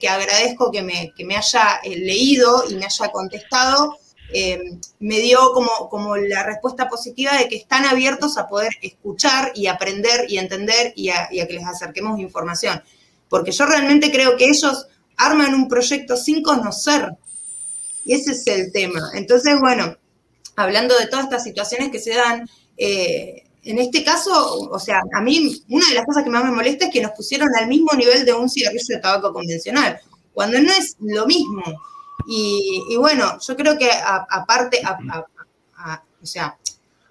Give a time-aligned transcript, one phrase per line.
[0.00, 3.98] que agradezco que me, que me haya eh, leído y me haya contestado,
[4.32, 9.52] eh, me dio como, como la respuesta positiva de que están abiertos a poder escuchar
[9.54, 12.82] y aprender y entender y a, que les acerquemos información.
[13.28, 14.86] Porque yo realmente creo que ellos
[15.16, 17.16] arman un proyecto sin conocer.
[18.04, 19.10] Y ese es el tema.
[19.14, 19.96] Entonces, bueno,
[20.56, 22.48] hablando de todas estas situaciones que se dan,
[22.78, 26.50] eh, en este caso, o sea, a mí una de las cosas que más me
[26.50, 30.00] molesta es que nos pusieron al mismo nivel de un cigarrillo de tabaco convencional,
[30.32, 31.62] cuando no es lo mismo.
[32.26, 34.80] Y, bueno, yo creo que aparte,
[36.22, 36.56] o sea,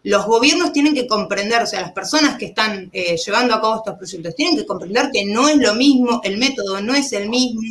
[0.04, 3.78] los gobiernos tienen que comprender, o sea, las personas que están eh, llevando a cabo
[3.78, 7.30] estos proyectos tienen que comprender que no es lo mismo, el método no es el
[7.30, 7.62] mismo,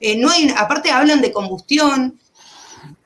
[0.00, 2.18] eh, no hay, aparte hablan de combustión,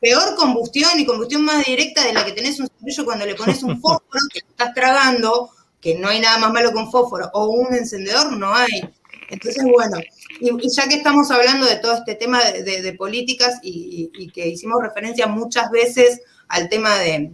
[0.02, 3.62] peor combustión y combustión más directa de la que tenés un cigarrillo cuando le pones
[3.62, 7.46] un fósforo que estás tragando, que no hay nada más malo que un fósforo, o
[7.46, 8.82] un encendedor, no hay.
[9.30, 9.98] Entonces, bueno,
[10.40, 15.28] y, ya que estamos hablando de todo este tema de, políticas y, que hicimos referencia
[15.28, 17.30] muchas veces al tema de,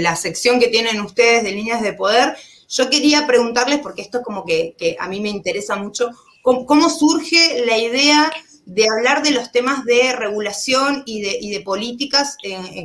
[0.00, 2.34] la sección que tienen ustedes de líneas de poder,
[2.66, 6.10] yo quería preguntarles, porque esto es como que, a mí me interesa mucho,
[6.42, 8.32] cómo surge la idea
[8.66, 12.36] de hablar de los temas de regulación y de, políticas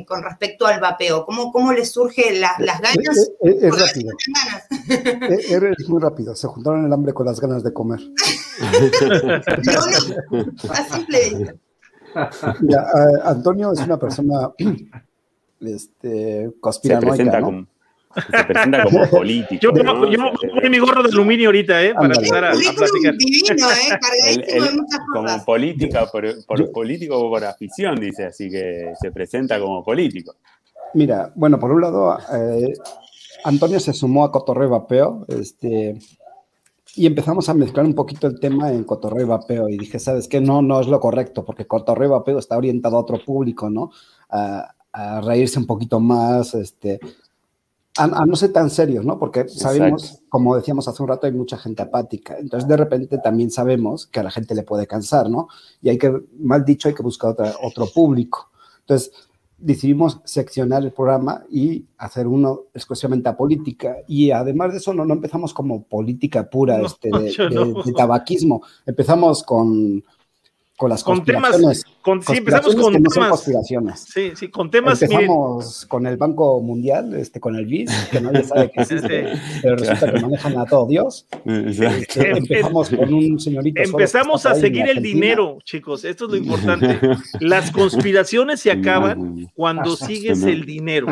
[0.06, 1.26] con respecto al vapeo.
[1.26, 3.30] ¿Cómo, cómo les surge las ganas?
[3.40, 4.12] Es, rápido.
[5.28, 6.36] Es, muy rápido.
[6.36, 7.98] Se juntaron el hambre con las ganas de comer.
[9.64, 9.74] no,
[10.30, 10.44] no.
[10.90, 11.56] simple.
[13.24, 14.52] Antonio es una persona
[15.60, 17.66] este, conspiranoica, ¿no?
[18.14, 19.60] Se presenta como político.
[19.60, 20.10] Yo, ¿no?
[20.10, 21.94] yo, mi gorro de aluminio ahorita, ¿eh?
[21.94, 23.16] Para empezar a, a, platicar.
[23.16, 24.36] Divino, ¿eh?
[24.52, 29.58] De muchas como política, por, por político o por afición, dice, así que se presenta
[29.60, 30.36] como político.
[30.94, 32.74] Mira, bueno, por un lado, eh,
[33.44, 35.98] Antonio se sumó a Cotorreo Vapeo, este,
[36.94, 40.28] y empezamos a mezclar un poquito el tema en Cotorreo y Vapeo, y dije, ¿sabes
[40.28, 40.40] qué?
[40.40, 43.90] No, no es lo correcto, porque Cotorreo y Vapeo está orientado a otro público, ¿no?
[44.28, 47.00] A, a reírse un poquito más, este,
[47.96, 49.18] a, no ser tan serios, ¿no?
[49.18, 52.38] Porque sabemos, como decíamos hace un rato, hay mucha gente apática.
[52.38, 55.48] Entonces, de repente también sabemos que a la gente le puede cansar, ¿no?
[55.82, 58.50] Y hay que, mal dicho, hay que buscar otro público.
[58.80, 59.12] Entonces,
[59.58, 63.96] decidimos seccionar el programa y hacer uno exclusivamente a política.
[64.08, 68.62] Y además de eso, no, no empezamos como política pura este, de, tabaquismo.
[68.86, 70.02] Empezamos con
[70.82, 74.00] con las con temas, con, sí, empezamos con temas, conspiraciones.
[74.00, 75.00] Sí, sí, con temas.
[75.00, 79.28] Empezamos con el Banco Mundial, este, con el BIS, que nadie sabe que existe,
[79.62, 81.28] pero resulta que manejan a todo Dios.
[81.44, 83.80] Este, empezamos con un señorito.
[83.80, 86.98] Empezamos a seguir el dinero, chicos, esto es lo importante.
[87.40, 91.06] Las conspiraciones se acaban cuando sigues el dinero.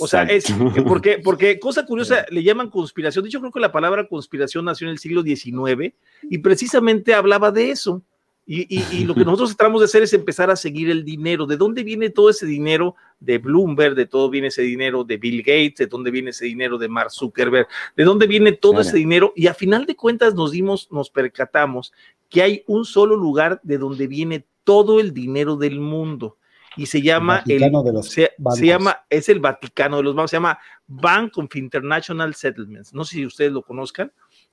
[0.00, 0.52] O sea, es
[0.84, 3.22] porque, porque cosa curiosa, le llaman conspiración.
[3.22, 5.94] De hecho, creo que la palabra conspiración nació en el siglo XIX
[6.28, 8.02] y precisamente hablaba de eso
[8.44, 11.46] y, lo que nosotros tratamos de hacer es empezar a seguir el dinero.
[11.46, 13.94] ¿De dónde viene todo ese dinero de Bloomberg?
[13.94, 15.76] ¿De todo viene ese dinero de Bill Gates?
[15.76, 17.68] ¿De dónde viene ese dinero de Mark Zuckerberg?
[17.96, 19.32] ¿De dónde viene todo ese dinero?
[19.36, 21.92] Y a final de cuentas nos dimos, nos percatamos
[22.28, 26.38] que hay un solo lugar de donde viene todo el dinero del mundo
[26.76, 27.60] y se llama el,
[28.02, 28.30] se,
[28.66, 33.16] llama es el Vaticano de los bancos se llama Bank of International Settlements no sé
[33.16, 34.10] si ustedes lo conozcan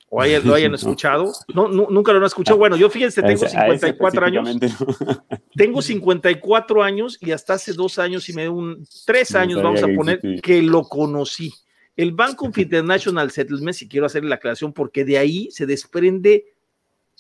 [0.10, 1.32] o lo hayan escuchado.
[1.54, 2.58] No, nunca lo han escuchado.
[2.58, 4.50] Bueno, yo fíjense, tengo 54 años.
[5.56, 9.88] Tengo 54 años y hasta hace dos años y me un tres años, vamos a
[9.88, 11.54] poner, que lo conocí.
[11.96, 16.54] El Banco of International Settlements, y quiero hacer la aclaración porque de ahí se desprende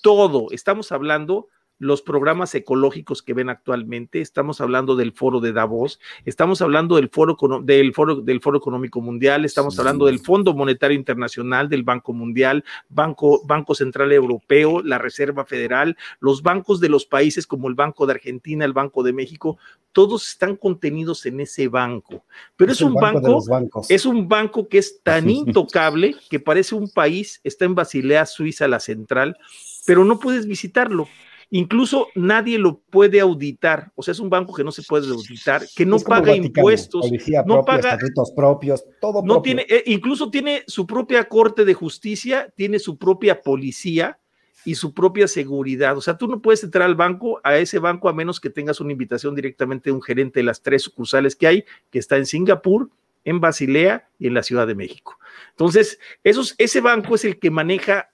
[0.01, 0.47] todo.
[0.51, 1.49] Estamos hablando
[1.79, 7.09] los programas ecológicos que ven actualmente, estamos hablando del foro de Davos, estamos hablando del
[7.09, 12.11] foro, del foro, del foro económico mundial, estamos hablando del Fondo Monetario Internacional, del Banco
[12.11, 17.75] Mundial, Banco, Banco Central Europeo, la Reserva Federal, los bancos de los países como el
[17.75, 19.57] Banco de Argentina, el Banco de México,
[19.93, 22.25] todos están contenidos en ese banco.
[22.57, 23.41] Pero es, un banco,
[23.87, 28.67] es un banco que es tan intocable que parece un país, está en Basilea, Suiza,
[28.67, 29.37] la central,
[29.85, 31.07] pero no puedes visitarlo
[31.51, 35.63] Incluso nadie lo puede auditar, o sea, es un banco que no se puede auditar,
[35.75, 37.09] que no paga impuestos,
[37.45, 37.97] no paga
[38.35, 43.41] propios, todo no tiene, eh, incluso tiene su propia corte de justicia, tiene su propia
[43.41, 44.19] policía
[44.63, 45.97] y su propia seguridad.
[45.97, 48.79] O sea, tú no puedes entrar al banco, a ese banco, a menos que tengas
[48.79, 52.27] una invitación directamente de un gerente de las tres sucursales que hay, que está en
[52.27, 52.91] Singapur,
[53.25, 55.17] en Basilea y en la Ciudad de México.
[55.51, 58.11] Entonces, esos, ese banco es el que maneja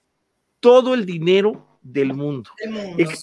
[0.62, 2.50] todo el dinero del mundo.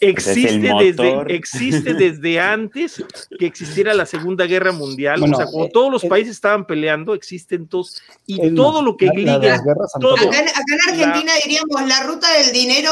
[0.00, 3.05] existe, desde, existe desde antes
[3.38, 5.23] que existiera la Segunda Guerra Mundial.
[5.23, 8.00] o sea, como todos los países estaban peleando, existen todos.
[8.25, 9.61] Y todo lo que liga.
[10.00, 12.91] Todo, acá, en Argentina diríamos la ruta del dinero.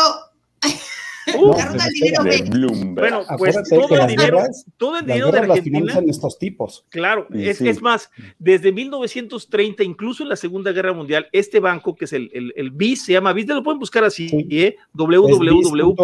[1.38, 1.54] Uh,
[2.26, 4.42] el dinero Bueno, pues todo el, dinero,
[4.76, 6.00] todo el dinero de Argentina.
[6.06, 6.84] estos tipos.
[6.88, 12.04] Claro, es, es, más, desde 1930, incluso en la Segunda Guerra Mundial, este banco, que
[12.06, 14.76] es el, el, el BIS, se llama BIS, lo pueden buscar así, ¿eh?
[14.94, 15.94] www.bis.org,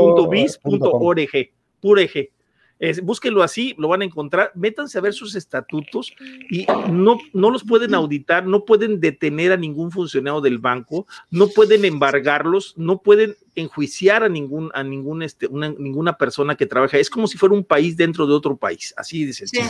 [2.79, 6.13] pureg búsquenlo así, lo van a encontrar, métanse a ver sus estatutos
[6.51, 11.49] y no, no los pueden auditar, no pueden detener a ningún funcionario del banco, no
[11.49, 16.99] pueden embargarlos, no pueden enjuiciar a ningún, a ningún este, ninguna persona que trabaja.
[16.99, 19.69] Es como si fuera un país dentro de otro país, así de sencillo.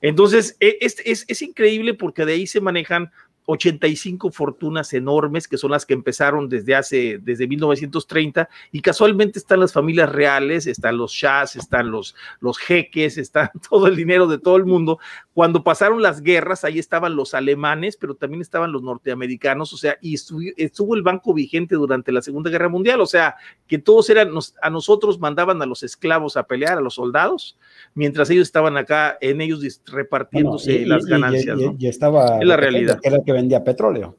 [0.00, 3.10] Entonces, e, es, es, es increíble porque de ahí se manejan
[3.46, 9.60] 85 fortunas enormes que son las que empezaron desde hace, desde 1930 y casualmente están
[9.60, 14.38] las familias reales, están los shahs, están los, los jeques, está todo el dinero de
[14.38, 14.98] todo el mundo.
[15.32, 19.96] Cuando pasaron las guerras, ahí estaban los alemanes, pero también estaban los norteamericanos, o sea,
[20.00, 24.30] y estuvo, el banco vigente durante la Segunda Guerra Mundial, o sea, que todos eran,
[24.62, 27.56] a nosotros mandaban a los esclavos a pelear, a los soldados,
[27.94, 31.58] mientras ellos estaban acá en ellos repartiéndose las ganancias.
[31.78, 32.98] Y, estaba la realidad.
[33.02, 34.16] Era que vendía petróleo.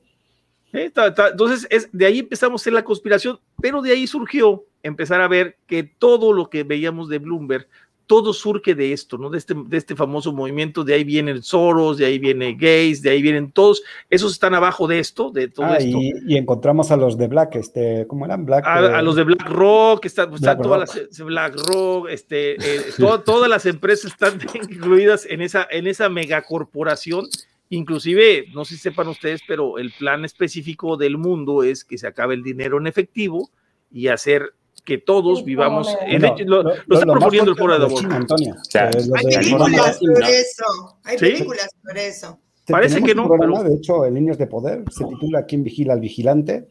[0.71, 5.27] Entonces, es, de ahí empezamos a hacer la conspiración, pero de ahí surgió empezar a
[5.27, 7.67] ver que todo lo que veíamos de Bloomberg
[8.07, 9.29] todo surge de esto, ¿no?
[9.29, 13.09] De este, de este famoso movimiento, de ahí vienen Soros, de ahí viene Gays, de
[13.09, 15.97] ahí vienen todos, esos están abajo de esto, de todo ah, esto.
[15.99, 18.45] Y, encontramos a los de Black, este, ¿cómo eran?
[18.45, 18.65] Black.
[18.65, 22.81] A, los de Black Rock, están, todas las Black Rock, este, eh,
[23.25, 27.25] todas las empresas están incluidas en esa, en esa megacorporación.
[27.69, 32.07] Inclusive, no sé si sepan ustedes, pero el plan específico del mundo es que se
[32.07, 33.49] acabe el dinero en efectivo
[33.91, 34.53] y hacer
[34.85, 35.93] que todos vivamos.
[36.05, 38.03] En, lo, lo, está proponiendo el foro de Davos.
[38.05, 38.55] Antonio.
[38.73, 40.99] hay películas sobre eso.
[41.03, 42.39] Hay películas sobre eso.
[42.67, 43.27] Parece que no.
[43.27, 46.67] Programa, De hecho, en Líneas de Poder se titula ¿Quién vigila al vigilante?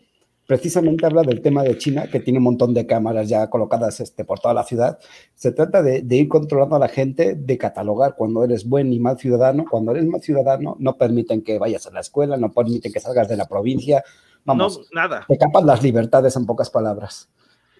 [0.47, 4.25] Precisamente habla del tema de China, que tiene un montón de cámaras ya colocadas este,
[4.25, 4.99] por toda la ciudad.
[5.35, 9.01] Se trata de, de, ir controlando a la gente, de catalogar cuando eres buen y
[9.01, 9.65] mal ciudadano.
[9.69, 13.29] Cuando eres mal ciudadano, no permiten que vayas a la escuela, no permiten que salgas
[13.29, 14.05] de la provincia.
[14.45, 15.25] Vamos, no, nada.
[15.27, 17.29] Te capas las libertades en pocas palabras.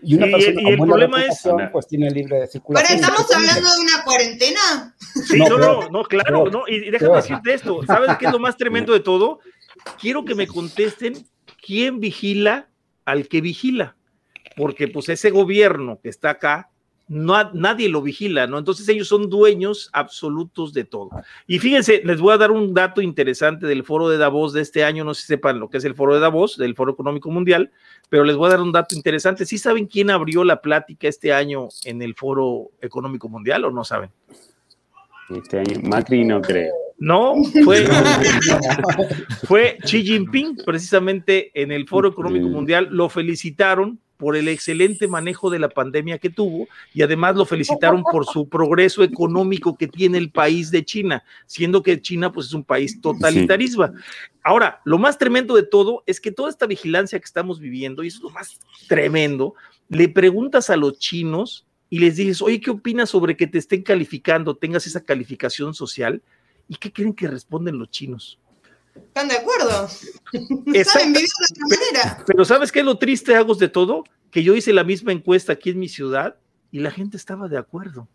[0.03, 1.43] Y, una persona y el problema es.
[1.73, 2.99] Pues tiene libre de circulación.
[2.99, 4.97] ¿Pero estamos hablando de una cuarentena?
[5.25, 6.51] Sí, no, no, no, claro.
[6.51, 7.81] no, y déjame decirte esto.
[7.87, 9.39] ¿Sabes qué es lo más tremendo de todo?
[10.01, 11.15] Quiero que me contesten
[11.67, 12.69] quién vigila
[13.05, 13.97] al que vigila.
[14.57, 16.71] Porque, pues, ese gobierno que está acá
[17.09, 18.59] no, nadie lo vigila, ¿no?
[18.59, 21.11] Entonces ellos son dueños absolutos de todo.
[21.47, 24.83] Y fíjense, les voy a dar un dato interesante del foro de Davos de este
[24.83, 27.31] año, no sé si sepan lo que es el foro de Davos, del Foro Económico
[27.31, 27.71] Mundial,
[28.09, 29.47] pero les voy a dar un dato interesante.
[29.47, 33.85] ¿Sí saben quién abrió la plática este año en el Foro Económico Mundial o no
[33.85, 34.11] saben?
[35.31, 36.86] Este año, Macri no creo.
[36.99, 37.35] No,
[37.65, 37.87] fue,
[39.47, 45.51] fue Xi Jinping, precisamente en el Foro Económico Mundial, lo felicitaron por el excelente manejo
[45.51, 50.19] de la pandemia que tuvo y además lo felicitaron por su progreso económico que tiene
[50.19, 53.93] el país de China, siendo que China pues es un país totalitarista.
[54.43, 58.09] Ahora, lo más tremendo de todo es que toda esta vigilancia que estamos viviendo, y
[58.09, 58.59] eso es lo más
[58.89, 59.55] tremendo,
[59.89, 63.83] le preguntas a los chinos y les dices, oye, ¿qué opinas sobre que te estén
[63.83, 66.23] calificando, tengas esa calificación social?
[66.69, 68.39] ¿Y qué creen que responden los chinos?
[68.95, 69.89] Están de acuerdo.
[69.89, 72.25] Saben vivir de otra manera.
[72.27, 74.05] Pero ¿sabes qué es lo triste, Agos, de todo?
[74.31, 76.37] Que yo hice la misma encuesta aquí en mi ciudad
[76.71, 78.09] y la gente estaba de acuerdo.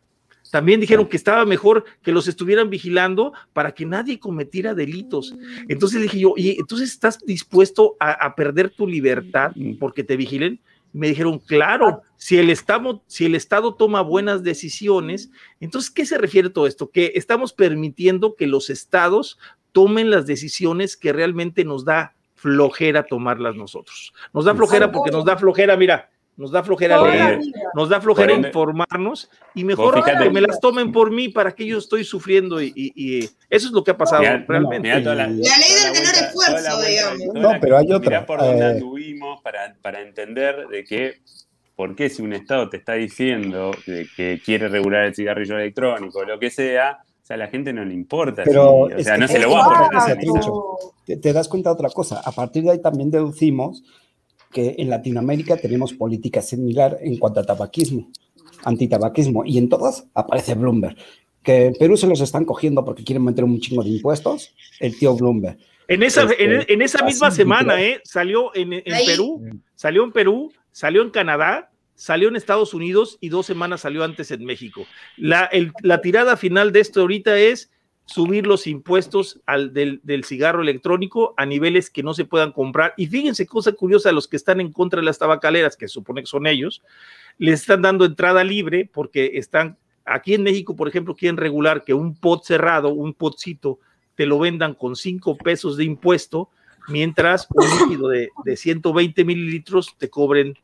[0.51, 5.33] También dijeron que estaba mejor que los estuvieran vigilando para que nadie cometiera delitos.
[5.69, 10.59] Entonces dije yo, y entonces estás dispuesto a, a perder tu libertad porque te vigilen.
[10.93, 16.17] Me dijeron, claro, si el, Estado, si el Estado toma buenas decisiones, entonces, ¿qué se
[16.17, 16.89] refiere todo esto?
[16.89, 19.39] Que estamos permitiendo que los estados
[19.71, 24.13] tomen las decisiones que realmente nos da flojera tomarlas nosotros.
[24.33, 26.09] Nos da flojera porque nos da flojera, mira,
[26.41, 27.39] nos da flojera leer,
[27.75, 31.77] nos da flojera informarnos y mejor que me las tomen por mí para que yo
[31.77, 34.89] estoy sufriendo y, eso es lo que ha pasado realmente.
[35.01, 37.33] la, ley del menor esfuerzo, digamos.
[37.35, 38.25] No, pero hay otra.
[38.25, 41.19] por dónde eh, anduvimos para, para entender de que
[41.75, 46.25] ¿por qué si un Estado te está diciendo que quiere regular el cigarrillo electrónico o
[46.25, 46.99] lo que sea,
[47.31, 48.43] a la gente no le importa.
[48.43, 50.43] Pero o sea, no se lo va a poner.
[51.05, 52.21] Te, te das cuenta de otra cosa.
[52.23, 53.83] A partir de ahí también deducimos
[54.51, 58.11] que en Latinoamérica tenemos política similar en cuanto a tabaquismo,
[58.63, 60.95] antitabaquismo, y en todas aparece Bloomberg.
[61.41, 64.97] Que en Perú se los están cogiendo porque quieren meter un chingo de impuestos, el
[64.97, 65.57] tío Bloomberg.
[65.87, 67.99] En esa, en, este, esa misma semana, ¿eh?
[68.03, 69.41] Salió en, en Perú,
[69.75, 74.31] salió en Perú, salió en Canadá, salió en Estados Unidos y dos semanas salió antes
[74.31, 74.85] en México.
[75.17, 75.49] La,
[75.81, 77.70] la tirada final de esto ahorita es
[78.11, 82.93] subir los impuestos al, del, cigarro electrónico a niveles que no se puedan comprar.
[82.97, 86.27] Y fíjense, cosa curiosa, los que están en contra de las tabacaleras, que supone que
[86.27, 86.83] son ellos,
[87.37, 91.93] les están dando entrada libre porque están, aquí en México, por ejemplo, quieren regular que
[91.93, 93.79] un pot cerrado, un potcito,
[94.15, 96.49] te lo vendan con 5 pesos de impuesto,
[96.89, 100.55] mientras un líquido de, de 120 mililitros te cobren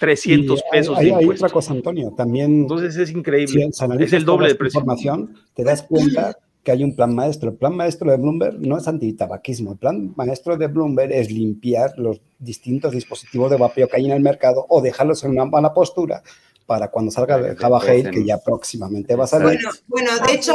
[0.00, 0.98] 300 pesos.
[0.98, 2.62] Hay, hay, otra cosa, Antonio, también.
[2.62, 3.68] Entonces es increíble.
[4.00, 4.80] es el doble de precio.
[4.80, 7.50] Información, te das cuenta que hay un plan maestro.
[7.50, 9.72] El plan maestro de Bloomberg no es antitabaquismo.
[9.72, 14.12] El plan maestro de Bloomberg es limpiar los distintos dispositivos de vapeo que hay en
[14.12, 16.22] el mercado o dejarlos en una mala postura
[16.66, 19.60] para cuando salga el Java Hate, que ya próximamente va a salir.
[19.88, 20.54] Bueno, de hecho,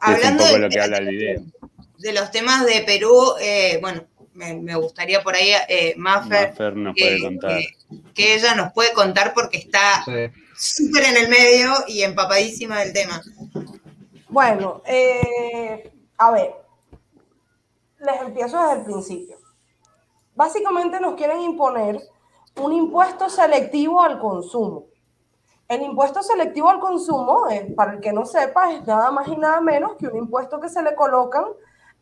[0.00, 1.42] hablando de,
[1.98, 6.54] de, los temas de Perú, eh, bueno, me, gustaría por ahí, eh, Maffer,
[8.14, 10.04] que, ella nos puede contar porque está
[10.56, 13.20] súper en el medio y empapadísima del tema.
[14.32, 16.54] Bueno, eh, a ver,
[17.98, 19.36] les empiezo desde el principio.
[20.34, 22.00] Básicamente nos quieren imponer
[22.56, 24.86] un impuesto selectivo al consumo.
[25.68, 29.36] El impuesto selectivo al consumo, eh, para el que no sepa, es nada más y
[29.36, 31.44] nada menos que un impuesto que se le colocan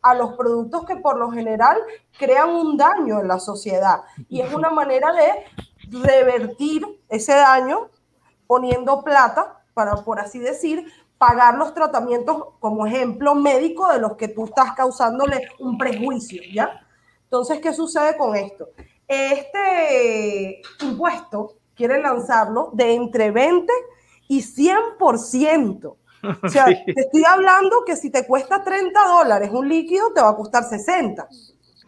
[0.01, 1.81] a los productos que por lo general
[2.17, 4.03] crean un daño en la sociedad.
[4.29, 5.43] Y es una manera de
[6.01, 7.89] revertir ese daño
[8.47, 10.89] poniendo plata, para por así decir,
[11.21, 16.83] pagar los tratamientos como ejemplo médico de los que tú estás causándole un prejuicio, ¿ya?
[17.25, 18.69] Entonces, ¿qué sucede con esto?
[19.07, 23.71] Este impuesto quiere lanzarlo de entre 20
[24.29, 25.95] y 100%.
[26.41, 30.29] O sea, te estoy hablando que si te cuesta 30 dólares un líquido, te va
[30.29, 31.27] a costar 60.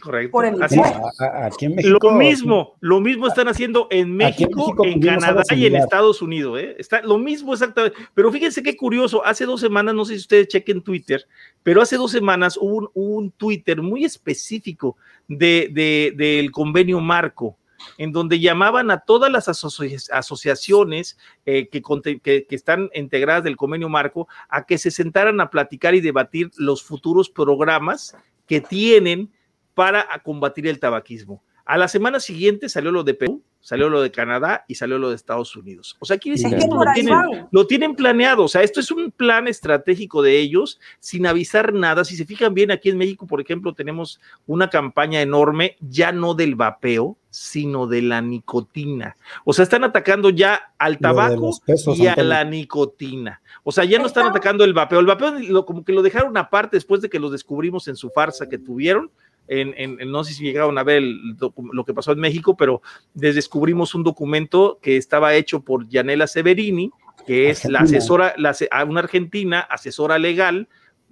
[0.04, 0.38] Correcto.
[0.38, 5.78] aquí en México, lo mismo, lo mismo están haciendo en México, en, Canadá y en
[5.78, 6.60] Estados Unidos.
[6.60, 6.76] ¿eh?
[6.78, 7.98] Está lo mismo exactamente.
[8.14, 11.26] Pero fíjense qué curioso, hace dos semanas, no sé si ustedes chequen Twitter,
[11.64, 14.98] pero hace dos semanas hubo un, Twitter muy específico
[15.30, 17.58] de, del convenio marco
[17.98, 21.82] en donde llamaban a todas las asociaciones eh, que,
[22.22, 26.84] que, están integradas del convenio marco a que se sentaran a platicar y debatir los
[26.84, 28.18] futuros programas
[28.48, 29.32] que tienen
[29.74, 31.44] para combatir el tabaquismo.
[31.66, 35.10] A la semana siguiente salió lo de Perú, salió lo de Canadá y salió lo
[35.10, 35.96] de Estados Unidos.
[36.00, 38.44] O sea, quiere decir que lo tienen, lo tienen, planeado.
[38.44, 42.04] O sea, esto es un plan estratégico de ellos sin avisar nada.
[42.04, 46.34] Si se fijan bien, aquí en México, por ejemplo, tenemos una campaña enorme, ya no
[46.34, 49.16] del vapeo, sino de la nicotina.
[49.46, 51.52] O sea, están atacando ya al tabaco
[51.96, 53.42] y a la nicotina.
[53.64, 55.00] O sea, ya no están atacando el vapeo.
[55.00, 58.50] El vapeo como que lo dejaron aparte después de que lo descubrimos en su farsa
[58.50, 59.10] que tuvieron
[59.48, 62.82] en, no sé si llegaron a ver lo que pasó en México, pero
[63.14, 66.92] descubrimos un documento que estaba hecho por Yanela Severini,
[67.26, 68.56] que es la asesora, la,
[68.88, 70.68] una argentina, asesora legal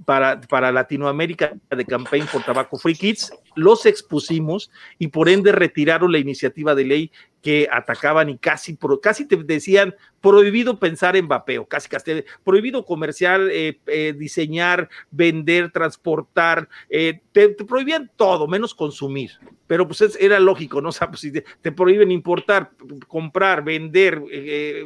[0.06, 6.12] para, para Latinoamérica de Campaign for Tobacco Free Kids, los expusimos y por ende retiraron
[6.12, 7.12] la iniciativa de ley
[7.42, 13.50] que atacaban y casi, casi te decían prohibido pensar en vapeo, casi, casi prohibido comercial,
[13.52, 19.32] eh, eh, diseñar, vender, transportar, eh, te, prohibían todo, menos consumir.
[19.66, 20.90] Pero pues era lógico, ¿no?
[20.90, 22.72] O sea, pues si te, prohíben importar,
[23.08, 24.22] comprar, vender,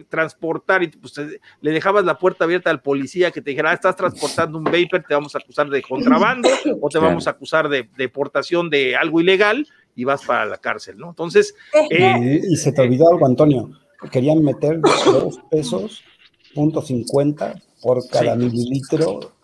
[0.09, 1.13] transportar, y pues
[1.59, 5.03] le dejabas la puerta abierta al policía que te dijera, ah, estás transportando un vapor,
[5.05, 9.19] te vamos a acusar de contrabando o te vamos a acusar de deportación de algo
[9.19, 11.09] ilegal y vas para la cárcel, ¿no?
[11.09, 11.55] Entonces...
[11.89, 13.71] Eh, y, se te olvidó algo, Antonio.
[14.11, 16.03] Querían meter dos pesos,
[16.53, 19.35] punto cincuenta por cada mililitro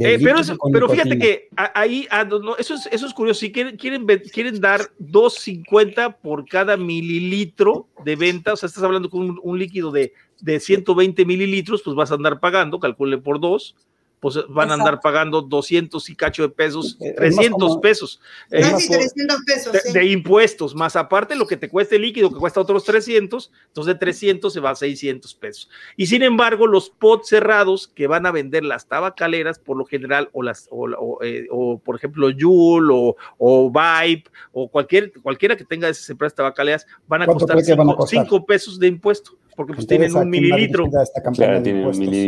[0.00, 0.40] eh, pero,
[0.72, 2.26] pero fíjate que ahí, ah,
[2.58, 3.40] eso, es, eso es curioso.
[3.40, 9.10] Si quieren, quieren, quieren dar 2.50 por cada mililitro de venta, o sea, estás hablando
[9.10, 13.76] con un, líquido de, de 120 mililitros, pues vas a andar pagando, calcule por dos,
[14.22, 18.20] pues van a andar pagando 200 y cacho de pesos, 300 pesos.
[18.52, 19.92] Eh, 300 pesos.
[19.92, 23.94] De, impuestos, más aparte lo que te cueste el líquido, que cuesta otros 300, entonces
[23.94, 25.68] de 300 se va a 600 pesos.
[25.96, 30.30] Y sin embargo, los pots cerrados que van a vender las tabacaleras, por lo general,
[30.32, 31.48] o, las, o, eh,
[31.84, 37.22] por ejemplo, Yul o, o Vibe, o cualquier, cualquiera que tenga esas empresas tabacaleras, van
[37.22, 40.88] a costar 5 pesos de impuesto porque pues tienen un mililitro.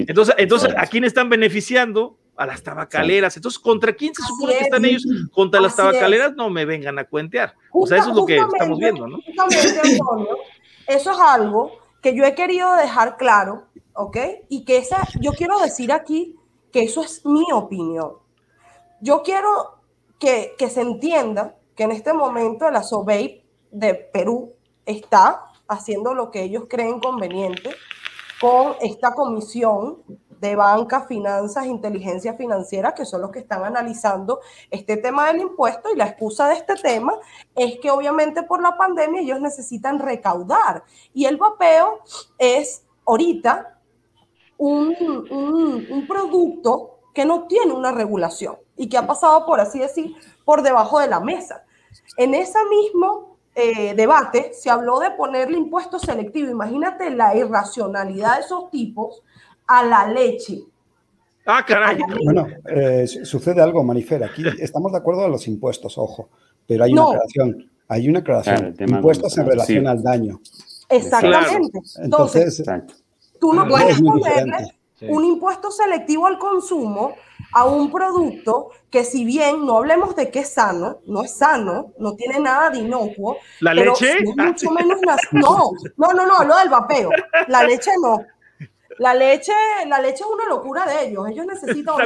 [0.06, 2.18] Entonces, entonces ¿a quién están beneficiando?
[2.36, 3.36] A las tabacaleras.
[3.36, 5.04] Entonces, ¿contra quién se supone que están ellos?
[5.32, 7.54] Contra las tabacaleras no me vengan a cuentear.
[7.70, 9.18] o sea, eso es lo que estamos viendo, ¿no?
[10.88, 14.16] eso es algo que yo he querido dejar claro, ¿ok?
[14.48, 16.36] Y que esa, yo quiero decir aquí
[16.72, 18.14] que eso es mi opinión.
[19.00, 19.78] Yo quiero
[20.18, 24.54] que, que se entienda que en este momento la SOBEI de Perú
[24.84, 27.74] está haciendo lo que ellos creen conveniente
[28.40, 30.02] con esta comisión
[30.40, 34.40] de banca, finanzas, inteligencia financiera, que son los que están analizando
[34.70, 37.14] este tema del impuesto y la excusa de este tema
[37.54, 42.00] es que obviamente por la pandemia ellos necesitan recaudar y el vapeo
[42.36, 43.80] es ahorita
[44.58, 44.94] un,
[45.30, 50.62] un producto que no tiene una regulación y que ha pasado, por así decir, por
[50.62, 51.64] debajo de la mesa.
[52.16, 56.50] En ese mismo eh, debate se habló de ponerle impuesto selectivo.
[56.50, 59.22] Imagínate la irracionalidad de esos tipos
[59.66, 60.62] a la leche.
[61.46, 61.98] Ah, caray.
[62.24, 64.24] Bueno, eh, sucede algo, Manifer.
[64.24, 66.30] Aquí estamos de acuerdo a los impuestos, ojo,
[66.66, 67.70] pero hay una aclaración.
[67.86, 68.74] Hay una aclaración.
[68.78, 70.40] impuestos en relación al daño.
[70.88, 71.78] Exactamente.
[72.02, 72.62] Entonces,
[73.38, 77.16] tú no puedes ponerle un impuesto selectivo al consumo
[77.52, 81.92] a un producto que si bien no hablemos de que es sano, no es sano,
[81.98, 83.38] no tiene nada de inocuo.
[83.60, 84.18] ¿La leche?
[84.36, 84.98] mucho menos
[85.32, 87.10] no, no, no, no, lo del vapeo.
[87.48, 88.24] La leche no.
[88.98, 89.52] La leche,
[89.88, 91.28] la leche es una locura de ellos.
[91.28, 91.96] Ellos necesitan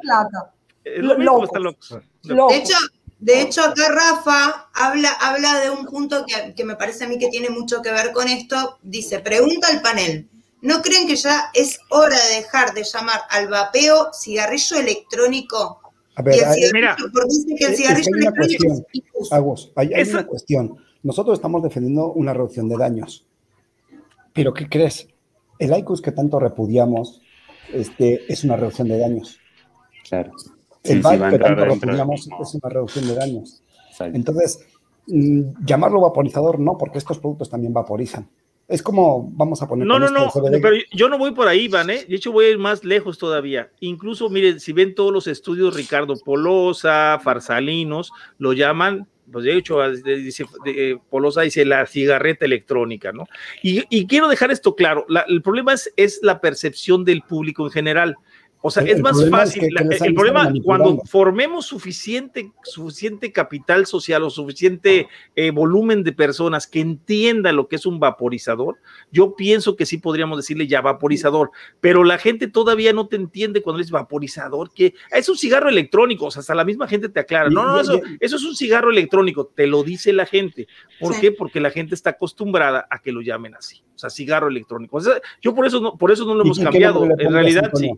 [0.00, 0.52] plata.
[0.84, 2.76] De hecho,
[3.18, 7.18] de hecho, acá Rafa habla, habla de un punto que, que me parece a mí
[7.18, 8.78] que tiene mucho que ver con esto.
[8.82, 10.28] Dice, pregunta al panel.
[10.62, 15.80] ¿No creen que ya es hora de dejar de llamar al vapeo cigarrillo electrónico?
[16.14, 16.36] A ver,
[16.72, 18.66] mira, porque dice que el cigarrillo hay electrónico
[19.20, 20.76] es hay, hay una cuestión.
[21.02, 23.26] Nosotros estamos defendiendo una reducción de daños.
[24.32, 25.08] Pero ¿qué crees?
[25.58, 27.20] El ICUS que tanto repudiamos
[27.72, 29.38] este, es una reducción de daños.
[30.08, 30.32] Claro.
[30.84, 33.62] el sí, que tanto repudiamos es una reducción de daños.
[33.98, 34.60] Entonces,
[35.08, 38.28] mm, llamarlo vaporizador no, porque estos productos también vaporizan.
[38.72, 39.86] Es como, vamos a poner.
[39.86, 42.06] No, no, no, pero yo no voy por ahí, Van, ¿eh?
[42.08, 43.70] De hecho, voy a ir más lejos todavía.
[43.80, 49.78] Incluso, miren, si ven todos los estudios, Ricardo Polosa, Farsalinos, lo llaman, pues de hecho,
[49.90, 53.26] dice, eh, Polosa dice la cigarreta electrónica, ¿no?
[53.62, 58.16] Y, quiero dejar esto claro: el problema es, es la percepción del público en general.
[58.64, 59.74] O sea, es más fácil.
[59.76, 66.78] el problema, cuando formemos suficiente, suficiente capital social o suficiente eh, volumen de personas que
[66.78, 68.76] entiendan lo que es un vaporizador,
[69.10, 71.50] yo pienso que sí podríamos decirle ya vaporizador,
[71.80, 76.26] pero la gente todavía no te entiende cuando es vaporizador, que es un cigarro electrónico,
[76.26, 78.92] o sea, hasta la misma gente te aclara, no, no, eso, eso es un cigarro
[78.92, 80.68] electrónico, te lo dice la gente.
[81.00, 81.32] ¿Por qué?
[81.32, 85.00] Porque la gente está acostumbrada a que lo llamen así, o sea, cigarro electrónico.
[85.40, 87.90] yo por eso no, por eso no lo hemos cambiado, en realidad sí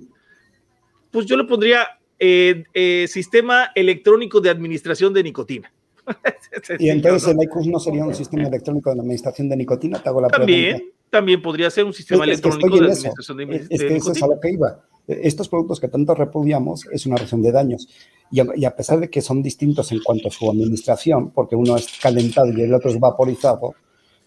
[1.14, 1.86] pues yo le pondría
[2.18, 5.72] eh, eh, sistema electrónico de administración de nicotina.
[6.80, 10.20] y entonces el IQUS no sería un sistema electrónico de administración de nicotina, te hago
[10.20, 13.68] la también, También podría ser un sistema electrónico de administración de, nicotina.
[13.70, 14.80] Es que eso es a lo que iba.
[15.06, 17.88] Estos productos que tanto repudiamos es una región de daños.
[18.32, 21.54] Y a, y a, pesar de que son distintos en cuanto a su administración, porque
[21.54, 23.76] uno es calentado y el otro es vaporizado,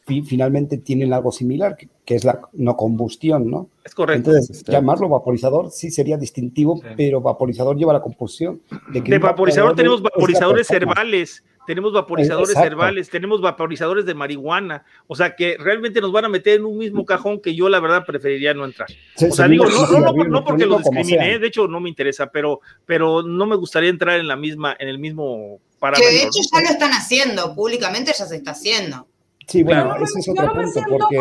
[0.07, 3.69] finalmente tienen algo similar, que, es la no combustión, ¿no?
[3.83, 4.31] Es correcto.
[4.31, 8.61] Entonces, llamarlo vaporizador sí sería distintivo, pero vaporizador lleva la combustión.
[8.91, 15.57] De, vaporizador tenemos vaporizadores herbales, tenemos vaporizadores herbales, tenemos vaporizadores de marihuana, o sea que
[15.59, 18.63] realmente nos van a meter en un mismo cajón que yo la verdad preferiría no
[18.63, 18.87] entrar.
[19.21, 23.45] o sea, digo, no, porque lo discrimine, de hecho no me interesa, pero, pero no
[23.45, 26.09] me gustaría entrar en la misma, en el mismo parámetro.
[26.09, 29.05] Que de hecho ya lo están haciendo, públicamente ya se está haciendo.
[29.47, 31.17] Sí, bueno, ese es otro punto, porque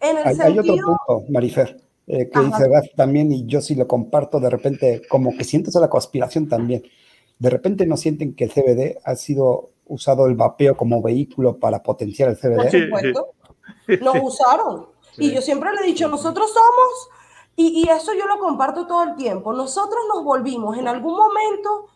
[0.00, 4.48] hay, otro punto, Marifer, eh, que dice Gaz también, y yo sí lo comparto, de
[4.48, 6.84] repente, como que sientes la conspiración también.
[7.38, 11.82] De repente no sienten que el CBD ha sido usado el vapeo como vehículo para
[11.82, 12.56] potenciar el CBD.
[12.56, 13.26] Por supuesto.
[13.86, 14.86] Lo usaron.
[15.18, 17.08] Y yo siempre le he dicho, nosotros somos,
[17.56, 21.86] y, y eso yo lo comparto todo el tiempo, nosotros nos volvimos en algún momento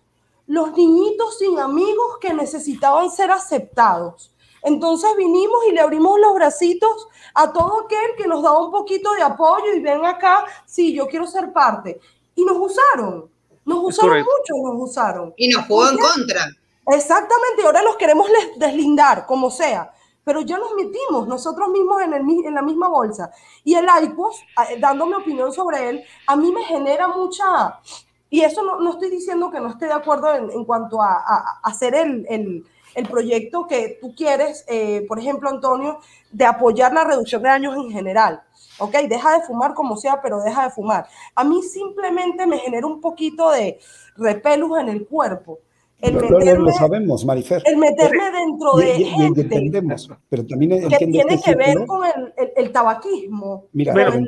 [0.47, 4.30] los niñitos sin amigos que necesitaban ser aceptados.
[4.63, 9.13] Entonces vinimos y le abrimos los bracitos a todo aquel que nos daba un poquito
[9.15, 12.01] de apoyo y ven acá, sí, yo quiero ser parte.
[12.35, 13.31] Y nos usaron,
[13.65, 15.35] nos usaron mucho, nos usaron.
[15.37, 16.47] Y nos jugó en contra.
[16.89, 19.93] Exactamente, ahora los queremos deslindar, como sea.
[20.25, 23.31] Pero ya nos metimos nosotros mismos en, el, en la misma bolsa.
[23.65, 24.45] Y el ICOS,
[24.79, 27.81] dando mi opinión sobre él, a mí me genera mucha...
[28.33, 31.15] Y eso no, no estoy diciendo que no esté de acuerdo en, en cuanto a,
[31.15, 32.65] a hacer el, el
[32.95, 35.99] el proyecto que tú quieres, eh, por ejemplo, Antonio,
[36.31, 38.43] de apoyar la reducción de daños en general.
[38.79, 38.97] ¿Ok?
[39.09, 41.07] Deja de fumar como sea, pero deja de fumar.
[41.35, 43.79] A mí simplemente me genera un poquito de
[44.17, 45.59] repelus en el cuerpo.
[46.01, 47.63] El meterme, lo sabemos, Marifer.
[47.67, 52.53] El meterme dentro de y, gente entendemos, pero también que tiene que ver con el,
[52.57, 53.67] el, tabaquismo.
[53.73, 54.27] Mira, el,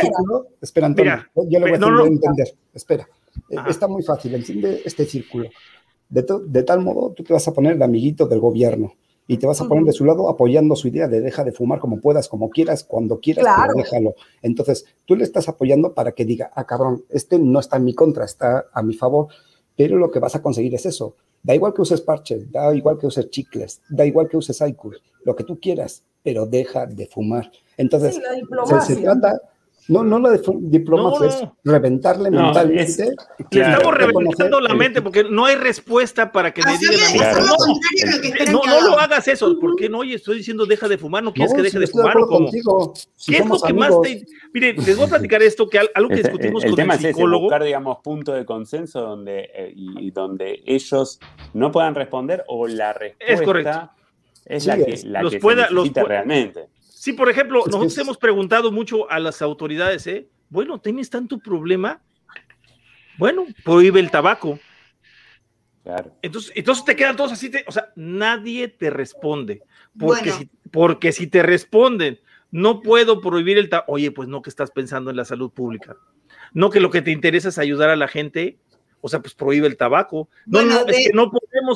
[0.00, 2.48] círculo, espera, Antonio, yo le voy a entender.
[2.74, 3.08] Espera,
[3.66, 5.48] está muy fácil, entiende este círculo.
[6.08, 8.94] De, tal modo, tú te vas a poner de amiguito del gobierno.
[9.26, 11.80] y te vas a poner de su lado apoyando su idea de deja de fumar
[11.80, 14.14] como puedas, como quieras, cuando quieras, pero déjalo.
[14.42, 17.94] Entonces, tú le estás apoyando para que diga, ah, cabrón, este no está en mi
[17.94, 19.28] contra, está a mi favor,
[19.76, 21.16] pero lo que vas a conseguir es eso.
[21.42, 25.02] Da igual que uses parches, da igual que uses chicles, da igual que uses Icus,
[25.24, 27.50] lo que tú quieras, pero deja de fumar.
[27.76, 28.20] Entonces,
[28.66, 29.40] se, se trata
[29.88, 33.14] no, no la diplomacia es reventarle mentalmente.
[33.50, 38.50] Le estamos reventando la mente porque no hay respuesta para que me digan a mí.
[38.50, 41.52] No, no, lo hagas eso, porque no, oye, estoy diciendo deja de fumar, no quieres
[41.52, 42.16] que deje de fumar.
[42.16, 42.50] ¿o
[43.26, 44.24] ¿Qué es lo que más te.?
[44.54, 47.36] Mire, les voy a platicar esto, que algo que discutimos el, con tema el psicólogo.
[47.36, 51.20] Es buscar, digamos, punto de consenso donde, eh, y, donde ellos
[51.52, 53.90] no puedan responder o la respuesta es, correcto.
[54.46, 56.68] es la que, la que pueda, se necesita realmente.
[57.04, 60.26] Sí, por ejemplo, nosotros hemos preguntado mucho a las autoridades, ¿eh?
[60.48, 62.00] Bueno, ¿tienes tanto problema?
[63.18, 64.58] Bueno, prohíbe el tabaco.
[65.82, 66.16] Claro.
[66.22, 69.60] Entonces, entonces te quedan todos así, o sea, nadie te responde.
[69.98, 73.92] Porque, si, porque si te responden, no puedo prohibir el tabaco.
[73.92, 75.98] Oye, pues no que estás pensando en la salud pública.
[76.54, 78.56] No que lo que te interesa es ayudar a la gente
[79.06, 80.30] o sea, pues prohíbe el tabaco.
[80.46, 81.30] No, no, es que no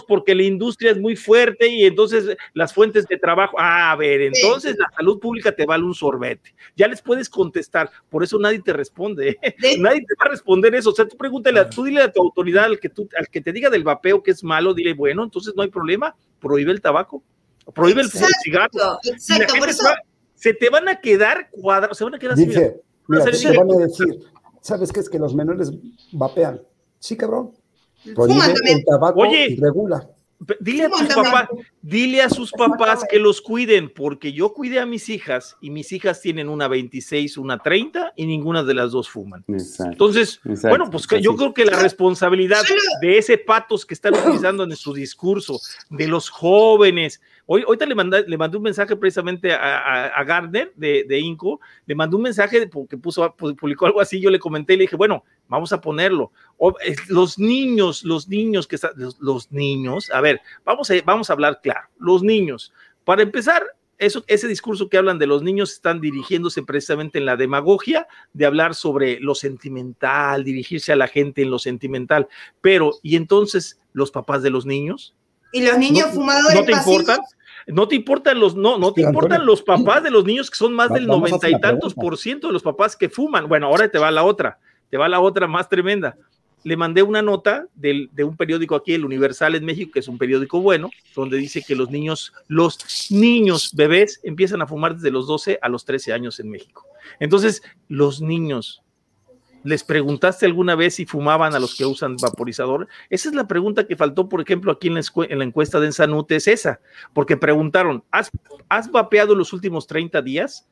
[0.06, 4.20] porque la industria es muy fuerte y entonces las fuentes de trabajo, ah, a ver,
[4.22, 6.54] entonces la salud pública te vale un sorbete.
[6.76, 9.38] Ya les puedes contestar, por eso nadie te responde,
[9.78, 10.90] nadie te va a responder eso.
[10.90, 13.52] O sea, tú pregúntale, tú dile a tu autoridad, al que, tú, al que te
[13.52, 17.22] diga del vapeo que es malo, dile, bueno, entonces no hay problema, prohíbe el tabaco,
[17.74, 18.98] prohíbe el cigarro.
[19.04, 19.84] Exacto, por eso...
[20.34, 23.86] se te van a quedar cuadrados, se van a quedar Dice, mira, te van a
[23.86, 24.20] decir,
[24.60, 25.72] ¿sabes qué es que los menores
[26.12, 26.60] vapean?
[26.98, 27.52] Sí, cabrón.
[28.14, 30.08] Prohíbe el tabaco Oye, y regula.
[30.60, 31.48] Dile a tus papás,
[31.82, 35.90] dile a sus papás que los cuiden, porque yo cuidé a mis hijas y mis
[35.90, 39.44] hijas tienen una 26, una 30 y ninguna de las dos fuman.
[39.48, 42.62] Entonces, bueno, pues yo creo que la responsabilidad
[43.00, 45.58] de ese patos que están utilizando en su discurso,
[45.90, 51.06] de los jóvenes, Hoy, ahorita le mandé, le mandé un mensaje precisamente a, Gardner de,
[51.08, 54.76] de, Inco, le mandé un mensaje porque puso, publicó algo así, yo le comenté y
[54.76, 56.30] le dije, bueno, vamos a ponerlo.
[57.08, 61.60] los niños, los niños que están, los, niños, a ver, vamos a, vamos a hablar
[61.62, 62.74] claro, los niños.
[63.04, 63.62] Para empezar,
[63.96, 68.44] eso, ese discurso que hablan de los niños están dirigiéndose precisamente en la demagogia de
[68.44, 72.28] hablar sobre lo sentimental, dirigirse a la gente en lo sentimental.
[72.60, 75.14] Pero, ¿y entonces los papás de los niños?
[75.50, 76.60] ¿Y los niños fumadores?
[76.60, 77.20] ¿No te importan?
[77.68, 80.72] No te importan los, no, no te importan los papás de los niños que son
[80.72, 83.46] más del noventa y tantos por ciento de los papás que fuman.
[83.48, 84.58] Bueno, ahora te va la otra,
[84.90, 86.16] te va la otra más tremenda.
[86.64, 90.18] Le mandé una nota de un periódico aquí, el Universal en México, que es un
[90.18, 95.26] periódico bueno, donde dice que los niños, los niños bebés empiezan a fumar desde los
[95.26, 96.86] 12 a los 13 años en México.
[97.20, 98.82] Entonces, los niños,
[99.64, 102.88] ¿Les preguntaste alguna vez si fumaban a los que usan vaporizador?
[103.10, 106.48] Esa es la pregunta que faltó, por ejemplo, aquí en la, encuesta de Ensanute, es
[106.48, 106.80] esa,
[107.12, 108.30] porque preguntaron, ¿has,
[108.68, 110.66] ¿has vapeado los últimos 30 días?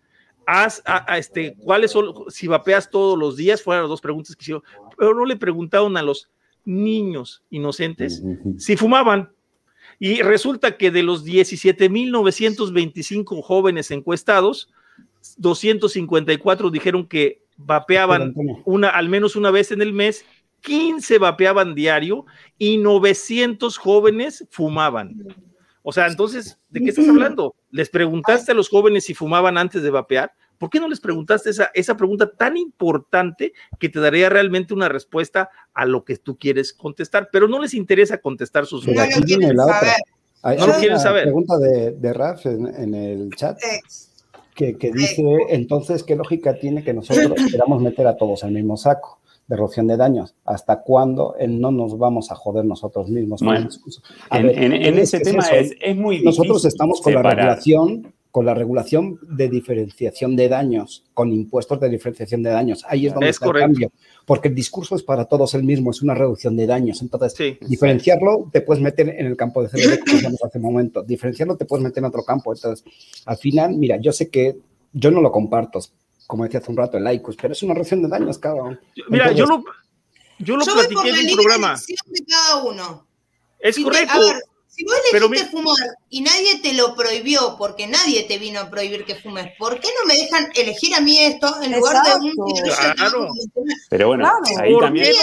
[0.47, 0.83] ¿Has,
[1.17, 3.63] este, ¿Cuáles son, si vapeas todos los días?
[3.63, 4.63] Fueron las dos preguntas que hicieron,
[4.97, 6.29] pero no le preguntaron a los
[6.65, 8.23] niños inocentes
[8.59, 9.33] si fumaban.
[9.99, 14.71] Y resulta que de los 17.925 jóvenes encuestados,
[15.39, 20.25] 254 dijeron que vapeaban una, al menos una vez en el mes,
[20.61, 22.27] 15 vapeaban diario
[22.59, 25.15] y 900 jóvenes fumaban.
[25.83, 27.55] O sea, entonces, ¿de qué estás hablando?
[27.71, 30.33] ¿Les preguntaste a los jóvenes si fumaban antes de vapear?
[30.59, 34.89] ¿Por qué no les preguntaste esa, esa pregunta tan importante que te daría realmente una
[34.89, 37.29] respuesta a lo que tú quieres contestar?
[37.31, 39.21] Pero no les interesa contestar sus preguntas.
[40.43, 41.25] No, lo quieren saber.
[41.25, 43.59] pregunta de, de Raf en, el chat
[44.57, 49.21] que, dice, entonces, ¿qué lógica tiene que nosotros queramos meter a todos al mismo saco
[49.47, 50.35] de erosión de daños?
[50.45, 53.43] ¿Hasta cuándo no nos vamos a joder nosotros mismos?
[54.31, 59.49] en, ese tema es, muy difícil Nosotros estamos con la regulación con la regulación de
[59.49, 62.85] diferenciación de daños, con impuestos de diferenciación de daños.
[62.87, 63.93] Ahí es donde está el cambio,
[64.27, 67.01] porque el discurso es para todos el mismo, es una reducción de daños.
[67.01, 67.35] Entonces,
[67.67, 71.57] diferenciarlo te puedes meter en el campo de CBD, como decíamos hace un momento, diferenciarlo
[71.57, 72.53] te puedes meter en otro campo.
[72.53, 72.85] Entonces,
[73.25, 74.59] al final, mira, yo sé que
[74.93, 75.81] yo no lo comparto,
[76.27, 78.79] como decía hace un rato, el ICUS, pero es una reducción de daños, cabrón.
[79.09, 79.65] Mira, yo lo,
[80.41, 81.81] yo lo platiqué en un programa.
[82.05, 83.07] De cada uno.
[83.61, 84.21] Es correcto.
[84.77, 85.75] Si vos elegiste fumar
[86.11, 89.89] y nadie te lo prohibió, porque nadie te vino a prohibir que fumes, ¿por qué
[89.99, 92.35] no me dejan elegir a mí esto en lugar de un
[92.95, 93.29] Claro.
[93.89, 95.15] Pero bueno, ahí también,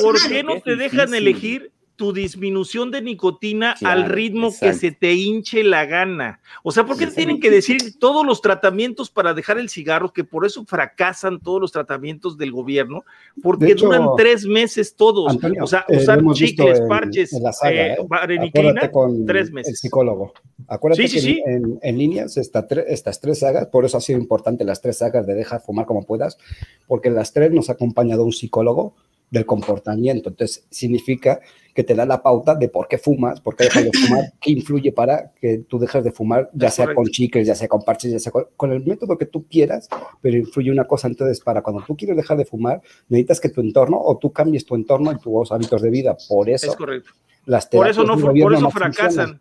[0.00, 5.14] ¿Por qué no te dejan elegir tu disminución de nicotina al ritmo que se te
[5.14, 6.40] hinche la gana.
[6.62, 10.22] O sea, ¿por qué tienen que decir todos los tratamientos para dejar el cigarro, que
[10.22, 13.04] por eso fracasan todos los tratamientos del gobierno?
[13.42, 15.36] Porque duran tres meses todos.
[15.60, 18.88] o sea, eh, usar chicles, parches, en eh, ¿eh?
[19.26, 19.70] tres meses.
[19.70, 20.32] El psicólogo.
[20.68, 24.98] Acuérdate que en, en, líneas estas tres sagas, por eso ha sido importante las tres
[24.98, 26.38] sagas de dejar fumar como puedas,
[26.86, 28.94] porque las tres nos ha acompañado un psicólogo
[29.30, 30.28] del comportamiento.
[30.28, 31.40] Entonces, significa
[31.74, 34.52] que te da la pauta de por qué fumas, por qué dejas de fumar, qué
[34.52, 38.12] influye para que tú dejes de fumar, ya sea con chicles, ya sea con parches,
[38.12, 39.88] ya sea con, el método que tú quieras,
[40.22, 41.08] pero influye una cosa.
[41.08, 44.64] Entonces, para cuando tú quieres dejar de fumar, necesitas que tu entorno o tú cambies
[44.64, 46.16] tu entorno y tus hábitos de vida.
[46.28, 47.10] Por eso, es correcto.
[47.44, 49.40] Las por eso, no, por eso fracasan.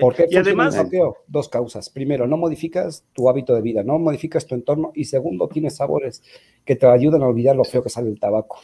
[0.00, 0.74] ¿Por qué y además,
[1.26, 1.90] dos causas.
[1.90, 4.92] Primero, no modificas tu hábito de vida, no modificas tu entorno.
[4.94, 6.22] Y segundo, tienes sabores
[6.64, 8.60] que te ayudan a olvidar lo feo que sale del tabaco.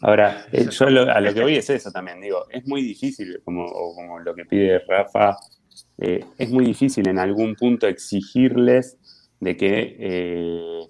[0.00, 3.66] Ahora, eh, yo a lo que voy es eso también, digo, es muy difícil, como,
[3.94, 5.36] como lo que pide Rafa,
[5.98, 8.98] eh, es muy difícil en algún punto exigirles
[9.40, 10.80] de que eh,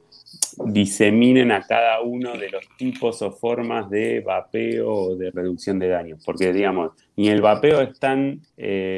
[0.66, 5.88] diseminen a cada uno de los tipos o formas de vapeo o de reducción de
[5.88, 8.42] daño, porque digamos, ni el vapeo es tan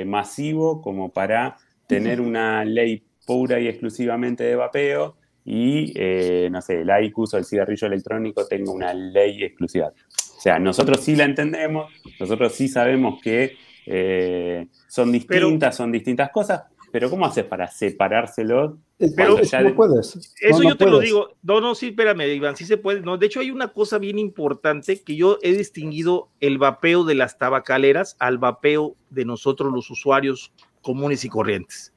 [0.07, 5.17] masivo como para tener una ley pura y exclusivamente de vapeo,
[5.50, 9.88] y, eh, no sé, el IQUS o el cigarrillo electrónico tenga una ley exclusiva.
[9.88, 13.56] O sea, nosotros sí la entendemos, nosotros sí sabemos que
[13.87, 18.74] eh, son distintas, son distintas cosas, pero ¿cómo haces para separárselos?
[19.16, 20.34] Pero ya no puedes.
[20.38, 21.30] Eso yo te lo digo.
[21.42, 23.00] No, no, sí, espérame, Iván, sí se puede.
[23.00, 27.14] No, de hecho, hay una cosa bien importante que yo he distinguido el vapeo de
[27.14, 31.94] las tabacaleras al vapeo de nosotros los usuarios comunes y corrientes.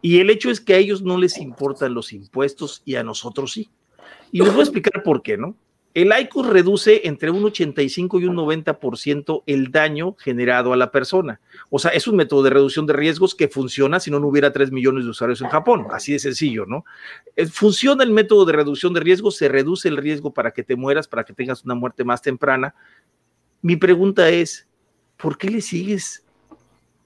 [0.00, 3.52] Y el hecho es que a ellos no les importan los impuestos y a nosotros
[3.52, 3.70] sí.
[4.30, 5.56] Y les voy a explicar por qué, ¿no?
[5.94, 11.40] El ICOS reduce entre un 85 y un 90% el daño generado a la persona.
[11.70, 14.52] O sea, es un método de reducción de riesgos que funciona si no, no hubiera
[14.52, 15.86] 3 millones de usuarios en Japón.
[15.90, 16.84] Así de sencillo, ¿no?
[17.34, 20.76] Eh, funciona el método de reducción de riesgos, se reduce el riesgo para que te
[20.76, 22.76] mueras, para que tengas una muerte más temprana.
[23.62, 24.68] Mi pregunta es,
[25.16, 26.24] ¿por qué le sigues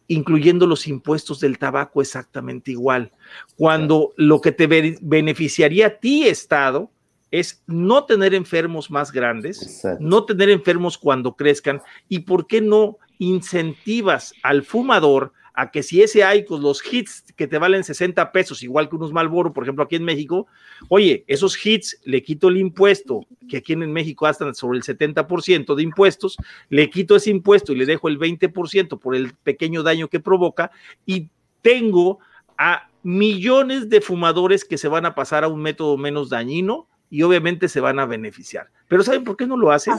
[0.09, 3.13] incluyendo los impuestos del tabaco exactamente igual,
[3.57, 4.67] cuando lo que te
[5.01, 6.91] beneficiaría a ti, Estado,
[7.31, 12.99] es no tener enfermos más grandes, no tener enfermos cuando crezcan, y por qué no
[13.19, 18.63] incentivas al fumador a que si ese ICOS, los hits que te valen 60 pesos,
[18.63, 20.47] igual que unos Malboro, por ejemplo, aquí en México,
[20.89, 25.75] oye, esos hits le quito el impuesto, que aquí en México hasta sobre el 70%
[25.75, 26.37] de impuestos,
[26.69, 30.71] le quito ese impuesto y le dejo el 20% por el pequeño daño que provoca
[31.05, 31.29] y
[31.61, 32.19] tengo
[32.57, 37.23] a millones de fumadores que se van a pasar a un método menos dañino y
[37.25, 38.71] obviamente se van a beneficiar.
[38.89, 39.95] Pero ¿saben por qué no lo hacen?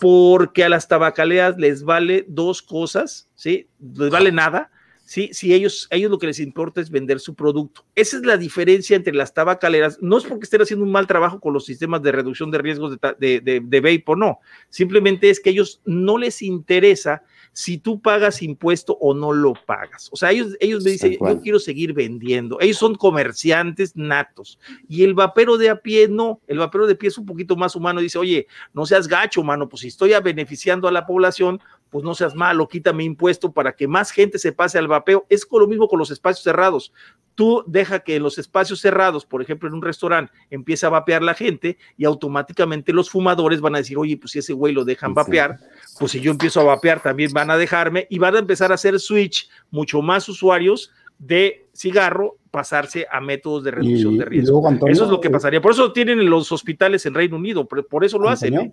[0.00, 3.68] Porque a las tabacaleas les vale dos cosas, ¿sí?
[3.80, 4.70] Les vale nada
[5.04, 5.30] ¿sí?
[5.32, 7.84] Si ellos, ellos lo que les importa es vender su producto.
[7.94, 9.98] Esa es la diferencia entre las tabacaleras.
[10.00, 12.98] No es porque estén haciendo un mal trabajo con los sistemas de reducción de riesgos
[13.18, 14.40] de, de, de, vapor, no.
[14.68, 19.54] Simplemente es que a ellos no les interesa si tú pagas impuesto o no lo
[19.66, 20.08] pagas.
[20.12, 22.58] O sea, ellos, ellos me dicen, yo quiero seguir vendiendo.
[22.60, 24.58] Ellos son comerciantes natos.
[24.88, 26.40] Y el vapero de a pie, no.
[26.46, 28.00] El vapero de pie es un poquito más humano.
[28.00, 31.60] Dice, oye, no seas gacho, mano, pues si estoy beneficiando a la población,
[31.92, 35.26] pues no seas malo, quítame impuesto para que más gente se pase al vapeo.
[35.28, 36.90] Es con lo mismo con los espacios cerrados.
[37.34, 41.22] Tú deja que en los espacios cerrados, por ejemplo, en un restaurante, empiece a vapear
[41.22, 44.86] la gente y automáticamente los fumadores van a decir, oye, pues si ese güey lo
[44.86, 45.58] dejan vapear,
[45.98, 48.74] pues si yo empiezo a vapear también van a dejarme y van a empezar a
[48.74, 54.68] hacer switch mucho más usuarios de cigarro pasarse a métodos de reducción de riesgo.
[54.88, 55.60] eso es lo que eh, pasaría.
[55.62, 58.54] Por eso tienen los hospitales en Reino Unido, por, eso lo hacen.
[58.54, 58.72] ¿eh?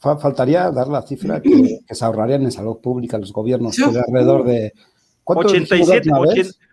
[0.00, 4.72] faltaría dar la cifra que, se ahorrarían en salud pública los gobiernos, que alrededor de...
[5.24, 6.10] 87,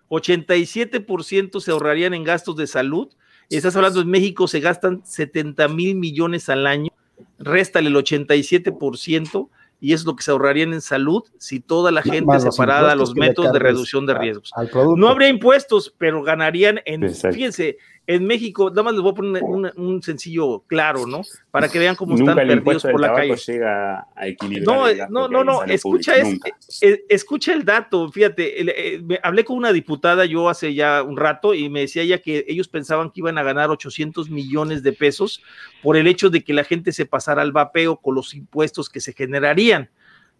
[0.09, 3.09] 87% se ahorrarían en gastos de salud.
[3.49, 6.91] Estás hablando en México, se gastan 70 mil millones al año,
[7.37, 12.39] réstale el 87% y es lo que se ahorrarían en salud si toda la gente
[12.39, 14.51] separada a los métodos de reducción de riesgos.
[14.95, 19.43] No habría impuestos, pero ganarían en, fíjense, en México, nada más les voy a poner
[19.43, 21.23] un, sencillo claro, ¿no?
[21.51, 23.35] Para que vean cómo están perdidos por la calle.
[23.35, 24.25] Llega a
[24.61, 30.23] no, no, no, no, escucha, eh, escucha el dato, fíjate, eh, hablé con una diputada
[30.23, 33.43] yo hace ya un rato y me decía ella que ellos pensaban que iban a
[33.43, 35.43] ganar 800 millones de pesos
[35.83, 39.01] por el hecho de que la gente se pasara al vapeo con los impuestos que
[39.01, 39.89] se generarían.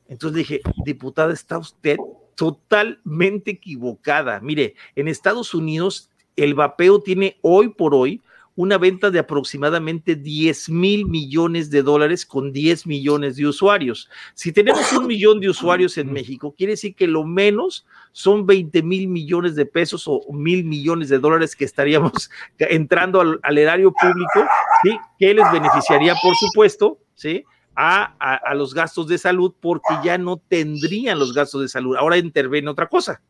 [0.08, 1.98] Entonces dije, diputada, está usted
[2.36, 4.40] totalmente equivocada.
[4.40, 8.22] Mire, en Estados Unidos el vapeo tiene hoy por hoy
[8.58, 14.10] una venta de aproximadamente 10 mil millones de dólares con 10 millones de usuarios.
[14.34, 18.82] Si tenemos un millón de usuarios en México, quiere decir que lo menos son 20
[18.82, 24.48] mil millones de pesos o mil millones de dólares que estaríamos entrando al, erario público,
[24.84, 24.98] ¿sí?
[25.20, 27.46] que les beneficiaría, por supuesto, ¿sí?
[27.76, 31.96] A, a, los gastos de salud porque ya no tendrían los gastos de salud.
[31.96, 33.22] Ahora interviene otra cosa.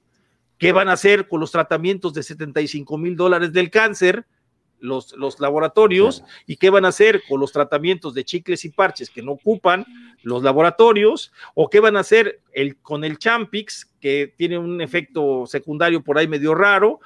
[0.57, 4.25] ¿Qué van a hacer con los tratamientos de 75 mil dólares del cáncer?
[4.79, 9.09] los, los laboratorios y qué van a hacer con los tratamientos de chicles y parches
[9.09, 9.85] que no ocupan
[10.23, 15.45] los laboratorios o qué van a hacer el, con el Champix que tiene un efecto
[15.47, 16.99] secundario por ahí medio raro,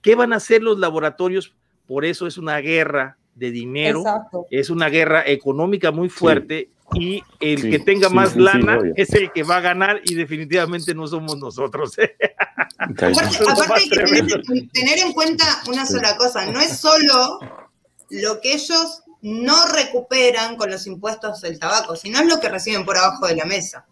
[0.00, 1.54] qué van a hacer los laboratorios,
[1.86, 4.04] por eso es una guerra de dinero,
[4.50, 9.42] es una guerra económica muy fuerte y el que tenga más lana es el que
[9.42, 11.96] va a ganar y definitivamente no somos nosotros.
[12.78, 17.38] aparte, hay que tener, en cuenta una sola cosa, no es solo
[18.10, 22.84] lo que ellos no recuperan con los impuestos del tabaco, sino es lo que reciben
[22.84, 23.86] por abajo de la mesa.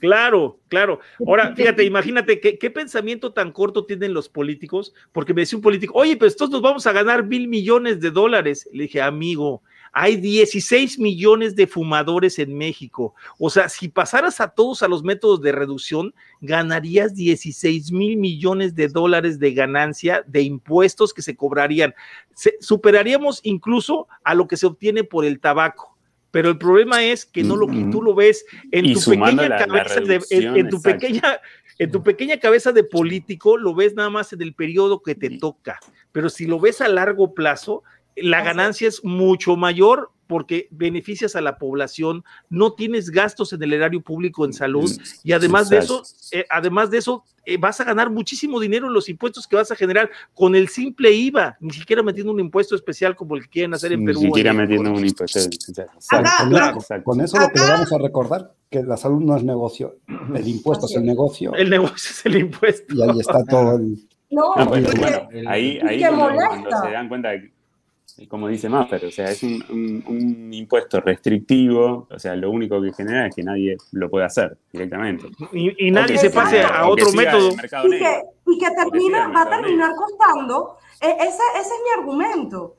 [0.00, 1.00] Claro, claro.
[1.26, 5.62] Ahora, fíjate, imagínate qué, qué pensamiento tan corto tienen los políticos, porque me decía un
[5.62, 8.66] político, oye, pues todos nos vamos a ganar mil millones de dólares.
[8.72, 13.14] Le dije, amigo, hay 16 millones de fumadores en México.
[13.38, 18.74] O sea, si pasaras a todos a los métodos de reducción, ganarías 16 mil millones
[18.74, 21.94] de dólares de ganancia de impuestos que se cobrarían.
[22.60, 25.96] superaríamos incluso a lo que se obtiene por el tabaco.
[26.30, 30.00] Pero el problema es que no lo que tú lo ves en tu pequeña cabeza
[30.00, 31.40] de, en, tu pequeña
[31.78, 35.38] en tu pequeña cabeza de político lo ves nada más en el periodo que te
[35.38, 35.80] toca,
[36.12, 37.82] pero si lo ves a largo plazo,
[38.16, 43.72] la ganancia es mucho mayor porque beneficias a la población, no tienes gastos en el
[43.72, 44.88] erario público en salud
[45.24, 48.92] y además de eso, eh, además de eso, eh, vas a ganar muchísimo dinero en
[48.92, 52.76] los impuestos que vas a generar con el simple IVA, ni siquiera metiendo un impuesto
[52.76, 54.20] especial como el que quieren hacer en Perú.
[54.20, 55.40] Ni siquiera metiendo un impuesto.
[57.02, 59.96] con, eso lo que vamos a recordar, que la salud no es negocio,
[60.32, 61.52] el impuesto es el negocio.
[61.54, 62.94] El negocio es el impuesto.
[62.94, 63.98] Y ahí está todo el...
[64.30, 66.28] No, pues, bueno, ahí, ahí cuando,
[66.84, 67.50] se dan cuenta de
[68.28, 73.26] como dice Maffer, o sea, es un, impuesto restrictivo, o sea, lo único que genera
[73.26, 75.28] es que nadie lo puede hacer directamente.
[75.52, 77.50] Y, nadie se pase a otro método.
[78.46, 82.76] Y que, termina, va a terminar costando, e, ese, ese es mi argumento,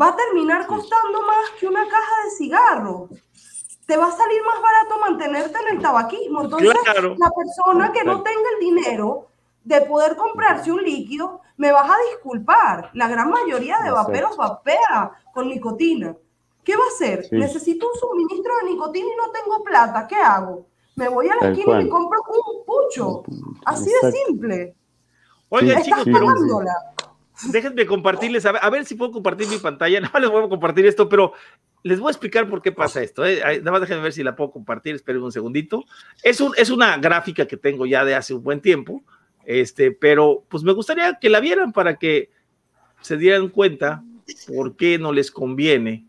[0.00, 3.10] va a terminar costando más que una caja de cigarros
[3.86, 6.44] te va a salir más barato mantenerte en el tabaquismo.
[6.44, 6.72] Entonces,
[7.18, 9.28] la persona que no tenga el dinero
[9.64, 15.12] de poder comprarse un líquido, me vas a disculpar, la gran mayoría de vaperos vapea
[15.32, 16.14] con nicotina.
[16.62, 17.26] ¿Qué va a hacer?
[17.32, 20.06] Necesito un suministro de nicotina y no tengo plata.
[20.06, 20.66] ¿Qué hago?
[20.96, 23.22] Me voy a la esquina y me compro un pucho.
[23.66, 24.74] Así de simple.
[25.50, 26.04] Oye, chicos,
[27.50, 30.00] déjenme compartirles, a ver, si puedo compartir mi pantalla.
[30.14, 31.32] No les voy a compartir esto, pero
[31.82, 33.24] les voy a explicar por qué pasa esto.
[33.26, 33.40] ¿eh?
[33.58, 34.94] Nada más déjenme ver si la puedo compartir.
[34.94, 35.84] Esperen un segundito.
[36.22, 39.02] Es, un, es una gráfica que tengo ya de hace un buen tiempo
[39.46, 42.30] este, pero pues me gustaría que la vieran para que
[43.00, 44.02] se dieran cuenta
[44.46, 46.06] por qué no les conviene.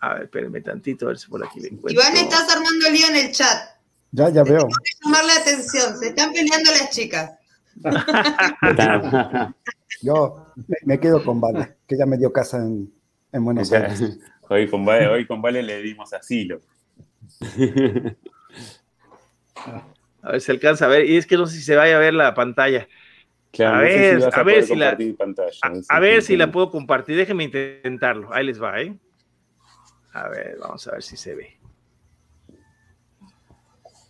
[0.00, 2.02] A ver, espérenme tantito, a ver si por aquí le encuentro.
[2.02, 3.78] Iván, estás armando lío en el chat.
[4.12, 4.66] Ya, ya veo.
[4.66, 7.32] que llamar la atención, se están peleando las chicas.
[10.02, 10.46] Yo
[10.84, 12.92] me, quedo con Vale, que ya me dio casa en,
[13.32, 14.02] en Buenos Aires.
[14.50, 16.62] Hoy con, vale, hoy con Vale le dimos asilo.
[20.22, 21.08] A ver si alcanza a ver.
[21.08, 22.88] Y es que no sé si se vaya a ver la pantalla.
[23.58, 24.96] a ver, a, ver si la,
[25.88, 27.16] a, ver si la puedo compartir.
[27.16, 28.32] Déjenme intentarlo.
[28.32, 28.96] Ahí les va, ¿eh?
[30.12, 31.58] A ver, vamos a ver si se ve.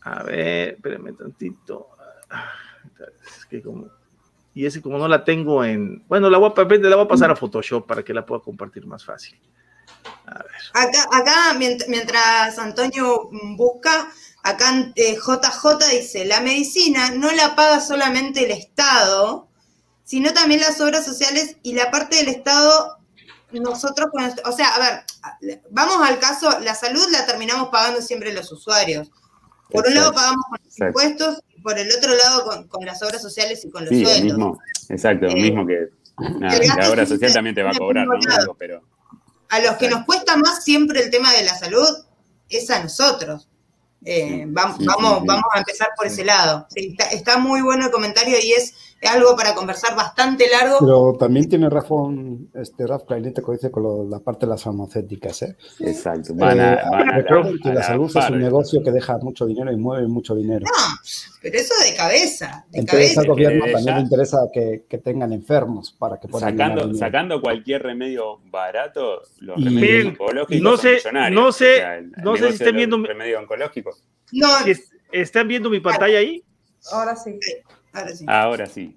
[0.03, 1.88] A ver, espérenme tantito.
[3.27, 3.90] Es que como,
[4.55, 6.05] y ese como no la tengo en...
[6.09, 8.87] Bueno, la voy, a, la voy a pasar a Photoshop para que la pueda compartir
[8.87, 9.38] más fácil.
[10.27, 10.62] A ver.
[10.75, 14.11] Acá, acá mientras Antonio busca,
[14.49, 19.47] Acá JJ eh, dice, la medicina no la paga solamente el Estado,
[20.05, 22.97] sino también las obras sociales y la parte del Estado,
[23.53, 24.09] nosotros,
[24.47, 29.11] o sea, a ver, vamos al caso, la salud la terminamos pagando siempre los usuarios.
[29.71, 33.21] Por un lado pagamos con los impuestos y por el otro lado con, las obras
[33.21, 34.23] sociales y con los sueldos.
[34.23, 34.59] Mismo,
[34.89, 35.89] exacto, lo mismo que
[36.41, 38.55] la obra social también te va a cobrar, ¿no?
[38.59, 38.83] Pero,
[39.51, 41.87] a los que nos cuesta más siempre el tema de la salud
[42.49, 43.47] es a nosotros.
[44.05, 46.67] Eh, vamos, vamos, vamos a empezar por ese lado.
[46.75, 48.75] está, muy bueno el comentario y es
[49.07, 50.79] algo para conversar bastante largo.
[50.81, 55.43] Pero también tiene razón este Raf Clarinete que dice con la parte de las farmacéuticas.
[55.43, 55.57] ¿eh?
[55.81, 56.35] Exacto.
[56.35, 57.25] Van a, eh,
[57.63, 60.65] que la, salud es un negocio que deja mucho dinero y mueve mucho dinero.
[60.67, 60.97] No,
[61.41, 62.67] pero eso de cabeza.
[62.71, 66.95] De Entonces al gobierno también le interesa que, que, tengan enfermos para que puedan sacando,
[66.95, 71.01] sacando cualquier remedio barato, los remedios oncológicos no sé,
[71.31, 71.85] No sé,
[72.22, 73.97] no sé si están viendo remedio oncológico.
[74.33, 74.49] No.
[75.12, 76.43] ¿Están viendo mi pantalla ahí?
[76.93, 77.39] Ahora sí.
[78.26, 78.97] Ahora sí.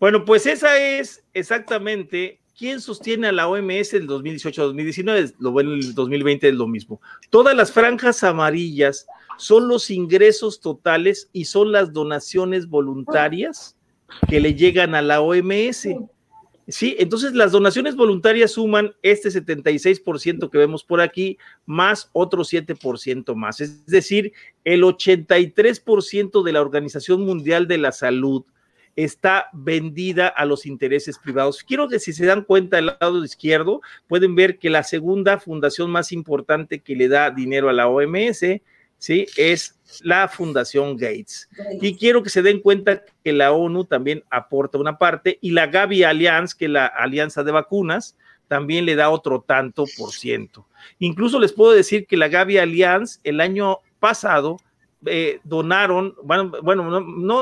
[0.00, 5.34] Bueno, pues esa es exactamente quién sostiene a la OMS el 2018-2019.
[5.38, 7.00] Lo bueno, el 2020 es lo mismo.
[7.30, 9.06] Todas las franjas amarillas
[9.38, 13.76] son los ingresos totales y son las donaciones voluntarias
[14.28, 15.88] que le llegan a la OMS.
[16.68, 23.34] Sí, entonces las donaciones voluntarias suman este 76% que vemos por aquí, más otro 7%
[23.34, 23.62] más.
[23.62, 28.44] Es decir, el 83% de la Organización Mundial de la Salud
[28.96, 31.62] está vendida a los intereses privados.
[31.62, 35.90] Quiero que si se dan cuenta del lado izquierdo, pueden ver que la segunda fundación
[35.90, 38.40] más importante que le da dinero a la OMS,
[38.98, 39.26] ¿sí?
[39.38, 41.48] Es la Fundación Gates.
[41.80, 45.66] Y quiero que se den cuenta que la ONU también aporta una parte y la
[45.66, 48.16] Gavi Alliance, que es la Alianza de Vacunas,
[48.48, 50.66] también le da otro tanto por ciento.
[50.98, 54.58] Incluso les puedo decir que la Gavi Alliance el año pasado
[55.06, 57.40] eh, donaron, bueno, bueno no,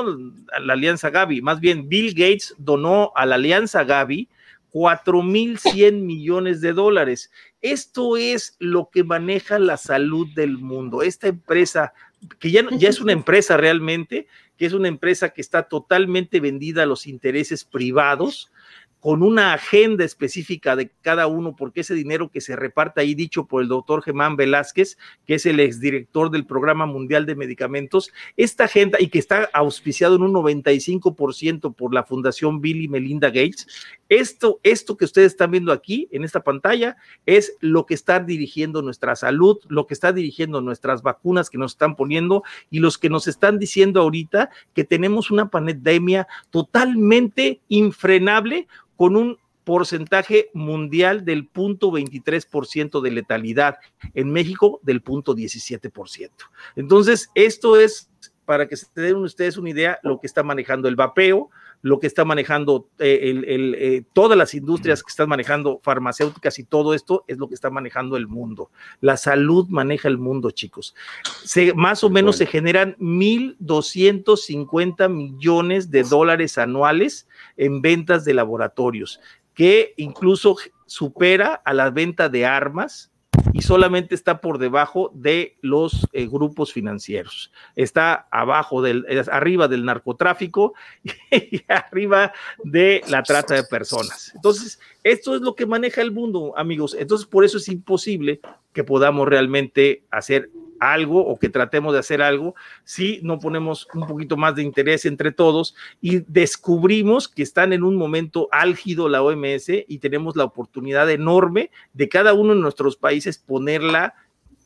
[0.53, 4.27] a la Alianza Gavi, más bien Bill Gates donó a la Alianza Gavi
[4.71, 7.31] 4.100 millones de dólares.
[7.61, 11.01] Esto es lo que maneja la salud del mundo.
[11.01, 11.93] Esta empresa
[12.39, 16.83] que ya, ya es una empresa realmente, que es una empresa que está totalmente vendida
[16.83, 18.51] a los intereses privados,
[18.99, 23.45] con una agenda específica de cada uno, porque ese dinero que se reparte ahí, dicho
[23.45, 28.65] por el doctor Germán Velázquez, que es el exdirector del Programa Mundial de Medicamentos, esta
[28.65, 33.67] agenda y que está auspiciado en un 95% por la Fundación Bill y Melinda Gates,
[34.09, 38.81] esto, esto que ustedes están viendo aquí en esta pantalla es lo que está dirigiendo
[38.81, 43.09] nuestra salud, lo que está dirigiendo nuestras vacunas que nos están poniendo y los que
[43.09, 49.37] nos están diciendo ahorita que tenemos una pandemia totalmente infrenable con un
[49.67, 53.79] porcentaje mundial del punto 23% de letalidad,
[54.13, 56.29] en México del punto 17%.
[56.77, 58.09] Entonces, esto es
[58.45, 61.49] para que se den ustedes una idea lo que está manejando el vapeo,
[61.81, 66.93] lo que está manejando eh, eh, todas las industrias que están manejando farmacéuticas y todo
[66.93, 68.69] esto es lo que está manejando el mundo.
[69.01, 70.95] La salud maneja el mundo, chicos.
[71.43, 79.21] Se, más o menos se generan 1.250 millones de dólares anuales en ventas de laboratorios,
[79.53, 83.11] que incluso supera a la venta de armas,
[83.53, 87.51] y solamente está por debajo de los eh, grupos financieros.
[87.75, 90.73] Está abajo del, arriba del narcotráfico
[91.31, 92.33] y arriba
[92.63, 94.31] de la trata de personas.
[94.35, 96.95] Entonces, esto es lo que maneja el mundo, amigos.
[96.99, 98.39] Entonces, por eso es imposible
[98.73, 100.49] que podamos realmente hacer
[100.79, 105.05] algo o que tratemos de hacer algo si no ponemos un poquito más de interés
[105.05, 110.43] entre todos y descubrimos que están en un momento álgido la OMS y tenemos la
[110.43, 114.13] oportunidad enorme de cada uno de nuestros países ponerla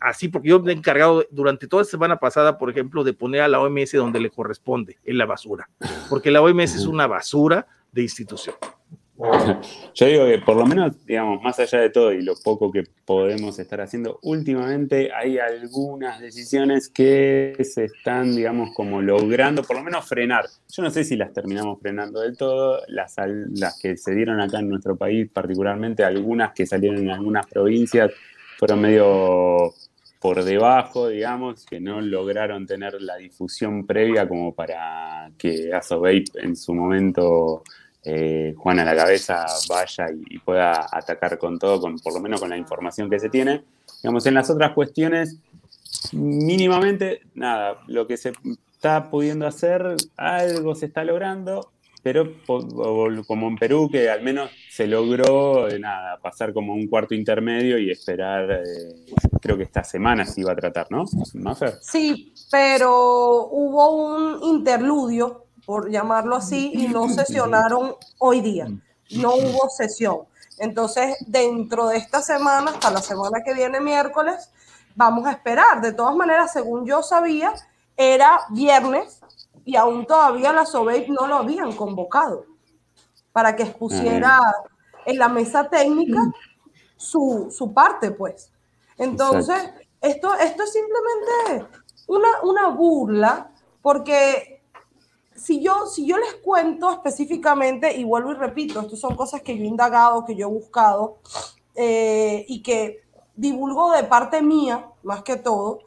[0.02, 3.42] así, porque yo me he encargado durante toda la semana pasada, por ejemplo, de poner
[3.42, 5.70] a la OMS donde le corresponde, en la basura,
[6.10, 8.56] porque la OMS es una basura de institución.
[9.94, 12.84] Yo digo que por lo menos, digamos, más allá de todo y lo poco que
[13.06, 19.84] podemos estar haciendo, últimamente hay algunas decisiones que se están, digamos, como logrando, por lo
[19.84, 20.46] menos frenar.
[20.70, 23.16] Yo no sé si las terminamos frenando del todo, las,
[23.80, 28.12] que se dieron acá en nuestro país, particularmente algunas que salieron en algunas provincias,
[28.58, 29.74] fueron medio
[30.20, 36.56] por debajo, digamos, que no lograron tener la difusión previa como para que Asovape en
[36.56, 37.64] su momento
[38.04, 42.40] eh, Juan a la cabeza vaya y, pueda atacar con todo, con, por lo menos
[42.40, 43.64] con la información que se tiene.
[44.02, 45.38] Digamos, en las otras cuestiones,
[46.12, 48.34] mínimamente, nada, lo que se
[48.74, 51.72] está pudiendo hacer, algo se está logrando,
[52.02, 52.34] pero
[53.28, 57.78] como en Perú, que al menos se logró, eh, nada, pasar como un cuarto intermedio
[57.78, 58.96] y esperar, eh,
[59.40, 61.06] creo que esta semana se iba a tratar, ¿no?
[61.82, 68.68] Sí, pero hubo un interludio por llamarlo así, y no sesionaron hoy día.
[69.12, 70.22] No hubo sesión.
[70.58, 74.52] Entonces, dentro de esta semana, hasta la semana que viene, miércoles,
[74.96, 75.82] vamos a esperar.
[75.82, 77.54] De todas maneras, según yo sabía,
[77.98, 79.22] era viernes
[79.66, 82.46] y aún todavía la SOBEI no lo habían convocado
[83.32, 84.40] para que expusiera
[85.06, 86.20] en la mesa técnica
[86.98, 88.52] su, su parte, pues.
[88.98, 89.58] Entonces,
[90.02, 93.52] esto, esto es simplemente una, una burla
[93.82, 94.61] porque
[95.42, 99.58] si yo, si yo les cuento específicamente, y vuelvo y repito, estas son cosas que
[99.58, 101.18] yo he indagado, que yo he buscado,
[101.74, 103.02] eh, y que
[103.36, 105.80] divulgo de parte mía, más que todo,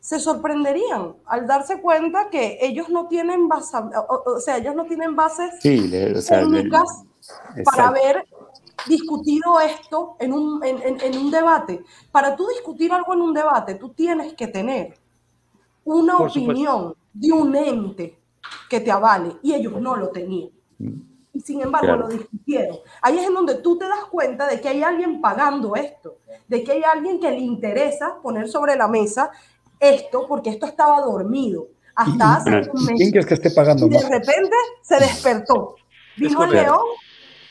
[0.00, 3.76] se sorprenderían al darse cuenta que ellos no tienen base,
[4.08, 7.04] o, sea, ellos no tienen bases técnicas
[7.64, 8.24] para haber
[8.86, 11.82] discutido esto en un, en, en, un debate.
[12.10, 14.98] Para tú discutir algo en un debate, tú tienes que tener
[15.84, 18.23] una opinión de un ente
[18.68, 20.50] que te avale y ellos no lo tenían.
[21.32, 22.78] Y sin embargo lo discutieron.
[23.02, 26.62] Ahí es en donde tú te das cuenta de que hay alguien pagando esto, de
[26.62, 29.30] que hay alguien que le interesa poner sobre la mesa
[29.80, 32.96] esto porque esto estaba dormido hasta hace un mes.
[32.96, 33.86] ¿Quién crees que esté pagando?
[33.86, 35.76] Y de repente se despertó.
[36.16, 36.80] Vino el león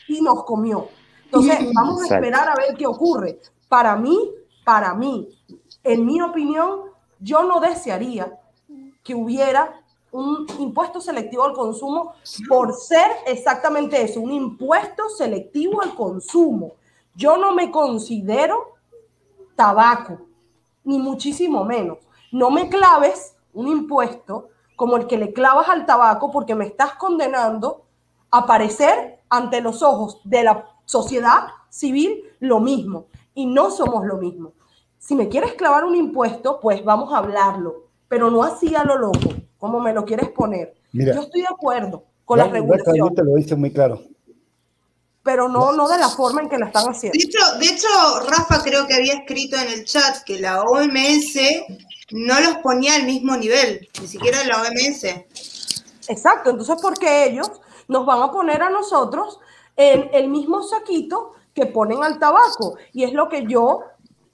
[0.08, 0.88] y nos comió.
[1.24, 3.40] Entonces, vamos a esperar a ver qué ocurre.
[3.68, 4.30] Para mí,
[4.64, 5.28] para mí,
[5.82, 6.82] en mi opinión,
[7.18, 8.38] yo no desearía
[9.02, 9.83] que hubiera
[10.14, 12.12] un impuesto selectivo al consumo
[12.48, 16.74] por ser exactamente eso, un impuesto selectivo al consumo.
[17.16, 18.76] Yo no me considero
[19.56, 20.20] tabaco,
[20.84, 21.98] ni muchísimo menos.
[22.30, 26.94] No me claves un impuesto como el que le clavas al tabaco porque me estás
[26.94, 27.82] condenando
[28.30, 33.06] a aparecer ante los ojos de la sociedad civil lo mismo.
[33.34, 34.52] Y no somos lo mismo.
[34.96, 38.96] Si me quieres clavar un impuesto, pues vamos a hablarlo, pero no así a lo
[38.96, 40.74] loco como me lo quieres poner.
[40.92, 43.14] Yo estoy de acuerdo con la regulación.
[43.14, 44.02] te lo dice muy claro.
[45.22, 47.16] Pero no, no de la forma en que la están haciendo.
[47.18, 47.88] De hecho, de hecho,
[48.28, 51.38] Rafa creo que había escrito en el chat que la OMS
[52.10, 55.04] no los ponía al mismo nivel, ni siquiera la OMS.
[56.08, 57.50] Exacto, entonces ¿por qué ellos
[57.88, 59.40] nos van a poner a nosotros
[59.78, 62.76] en el mismo saquito que ponen al tabaco?
[62.92, 63.80] Y es lo que yo,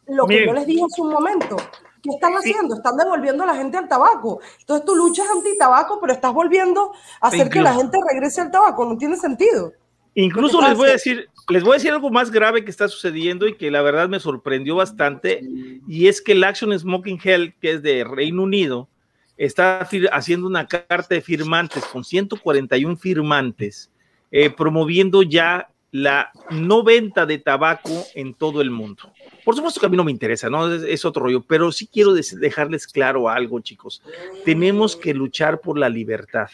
[0.09, 1.57] lo que yo les dije hace un momento.
[2.03, 2.75] ¿Qué están haciendo?
[2.77, 4.41] Están devolviendo a la gente al tabaco.
[4.61, 8.85] Entonces tú luchas anti-tabaco, pero estás volviendo a hacer que la gente regrese al tabaco.
[8.85, 9.73] No tiene sentido.
[10.15, 13.47] Incluso les voy a decir, les voy a decir algo más grave que está sucediendo
[13.47, 15.41] y que la verdad me sorprendió bastante,
[15.87, 18.89] y es que el Action Smoking Health, que es de Reino Unido,
[19.37, 23.91] está haciendo una carta de firmantes con 141 firmantes,
[24.31, 29.13] eh, promoviendo ya la no venta de tabaco en todo el mundo.
[29.45, 30.73] Por supuesto que a mí no me interesa, ¿no?
[30.73, 34.03] Es, otro rollo, pero sí quiero dejarles claro algo, chicos.
[34.45, 36.49] Tenemos que luchar por la libertad.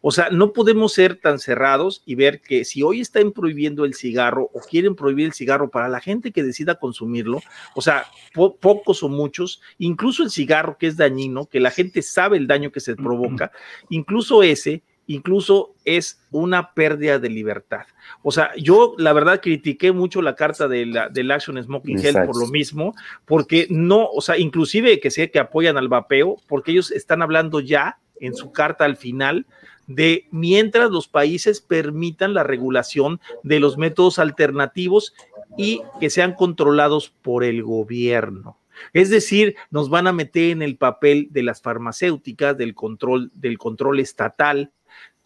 [0.00, 3.94] O sea, no podemos ser tan cerrados y ver que si hoy están prohibiendo el
[3.94, 7.40] cigarro o quieren prohibir el cigarro para la gente que decida consumirlo,
[7.74, 8.06] o sea,
[8.60, 12.70] pocos o muchos, incluso el cigarro que es dañino, que la gente sabe el daño
[12.70, 13.50] que se provoca,
[13.88, 17.86] incluso ese incluso es una pérdida de libertad.
[18.22, 22.26] O sea, yo la verdad critiqué mucho la carta de la, del Action Smoking Health
[22.26, 22.94] por lo mismo,
[23.24, 27.58] porque no, o sea, inclusive que sé que apoyan al vapeo, porque ellos están hablando
[27.60, 29.46] ya en su carta al final
[29.86, 35.14] de mientras los países permitan la regulación de los métodos alternativos
[35.56, 38.58] y que sean controlados por el gobierno.
[38.92, 43.58] Es decir, nos van a meter en el papel de las farmacéuticas, del control, del
[43.58, 44.72] control estatal,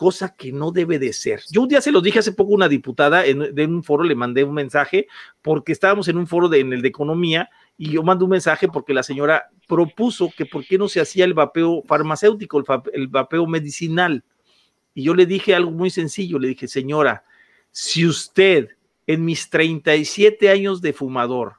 [0.02, 1.42] cosa que no debe de ser.
[1.48, 4.16] Yo un día se lo dije hace poco a una diputada en, un foro, le
[4.16, 5.06] mandé un mensaje
[5.42, 7.48] porque estábamos en un foro de, en el de economía
[7.78, 11.24] y yo mando un mensaje porque la señora propuso que por qué no se hacía
[11.24, 14.24] el vapeo farmacéutico, el, el vapeo medicinal.
[14.92, 17.22] Y yo le dije algo muy sencillo, le dije, señora,
[17.70, 18.70] si usted
[19.06, 21.58] en mis 37 años de fumador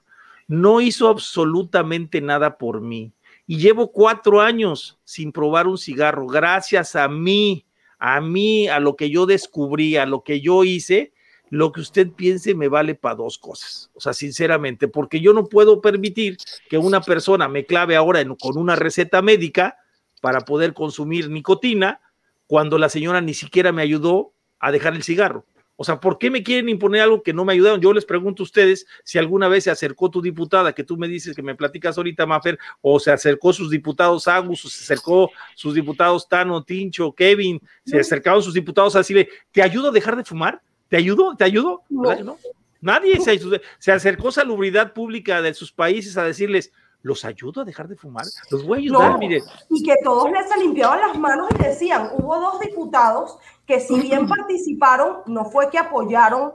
[0.50, 3.14] no hizo absolutamente nada por mí
[3.48, 7.66] y llevo cuatro años sin probar un cigarro, gracias a mí,
[8.06, 11.14] a mí, a lo que yo descubrí, a lo que yo hice,
[11.50, 13.92] lo que usted piense me vale para dos cosas.
[13.94, 16.36] O sea, sinceramente, porque yo no puedo permitir
[16.70, 19.78] que una persona me clave ahora con una receta médica
[20.20, 22.02] para poder consumir nicotina
[22.46, 25.46] cuando la señora ni siquiera me ayudó a dejar el cigarro.
[25.84, 27.82] O sea, ¿por qué me quieren imponer algo que no me ayudaron?
[27.82, 31.10] Yo les pregunto a ustedes si alguna vez se acercó tu diputada, que tú me
[31.10, 35.30] dices que me platicas ahorita, Mafer, o se acercó sus diputados Agus, o se acercó
[35.56, 40.16] sus diputados Tano, Tincho, Kevin, se acercaron sus diputados así de, ¿te ayudo a dejar
[40.16, 40.62] de fumar?
[40.88, 41.36] ¿Te ayudo?
[41.36, 41.84] ¿Te ayudo?
[41.90, 42.38] No.
[42.80, 43.38] Nadie se,
[43.78, 46.72] se acercó Salubridad Pública de sus países a decirles,
[47.04, 49.44] los ayudo a dejar de fumar, los voy a ayudar, mire.
[49.70, 53.38] Y que todos les limpiaban las manos y decían, hubo dos diputados
[53.68, 56.54] que si bien participaron, no fue que apoyaron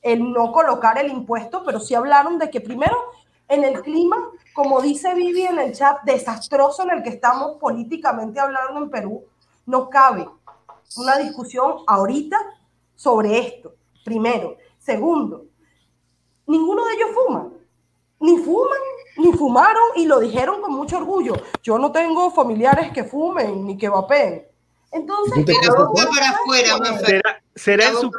[0.00, 2.96] el no colocar el impuesto, pero sí hablaron de que primero
[3.48, 4.16] en el clima,
[4.54, 9.24] como dice Vivi en el chat, desastroso en el que estamos políticamente hablando en Perú,
[9.66, 10.28] no cabe
[10.96, 12.38] una discusión ahorita
[12.94, 13.74] sobre esto,
[14.04, 14.56] primero.
[14.78, 15.46] Segundo,
[16.46, 17.48] ninguno de ellos fuma,
[18.20, 18.78] ni fuman
[19.20, 21.34] ni fumaron y lo dijeron con mucho orgullo.
[21.62, 24.46] Yo no tengo familiares que fumen ni que vapeen.
[24.92, 28.10] Entonces, para afuera, Será en su,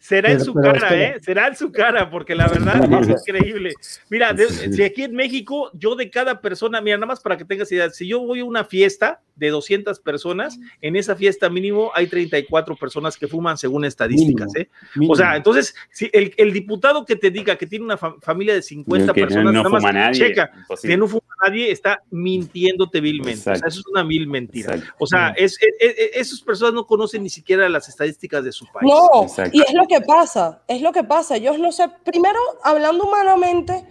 [0.00, 1.18] será en su cara, ¿eh?
[1.20, 3.74] Será en su cara, porque la verdad es increíble.
[4.08, 7.70] Mira, si aquí en México, yo de cada persona, mira, nada más para que tengas
[7.70, 12.08] idea, si yo voy a una fiesta de 200 personas, en esa fiesta mínimo hay
[12.08, 14.68] 34 personas que fuman según estadísticas, ¿eh?
[15.06, 18.62] O sea, entonces, si el, el, diputado que te diga que tiene una familia de
[18.62, 20.50] 50 personas, no, nada más checa,
[20.82, 23.40] que no fuma nadie, está mintiéndote vilmente.
[23.40, 24.82] O sea, eso es una mil mentira.
[24.98, 28.77] O sea, es, esas personas no conocen ni siquiera las estadísticas de su país.
[28.82, 31.36] No, y es lo que pasa, es lo que pasa.
[31.36, 33.86] Ellos no se, primero, hablando humanamente,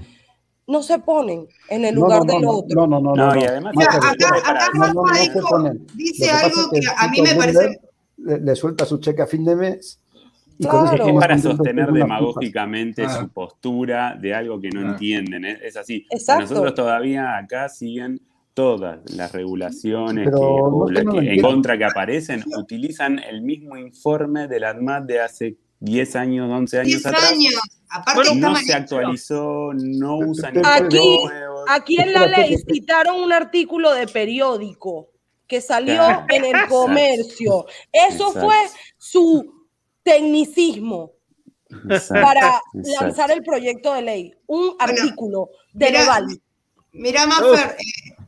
[0.67, 2.85] no se ponen en el lugar del otro.
[2.85, 3.39] No, no, no, no.
[3.39, 3.73] y además,
[5.95, 7.81] dice algo que, a mí me parece.
[8.17, 9.99] Le, suelta su cheque a fin de mes.
[10.59, 11.05] Y claro.
[11.05, 15.45] es para sostener demagógicamente su postura de algo que no entienden.
[15.45, 16.05] Es, así.
[16.11, 18.19] Nosotros todavía acá siguen
[18.57, 25.19] todas las regulaciones en contra que aparecen utilizan el mismo informe de la ANMAT de
[25.21, 27.31] hace 10 años, 11 años 10 atrás.
[27.33, 27.53] años.
[27.87, 31.19] Aparte no se actualizó, no usan aquí,
[31.67, 35.11] aquí en la ley citaron un artículo de periódico
[35.45, 37.67] que salió en el comercio.
[37.91, 38.55] Eso fue
[38.97, 39.67] su
[40.01, 41.11] tecnicismo
[42.09, 44.33] para lanzar el proyecto de ley.
[44.47, 46.25] Un artículo de legal.
[46.91, 47.77] Mira, Maffer,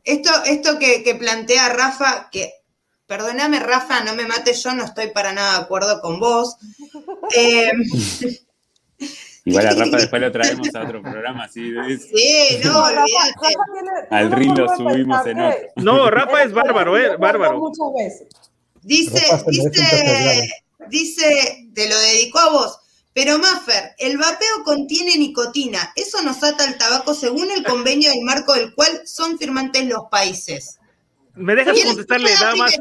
[0.04, 2.52] esto, esto que, plantea Rafa, que
[3.06, 6.56] perdóname Rafa, no me mates, yo no estoy para nada de acuerdo con vos.
[7.36, 7.70] Eh,
[9.44, 11.72] Igual a Rafa después lo traemos a otro programa, sí.
[11.98, 12.84] Sí, no,
[14.10, 15.60] Al ring lo subimos en otro.
[15.76, 17.16] No, Rafa es bárbaro, ¿eh?
[17.16, 17.58] Bárbaro.
[17.58, 18.28] Muchas veces.
[18.82, 20.50] Dice, dice,
[20.88, 22.79] dice, te lo dedicó a vos.
[23.12, 25.92] Pero Maffer, el vapeo contiene nicotina.
[25.96, 30.04] Eso nos ata al tabaco según el convenio del marco del cual son firmantes los
[30.10, 30.78] países.
[31.34, 32.78] ¿Me dejas contestarle nada más?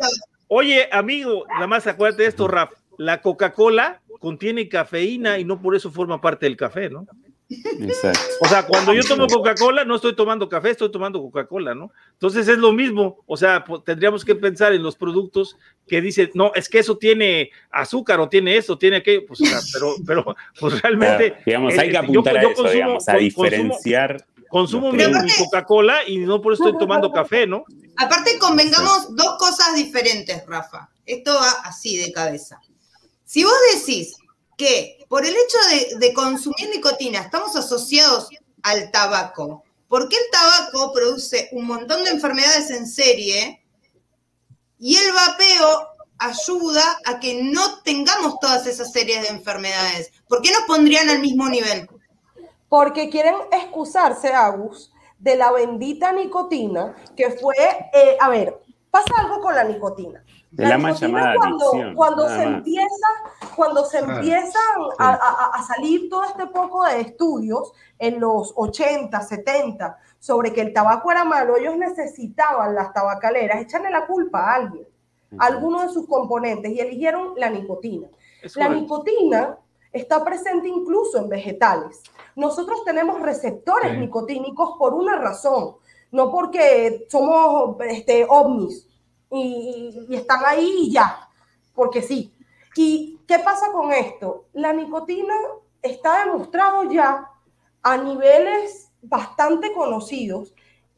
[0.48, 2.72] Oye, amigo, nada más acuérdate de esto, Raf.
[2.98, 7.08] La Coca-Cola contiene cafeína y no por eso forma parte del café, ¿no?
[7.50, 8.20] Exacto.
[8.42, 11.92] O sea, cuando yo tomo Coca-Cola, no estoy tomando café, estoy tomando Coca-Cola, ¿no?
[12.14, 13.24] Entonces es lo mismo.
[13.26, 17.50] O sea, tendríamos que pensar en los productos que dicen, no, es que eso tiene
[17.72, 19.26] azúcar o tiene eso, tiene aquello.
[19.26, 21.38] Pues, o sea, pero, pero pues realmente.
[21.46, 24.26] digamos, hay que apuntar a eso, digamos, a diferenciar.
[24.50, 25.04] Consumo, mi,
[25.38, 27.66] Coca-Cola y no por eso estoy tomando café, ¿no?
[27.98, 30.90] Aparte, convengamos dos cosas diferentes, Rafa.
[31.06, 32.60] Esto va así de cabeza.
[33.26, 34.18] Si vos decís
[34.58, 38.30] que por el hecho de, consumir nicotina estamos asociados
[38.62, 43.66] al tabaco, porque el tabaco produce un montón de enfermedades en serie
[44.78, 45.88] y el vapeo
[46.20, 50.12] ayuda a que no tengamos todas esas series de enfermedades.
[50.28, 51.90] ¿Por qué nos pondrían al mismo nivel?
[52.70, 57.56] Porque quieren excusarse, Agus, de la bendita nicotina, que fue,
[57.94, 60.24] eh, a ver, pasa algo con la nicotina.
[60.52, 63.08] De la, más llamada cuando, cuando se empieza,
[63.56, 70.52] cuando se empiezan a, salir todo este poco de estudios en los 80, 70 sobre
[70.52, 74.88] que el tabaco era malo, ellos necesitaban las tabacaleras echarle la culpa a alguien,
[75.38, 78.08] a alguno de sus componentes y eligieron la nicotina.
[78.56, 79.56] la nicotina
[79.92, 82.02] está presente incluso en vegetales.
[82.36, 85.76] Nosotros tenemos receptores nicotínicos por una razón,
[86.12, 88.89] no porque somos este, ovnis
[89.32, 91.28] y, están ahí y ya,
[91.74, 92.34] porque sí.
[92.76, 94.46] ¿Y qué pasa con esto?
[94.54, 95.36] La nicotina
[95.82, 97.30] está demostrado ya
[97.82, 100.54] a niveles bastante conocidos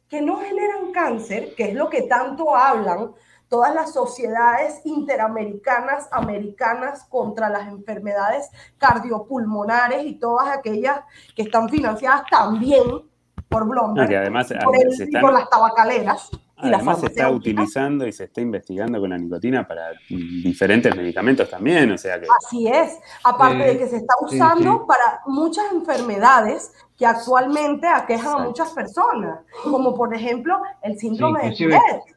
[0.07, 3.13] que no generan cáncer, que es lo que tanto hablan
[3.47, 11.01] todas las sociedades interamericanas, americanas contra las enfermedades cardiopulmonares y todas aquellas
[11.35, 12.83] que están financiadas también
[13.49, 16.31] por Bloomberg, y además, por, por las tabacaleras.
[16.61, 21.91] Además se está utilizando y se está investigando con la nicotina para diferentes medicamentos también,
[21.91, 22.27] o sea que...
[22.45, 28.43] Así es, aparte de que se está usando para muchas enfermedades que actualmente aquejan a
[28.43, 32.15] muchas personas, como por ejemplo el síndrome de Tourette.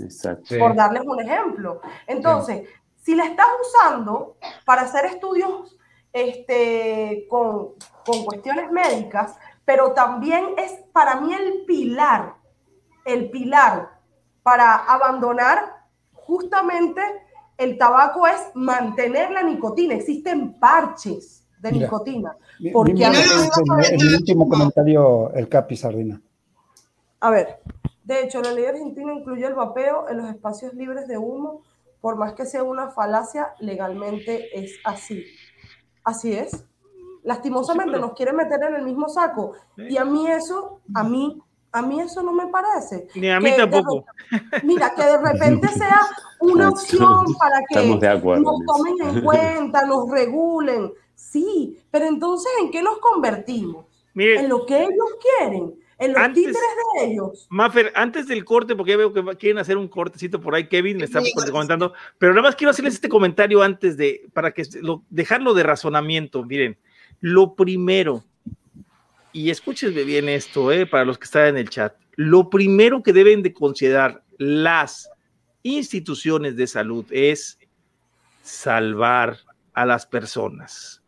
[0.00, 0.58] Exacto.
[0.58, 1.80] Por darles un ejemplo.
[2.06, 2.68] Entonces,
[3.02, 5.76] si la estás usando para hacer estudios
[6.12, 7.70] este, con,
[8.04, 12.41] con cuestiones médicas, pero también es para mí el pilar
[13.04, 13.90] el pilar
[14.42, 17.02] para abandonar justamente
[17.58, 19.94] el tabaco es mantener la nicotina.
[19.94, 22.36] Existen parches de nicotina.
[22.72, 26.20] Porque en, el último comentario, el Capi Sardina.
[27.20, 27.60] A ver,
[28.04, 31.62] de hecho, la ley argentina incluye el vapeo en los espacios libres de humo,
[32.00, 35.24] por más que sea una falacia, legalmente es así.
[36.02, 36.64] Así es.
[37.22, 39.52] Lastimosamente nos quiere meter en el mismo saco.
[39.76, 41.40] Y a mí eso, a mí
[41.72, 43.08] A mí eso no me parece.
[43.14, 44.04] Ni a mí tampoco.
[44.62, 46.00] mira, que de repente sea
[46.40, 50.92] una opción para que nos tomen en cuenta, nos regulen.
[51.14, 53.86] Sí, pero entonces, ¿en qué nos convertimos?
[54.14, 56.60] en lo que ellos quieren, en los títeres
[56.98, 57.46] de ellos.
[57.48, 61.04] Maffer, antes del corte, porque veo que quieren hacer un cortecito por ahí, Kevin me
[61.04, 61.20] está
[61.50, 64.64] comentando, pero nada más quiero hacerles este comentario antes de, para que
[65.08, 66.44] dejarlo de razonamiento.
[66.44, 66.76] Miren,
[67.20, 68.24] lo primero,
[69.32, 73.12] y escúchenme bien esto, eh, para los que están en el chat, lo primero que
[73.12, 75.10] deben de considerar las
[75.62, 77.58] instituciones de salud es
[78.42, 79.38] salvar
[79.72, 81.02] a las personas.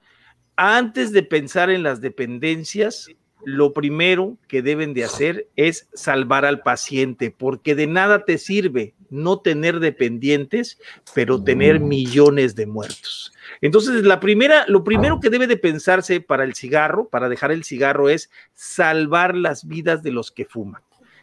[0.57, 3.11] Antes de pensar en las dependencias,
[3.45, 8.95] lo primero que deben de hacer es salvar al paciente, porque de nada te sirve
[9.11, 10.79] no tener dependientes,
[11.15, 11.89] pero tener mm.
[11.89, 13.33] millones de muertos.
[13.61, 17.65] Entonces, la primera, lo primero que debe de pensarse para el cigarro, para dejar el
[17.65, 20.83] cigarro, es salvar las vidas de los que fuman.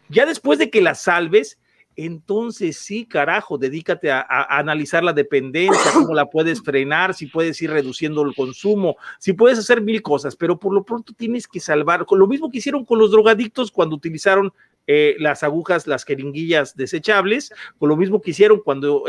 [0.09, 1.57] Ya después de que las salves,
[1.95, 7.71] entonces sí, carajo, dedícate a, analizar la dependencia, cómo la puedes frenar, si puedes ir
[7.71, 12.05] reduciendo el consumo, si puedes hacer mil cosas, pero por lo pronto tienes que salvar,
[12.05, 14.53] con lo mismo que hicieron con los drogadictos cuando utilizaron
[14.88, 19.03] eh, las agujas, las jeringuillas desechables, con lo mismo que hicieron cuando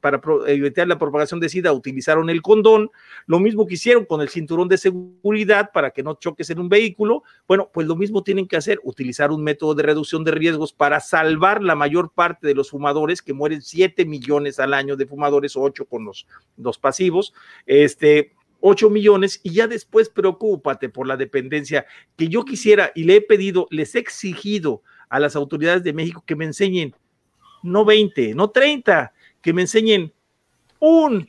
[0.00, 2.90] para evitar la propagación de SIDA utilizaron el condón,
[3.26, 6.68] lo mismo que hicieron con el cinturón de seguridad para que no choques en un
[6.68, 10.72] vehículo, bueno, pues lo mismo tienen que hacer, utilizar un método de reducción de riesgos
[10.72, 15.06] para salvar la mayor parte de los fumadores, que mueren 7 millones al año de
[15.06, 17.34] fumadores, 8 con los, los pasivos,
[17.66, 23.16] este, 8 millones y ya después preocúpate por la dependencia que yo quisiera y le
[23.16, 26.94] he pedido, les he exigido a las autoridades de México que me enseñen,
[27.62, 30.12] no 20, no 30, que me enseñen
[30.78, 31.28] un,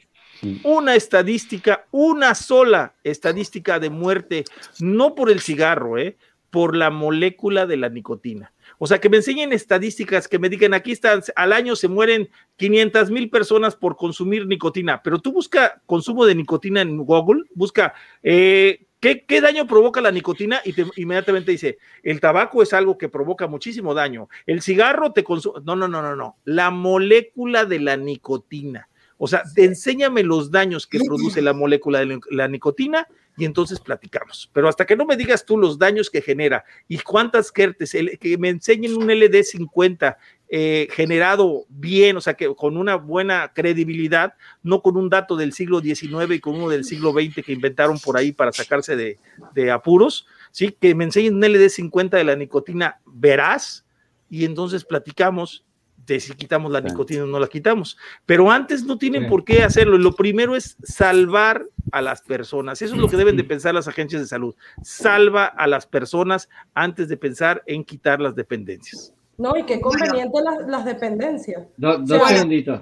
[0.63, 4.43] una estadística, una sola estadística de muerte,
[4.79, 6.17] no por el cigarro, ¿eh?
[6.49, 8.53] por la molécula de la nicotina.
[8.79, 12.29] O sea, que me enseñen estadísticas, que me digan, aquí están, al año se mueren
[12.57, 17.93] 500 mil personas por consumir nicotina, pero tú busca consumo de nicotina en Google, busca
[18.23, 20.59] eh, ¿Qué, daño provoca la nicotina?
[20.65, 24.27] Y te, inmediatamente dice, el tabaco es algo que provoca muchísimo daño.
[24.45, 25.61] El cigarro te consume.
[25.63, 26.37] No, no, no, no, no.
[26.45, 28.89] La molécula de la nicotina.
[29.19, 34.49] O sea, enséñame los daños que produce la molécula de la nicotina y entonces platicamos.
[34.53, 38.37] Pero hasta que no me digas tú los daños que genera y cuántas kertes, que
[38.37, 40.17] me enseñen un LD50
[40.49, 44.33] eh, generado bien, o sea, que con una buena credibilidad,
[44.63, 47.99] no con un dato del siglo XIX y con uno del siglo XX que inventaron
[47.99, 49.17] por ahí para sacarse de,
[49.53, 50.75] de apuros, ¿sí?
[50.79, 53.85] Que me enseñen un LD50 de la nicotina veraz
[54.29, 55.65] y entonces platicamos
[56.07, 57.97] de si quitamos la nicotina o no la quitamos.
[58.25, 59.97] Pero antes no tienen por qué hacerlo.
[59.97, 62.81] Lo primero es salvar a las personas.
[62.81, 64.55] Eso es lo que deben de pensar las agencias de salud.
[64.81, 69.13] Salva a las personas antes de pensar en quitar las dependencias.
[69.37, 71.67] No, y qué conveniente las, dependencias.
[71.77, 72.81] dos, segunditos,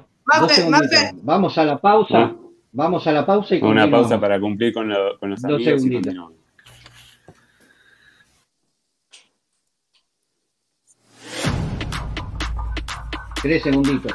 [1.21, 2.33] Vamos a la pausa.
[2.71, 4.89] Vamos a la pausa y Una pausa para cumplir con,
[5.19, 6.13] con los dos segunditos.
[13.41, 14.13] Tres segunditos.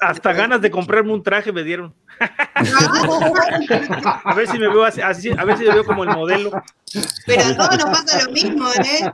[0.00, 1.94] Hasta ganas de comprarme un traje me dieron.
[4.24, 6.50] a ver si me veo así, a ver si me veo como el modelo.
[7.26, 9.12] Pero a todos nos pasa lo mismo, ¿eh?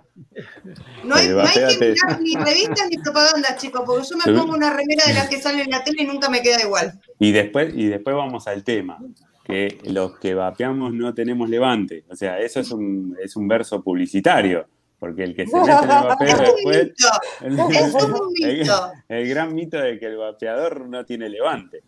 [1.04, 4.54] No hay, no hay que mirar ni revistas ni propagandas, chicos, porque yo me pongo
[4.54, 7.00] una remera de las que sale en la tele y nunca me queda igual.
[7.18, 8.98] Y después, y después vamos al tema,
[9.44, 12.04] que los que vapeamos no tenemos levante.
[12.08, 14.66] O sea, eso es un, es un verso publicitario
[15.02, 16.76] porque el que se mete en el vapeo después.
[17.40, 18.70] El, el,
[19.08, 21.82] el, gran mito de que el vapeador no tiene levante.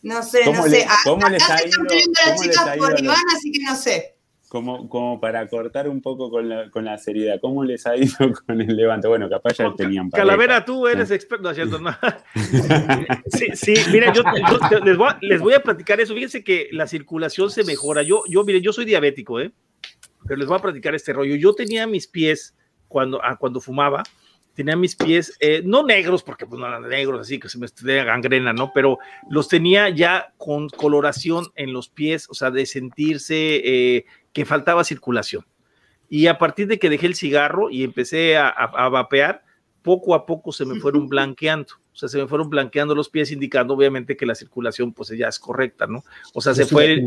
[0.00, 0.86] No, sé, no sé.
[1.04, 1.84] ¿Cómo les ha ido?
[1.84, 4.16] las chicas por Iván, así que no sé.
[4.48, 8.16] como, como para cortar un poco con la, con la seriedad, ¿cómo les ha ido
[8.46, 9.08] con el levante?
[9.08, 11.78] Bueno, capaz ya tenían Calavera, tú eres experto, ¿no cierto?
[13.26, 14.22] sí, sí, mira, yo,
[14.82, 16.14] les, voy a, les, voy a, platicar eso.
[16.14, 18.02] Fíjense que la circulación se mejora.
[18.02, 19.52] Yo, yo, mire, yo soy diabético, ¿eh?
[20.26, 21.34] Pero les voy a platicar este rollo.
[21.36, 22.54] Yo tenía mis pies
[22.88, 24.02] cuando, ah, cuando fumaba,
[24.54, 27.66] tenía mis pies, eh, no negros, porque pues no eran negros, así que se me
[27.66, 28.72] estudia gangrena, ¿no?
[28.72, 28.98] Pero
[29.28, 34.84] los tenía ya con coloración en los pies, o sea, de sentirse eh, que faltaba
[34.84, 35.44] circulación.
[36.08, 39.44] Y a partir de que dejé el cigarro y empecé a, a vapear,
[39.82, 43.32] poco a poco se me fueron blanqueando o sea, se me fueron blanqueando los pies,
[43.32, 46.04] indicando obviamente que la circulación pues ya es correcta, ¿no?
[46.34, 47.02] O sea, se fue,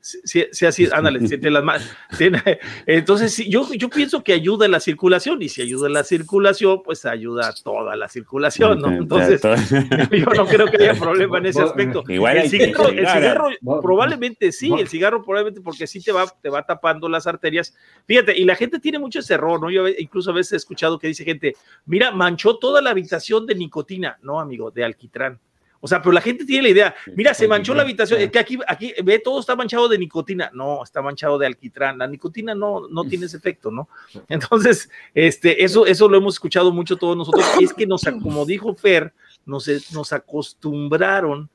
[0.00, 1.86] se, se, así, ándale, siente las manos.
[2.86, 7.04] Entonces, sí, yo, yo pienso que ayuda la circulación, y si ayuda la circulación, pues
[7.04, 8.88] ayuda toda la circulación, ¿no?
[9.02, 12.02] Entonces, yo no creo que haya problema en ese aspecto.
[12.08, 13.48] Igual el cigarro, el cigarro
[13.82, 17.74] probablemente sí, el cigarro probablemente porque sí te va, te va tapando las arterias.
[18.06, 19.68] Fíjate, y la gente tiene mucho ese error, ¿no?
[19.68, 21.54] Yo incluso a veces he escuchado que dice gente,
[21.84, 25.38] mira, manchó toda la habitación de nicotina no, amigo, de alquitrán.
[25.84, 28.38] O sea, pero la gente tiene la idea, mira, se manchó la habitación, es que
[28.38, 30.48] aquí, aquí, ve, todo está manchado de nicotina.
[30.54, 31.98] No, está manchado de alquitrán.
[31.98, 33.88] La nicotina no, no tiene ese efecto, ¿no?
[34.28, 37.44] Entonces, este, eso, eso lo hemos escuchado mucho todos nosotros.
[37.58, 39.12] Y es que nos, como dijo Fer,
[39.44, 41.50] nos, nos acostumbraron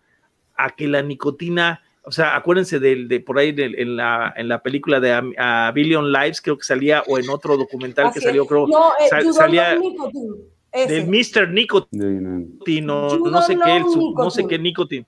[0.57, 4.61] a que la nicotina, o sea, acuérdense de, de por ahí en, la, en la
[4.61, 8.67] película de a, Billion Lives, creo que salía, o en otro documental que salió, creo,
[8.67, 9.79] no, eh, salía...
[10.85, 11.49] De Mr.
[11.49, 13.83] Nicotino, no, sé qué,
[14.15, 15.05] no sé qué Nicotino.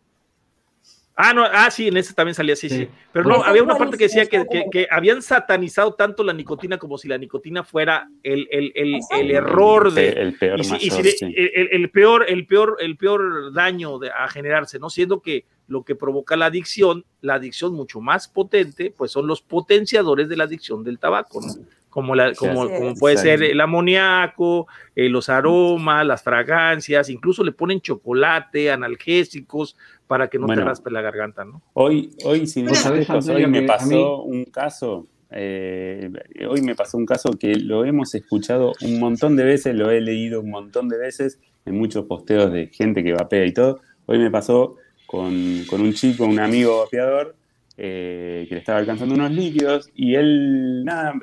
[1.21, 2.87] Ah, no, ah, sí, en ese también salía así, sí.
[3.11, 6.97] Pero no, había una parte que decía que, que, habían satanizado tanto la nicotina como
[6.97, 10.07] si la nicotina fuera el, el, el, el error de.
[10.11, 14.89] El peor, el, peor, el peor, el peor daño de, a generarse, ¿no?
[14.89, 19.41] Siendo que lo que provoca la adicción, la adicción mucho más potente, pues son los
[19.41, 21.53] potenciadores de la adicción del tabaco, ¿no?
[21.89, 27.51] Como, la, como, como puede ser el amoníaco, eh, los aromas, las fragancias, incluso le
[27.51, 29.75] ponen chocolate, analgésicos,
[30.07, 31.61] para que no te raspe la garganta, ¿no?
[31.73, 36.09] Hoy, hoy, si no sabes, hoy me pasó un caso, eh,
[36.47, 40.01] hoy me pasó un caso que lo hemos escuchado un montón de veces, lo he
[40.01, 43.81] leído un montón de veces en muchos posteos de gente que vapea y todo.
[44.07, 47.35] Hoy me pasó con, con un chico, un amigo vapeador,
[47.77, 51.13] eh, que le estaba alcanzando unos líquidos y él, nada,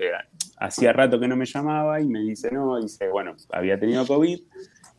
[0.57, 4.40] hacía rato que no me llamaba y me dice, no, dice, bueno, había tenido COVID.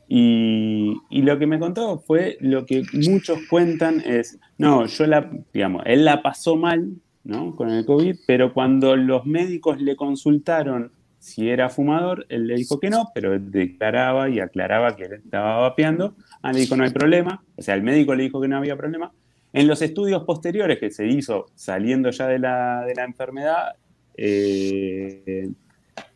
[0.10, 5.84] Y, lo que me contó fue lo que muchos cuentan es, no, yo la, digamos,
[5.86, 6.94] él la pasó mal,
[7.24, 7.56] ¿no?
[7.56, 12.80] Con el COVID, pero cuando los médicos le consultaron si era fumador, él le dijo
[12.80, 16.16] que no, pero declaraba y aclaraba que él estaba vapeando.
[16.42, 18.78] Ah, le dijo no hay problema, o sea, el médico le dijo que no había
[18.78, 19.12] problema.
[19.52, 23.76] En los estudios posteriores que se hizo saliendo ya de la, de la enfermedad,
[24.18, 25.50] eh,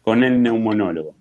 [0.02, 1.16] con el neumonólogo.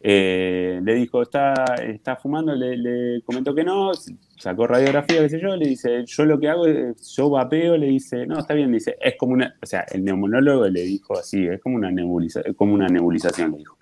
[0.00, 3.92] Eh, le dijo, está, está fumando, le, comentó que no,
[4.36, 7.86] sacó radiografía, qué sé yo, le dice, yo lo que hago es, yo vapeo, le
[7.86, 11.46] dice, no, está bien, dice, es como una, o sea, el neumonólogo le dijo así,
[11.46, 13.78] es como una, nebuliza, como una nebulización, le dijo.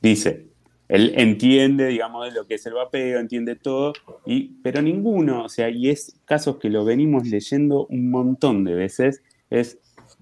[0.00, 0.46] Dice,
[0.86, 3.92] él entiende, digamos, lo que es el vapeo, entiende todo,
[4.26, 8.74] y, pero ninguno, o sea, y es casos que lo venimos leyendo un montón de
[8.74, 9.78] veces, es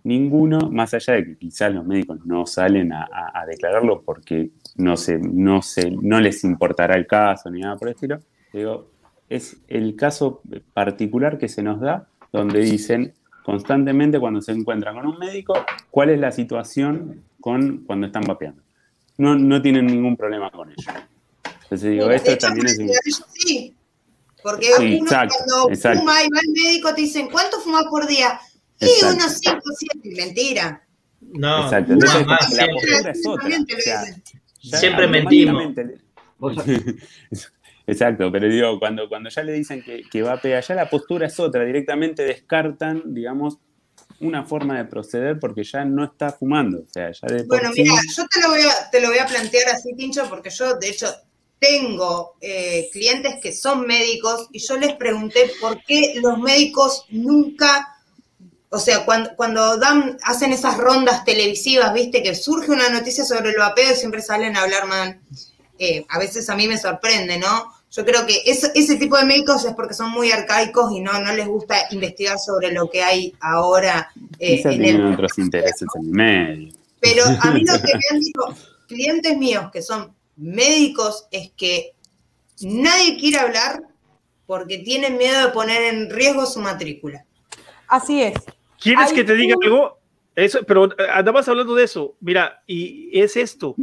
[0.09, 3.07] ninguno, más allá de que quizás los médicos no salen a,
[3.47, 7.95] declararlo porque no, se, no, se, no les importará el caso ni nada por el
[7.95, 8.19] estilo,
[8.53, 8.91] digo,
[9.29, 10.41] es el caso
[10.73, 13.13] particular que se nos da donde dicen
[13.45, 15.55] constantemente cuando se encuentran con un médico
[15.91, 18.63] cuál es la situación con cuando están vapeando.
[19.19, 20.93] No, no tienen ningún problema con ello.
[21.63, 22.79] Entonces digo, esto también es...
[23.33, 23.75] Sí,
[24.43, 28.41] porque uno cuando fuma y va al médico te dicen, ¿cuánto fumas por día?
[28.81, 29.61] Y unos 5,
[30.03, 30.87] 7, mentira.
[31.21, 31.93] No, Exacto.
[31.95, 33.51] Entonces, la postura es otra.
[34.79, 35.75] siempre mentimos.
[37.87, 40.91] Exacto, pero digo, cuando, cuando ya le dicen que, que va a pegar, ya la
[40.91, 43.57] postura es otra, directamente descartan, digamos,
[44.21, 46.81] una forma de proceder porque ya no está fumando.
[46.81, 49.27] O sea, ya de bueno, mira, yo te lo, voy a, te lo voy a
[49.27, 51.07] plantear así, Pincho, porque yo, de hecho,
[51.59, 57.89] tengo eh, clientes que son médicos y yo les pregunté por qué los médicos nunca
[58.71, 63.51] o sea, cuando, cuando dan, hacen esas rondas televisivas, viste, que surge una noticia sobre
[63.51, 65.21] el vapeo y siempre salen a hablar mal.
[65.79, 67.73] Eh, a veces a mí me sorprende, ¿no?
[67.91, 71.33] Yo creo que ese tipo de médicos es porque son muy arcaicos y no, no
[71.33, 74.13] les gusta investigar sobre lo que hay ahora.
[74.39, 76.75] Eh, tienen otros intereses en el medio.
[77.01, 78.41] Pero a mí lo que me han dicho
[78.87, 81.95] clientes míos que son médicos es que
[82.61, 83.83] nadie quiere hablar
[84.47, 87.25] porque tienen miedo de poner en riesgo su matrícula.
[87.87, 88.35] Así es.
[88.81, 89.99] ¿Quieres que te diga algo?
[90.35, 92.15] Eso, pero eh, andabas hablando de eso.
[92.21, 93.75] Mira, y es esto.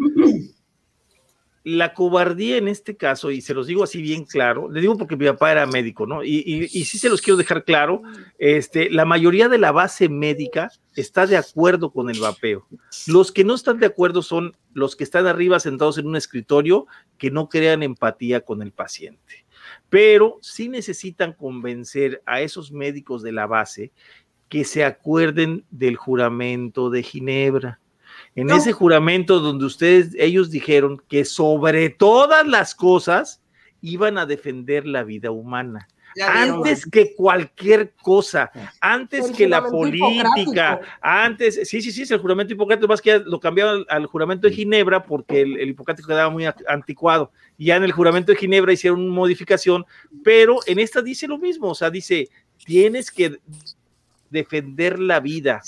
[1.66, 5.18] La cobardía en este caso, y se los digo así bien claro, le digo porque
[5.18, 6.24] mi papá era médico, ¿no?
[6.24, 8.04] Y, y, y sí se los quiero dejar claro,
[8.38, 12.68] este, la mayoría de la base médica está de acuerdo con el vapeo.
[13.08, 16.86] Los que no están de acuerdo son los que están arriba sentados en un escritorio
[17.18, 19.46] que no crean empatía con el paciente.
[19.90, 23.92] Pero sí necesitan convencer a esos médicos de la base
[24.50, 27.80] que se acuerden del juramento de Ginebra.
[28.36, 33.42] En ese juramento donde ustedes, ellos dijeron que sobre todas las cosas
[33.82, 35.88] iban a defender la vida humana.
[36.22, 42.54] antes que cualquier cosa, antes que la política, antes, sí, sí, sí, es el juramento
[42.54, 46.30] hipocrático, más que ya lo cambiaron al, juramento de Ginebra porque el, el, hipocrático quedaba
[46.30, 47.32] muy anticuado.
[47.58, 49.86] Ya en el juramento de Ginebra hicieron una modificación,
[50.24, 52.30] pero en esta dice lo mismo, o sea, dice,
[52.64, 53.40] tienes que
[54.36, 55.64] defender la vida.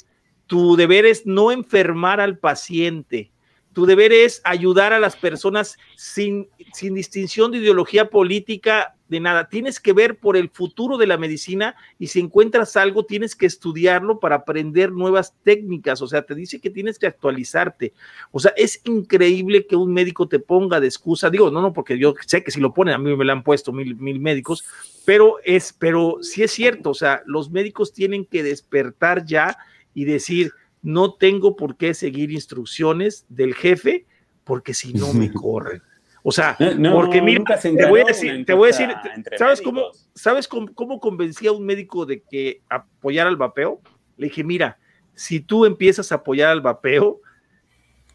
[0.46, 3.32] Tu deber es no enfermar al paciente.
[3.74, 9.50] Tu deber es ayudar a las personas sin, sin distinción de ideología política, de nada.
[9.50, 13.46] Tienes que ver por el futuro de la medicina y si encuentras algo, tienes que
[13.46, 16.02] estudiarlo para aprender nuevas técnicas.
[16.02, 17.94] O sea, te dice que tienes que actualizarte.
[18.32, 21.30] O sea, es increíble que un médico te ponga de excusa.
[21.30, 23.44] Digo, no, no, porque yo sé que si lo ponen, a mí me lo han
[23.44, 24.66] puesto mil, mil médicos,
[25.06, 26.92] pero es, pero sí es cierto.
[26.92, 29.58] O sea, los médicos tienen que despertar ya
[29.94, 34.06] y decir, no tengo por qué seguir instrucciones del jefe
[34.44, 35.82] porque si no me corren.
[36.30, 36.58] O sea,
[36.92, 38.94] porque mira, te voy a decir, te voy a decir,
[39.38, 43.80] ¿sabes cómo, sabes cómo, cómo convencí a un médico de que apoyara el vapeo?
[44.18, 44.78] Le dije, mira,
[45.16, 47.22] si tú empiezas a apoyar al vapeo,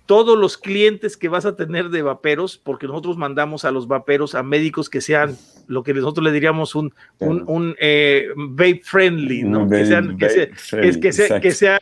[0.07, 4.35] todos los clientes que vas a tener de vaperos, porque nosotros mandamos a los vaperos
[4.35, 5.37] a médicos que sean
[5.69, 9.69] lo que nosotros le diríamos un, un, un eh, vape friendly, ¿no?
[9.69, 11.81] que sean, que, sean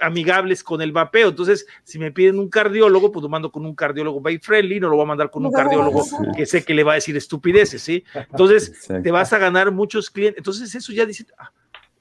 [0.00, 1.30] amigables con el vapeo.
[1.30, 4.88] Entonces, si me piden un cardiólogo, pues lo mando con un cardiólogo vape friendly, no
[4.88, 6.04] lo voy a mandar con un cardiólogo
[6.36, 8.04] que sé que le va a decir estupideces, ¿sí?
[8.14, 10.38] Entonces, te vas a ganar muchos clientes.
[10.38, 11.50] Entonces, eso ya dice, ah,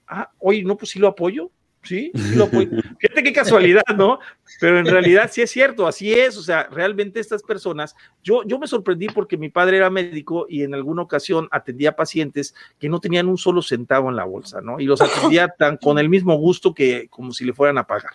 [0.07, 1.49] ah oye, no, pues sí lo apoyo.
[1.83, 4.19] Sí, lo Fíjate qué casualidad, ¿no?
[4.61, 6.37] Pero en realidad sí es cierto, así es.
[6.37, 10.63] O sea, realmente estas personas, yo, yo me sorprendí porque mi padre era médico y
[10.63, 14.79] en alguna ocasión atendía pacientes que no tenían un solo centavo en la bolsa, ¿no?
[14.79, 18.13] Y los atendía tan con el mismo gusto que como si le fueran a pagar.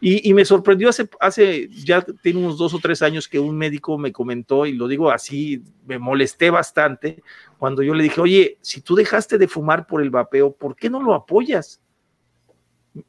[0.00, 3.56] Y, y, me sorprendió hace, hace, ya tiene unos dos o tres años que un
[3.56, 7.22] médico me comentó, y lo digo así, me molesté bastante,
[7.58, 10.90] cuando yo le dije, oye, si tú dejaste de fumar por el vapeo, ¿por qué
[10.90, 11.80] no lo apoyas?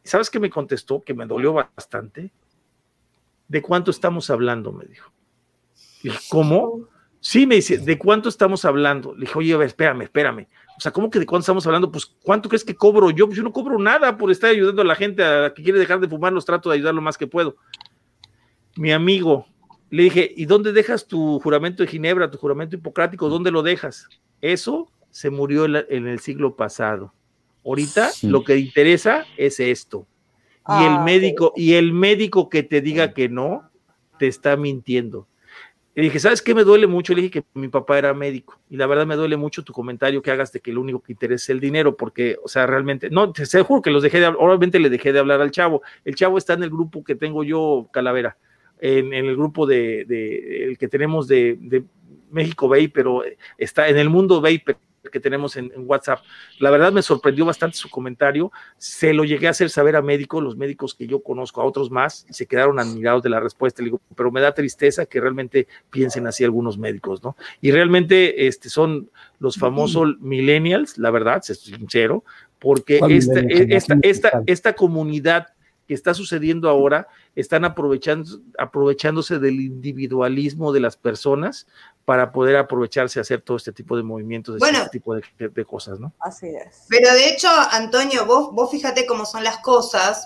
[0.04, 1.02] ¿Sabes qué me contestó?
[1.02, 2.32] Que me dolió bastante.
[3.48, 4.72] ¿De cuánto estamos hablando?
[4.72, 5.12] Me dijo.
[6.04, 6.88] Le ¿cómo?
[7.20, 9.16] Sí, me dice, ¿de cuánto estamos hablando?
[9.16, 10.48] Le dije, oye, a ver, espérame, espérame.
[10.78, 11.92] O sea, ¿cómo que de cuánto estamos hablando?
[11.92, 13.26] Pues, ¿cuánto crees que cobro yo?
[13.26, 16.00] Pues yo no cobro nada por estar ayudando a la gente a que quiere dejar
[16.00, 17.56] de fumar, los trato de ayudar lo más que puedo.
[18.76, 19.48] Mi amigo,
[19.90, 23.28] le dije, ¿y dónde dejas tu juramento de Ginebra, tu juramento hipocrático?
[23.28, 24.08] ¿Dónde lo dejas?
[24.42, 27.15] Eso se murió en el siglo pasado.
[27.66, 30.08] Ahorita lo que interesa es esto.
[30.68, 33.70] y el ah, médico, y el médico que te diga que no,
[34.20, 35.28] te está mintiendo.
[35.96, 37.14] Le dije, ¿sabes qué me duele mucho?
[37.14, 38.60] Le dije que mi papá era médico.
[38.70, 41.14] Y la verdad me duele mucho tu comentario que hagas de que lo único que
[41.14, 44.26] interesa es el dinero, porque, o sea, realmente, no, te juro que los dejé de
[44.26, 45.82] hablar, obviamente le dejé de hablar al chavo.
[46.04, 48.38] El chavo está en el grupo que tengo yo, Calavera,
[48.80, 51.84] en, el grupo de, de, el que tenemos de, de
[52.30, 53.24] México Bay, pero
[53.58, 54.76] está en el mundo Vapor
[55.12, 56.20] que tenemos en, WhatsApp.
[56.60, 58.52] La verdad me sorprendió bastante su comentario.
[58.78, 61.92] Se lo llegué a hacer saber a médicos, los médicos que yo conozco, a otros
[61.92, 63.82] más, y se quedaron admirados de la respuesta.
[63.82, 67.36] Le digo, pero me da tristeza que realmente piensen así algunos médicos, ¿no?
[67.62, 72.24] Y realmente este, son los famosos millennials, la verdad, sincero,
[72.60, 75.55] porque esta, esta, esta, esta comunidad
[75.88, 81.68] que está sucediendo ahora, están aprovechando, aprovechándose del individualismo de las personas
[82.06, 86.00] para poder aprovecharse a hacer todo este tipo de movimientos, de este tipo de, cosas,
[86.00, 86.14] ¿no?
[86.20, 86.86] Así es.
[86.90, 90.26] Pero de hecho, Antonio, vos, vos fíjate cómo son las cosas,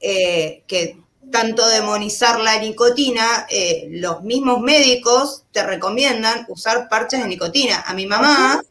[0.00, 0.98] eh, que
[1.30, 7.82] tanto demonizar la nicotina, eh, los mismos médicos te recomiendan usar parches de nicotina.
[7.86, 8.62] A mi mamá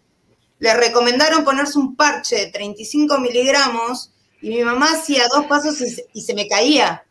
[0.60, 4.12] le recomendaron ponerse un parche de 35 miligramos
[4.42, 5.78] y mi mamá hacía dos pasos
[6.14, 7.06] y se me caía.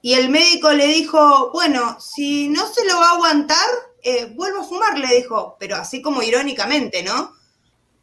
[0.00, 3.68] Y el médico le dijo, bueno, si no se lo va a aguantar,
[4.02, 7.32] eh, vuelvo a fumar, le dijo, pero así como irónicamente, ¿no?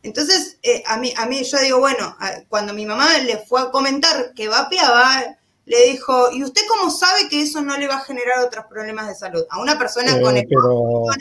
[0.01, 2.15] Entonces, eh, a, mí, a mí yo digo, bueno,
[2.47, 5.35] cuando mi mamá le fue a comentar que vapeaba,
[5.65, 9.09] le dijo, ¿y usted cómo sabe que eso no le va a generar otros problemas
[9.09, 9.43] de salud?
[9.49, 11.15] A una persona con, el, con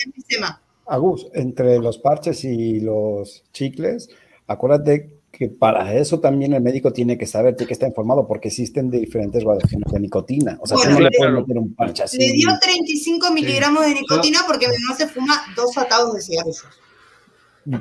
[0.86, 4.08] Agus, entre los parches y los chicles,
[4.46, 8.48] acuérdate que para eso también el médico tiene que saber, tiene que estar informado, porque
[8.48, 10.58] existen diferentes variaciones de nicotina.
[10.60, 12.18] O sea, no le pueden meter un parche así.
[12.18, 16.64] Le dio 35 miligramos de nicotina porque no se fuma dos atados de cigarrillos.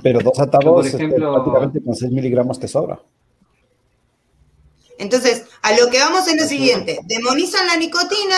[0.04, 3.02] Pero dos atados, este, ejemplo, prácticamente con 6 miligramos te sobra.
[5.00, 8.38] Entonces, a lo que vamos es lo siguiente: demonizan la nicotina,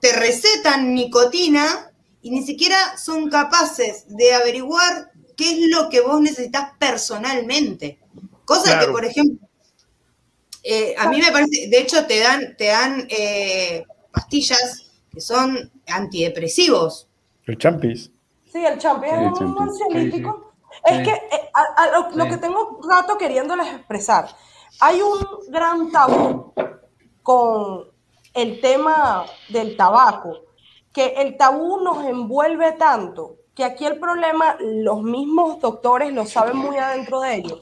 [0.00, 1.90] te recetan nicotina
[2.22, 7.98] y ni siquiera son capaces de averiguar qué es lo que vos necesitas personalmente.
[8.48, 9.46] Cosa que, por ejemplo,
[10.62, 15.70] eh, a mí me parece, de hecho, te dan, te dan eh, pastillas que son
[15.86, 17.06] antidepresivos.
[17.44, 18.10] El champis.
[18.50, 20.54] Sí, el champis es un ansiolítico.
[20.82, 21.50] Es que eh,
[22.14, 24.34] lo, que tengo rato queriéndoles expresar,
[24.80, 25.18] hay un
[25.50, 26.54] gran tabú
[27.22, 27.84] con
[28.32, 30.38] el tema del tabaco,
[30.94, 36.56] que el tabú nos envuelve tanto que aquí el problema, los mismos doctores lo saben
[36.56, 37.60] muy adentro de ellos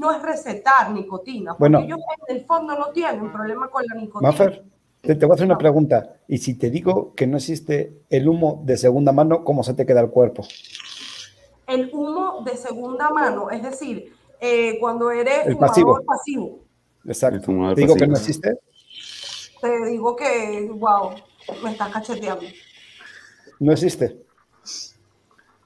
[0.00, 4.00] no es recetar nicotina, porque bueno, ellos en el fondo no tienen problema con la
[4.00, 4.30] nicotina.
[4.30, 4.64] Mafer,
[5.02, 6.16] te, voy a hacer una pregunta.
[6.26, 9.84] Y si te digo que no existe el humo de segunda mano, ¿cómo se te
[9.84, 10.42] queda el cuerpo?
[11.66, 16.60] El humo de segunda mano, es decir, eh, cuando eres el fumador pasivo.
[17.04, 17.74] Exacto.
[17.74, 18.58] ¿Te digo que no existe?
[19.60, 21.10] Te digo que, wow,
[21.62, 22.46] me estás cacheteando.
[23.58, 24.18] No existe.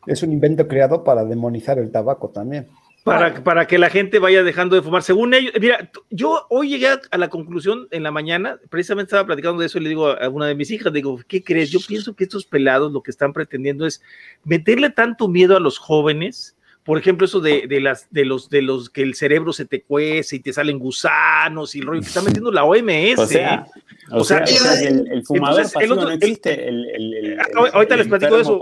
[0.07, 2.69] Es un invento creado para demonizar el tabaco también.
[3.05, 5.03] Para, para, que la gente vaya dejando de fumar.
[5.03, 9.61] Según ellos, mira, yo hoy llegué a la conclusión en la mañana, precisamente estaba platicando
[9.61, 11.71] de eso y le digo a una de mis hijas, digo, ¿qué crees?
[11.71, 14.03] Yo pienso que estos pelados lo que están pretendiendo es
[14.43, 16.54] meterle tanto miedo a los jóvenes
[16.85, 19.83] por ejemplo, eso de, de, las, de, los, de los que el cerebro se te
[19.83, 23.19] cuece y te salen gusanos y el rollo que está metiendo la OMS.
[23.19, 23.67] O sea,
[24.11, 26.69] o sea, el, fumador no existe.
[26.69, 28.61] El, ah, ahorita les platico eso.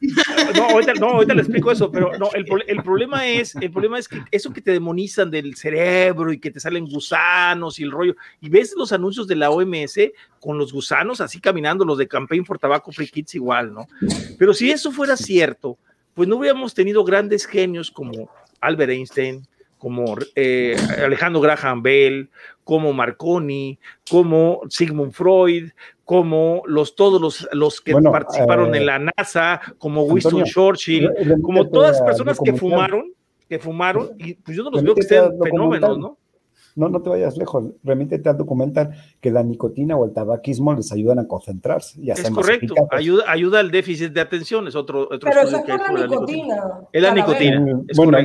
[0.54, 3.98] No ahorita, no, ahorita les explico eso, pero no, el, el, problema es, el problema
[3.98, 7.90] es que eso que te demonizan del cerebro y que te salen gusanos y el
[7.90, 9.98] rollo, y ves los anuncios de la OMS
[10.40, 13.88] con los gusanos así caminando, los de Campaign for Tobacco Free Kids igual, ¿no?
[14.38, 15.76] Pero si eso fuera cierto,
[16.18, 18.28] pues no hubiéramos tenido grandes genios como
[18.60, 19.46] Albert Einstein,
[19.78, 22.28] como eh, Alejandro Graham Bell,
[22.64, 23.78] como Marconi,
[24.10, 25.70] como Sigmund Freud,
[26.04, 31.08] como los todos los, los que participaron en eh, la NASA, como Winston Churchill,
[31.40, 33.12] como todas las personas que fumaron,
[33.48, 36.18] que fumaron, y pues yo no los veo que sean fenómenos, ¿no?
[36.78, 40.92] No, no te vayas lejos, remítete al documental que la nicotina o el tabaquismo les
[40.92, 42.00] ayudan a concentrarse.
[42.00, 45.56] Y a es correcto, ayuda, ayuda al déficit de atención, es otro, otro Pero eso
[45.56, 46.56] es la nicotina.
[46.92, 47.82] Es la nicotina.
[47.96, 48.18] bueno,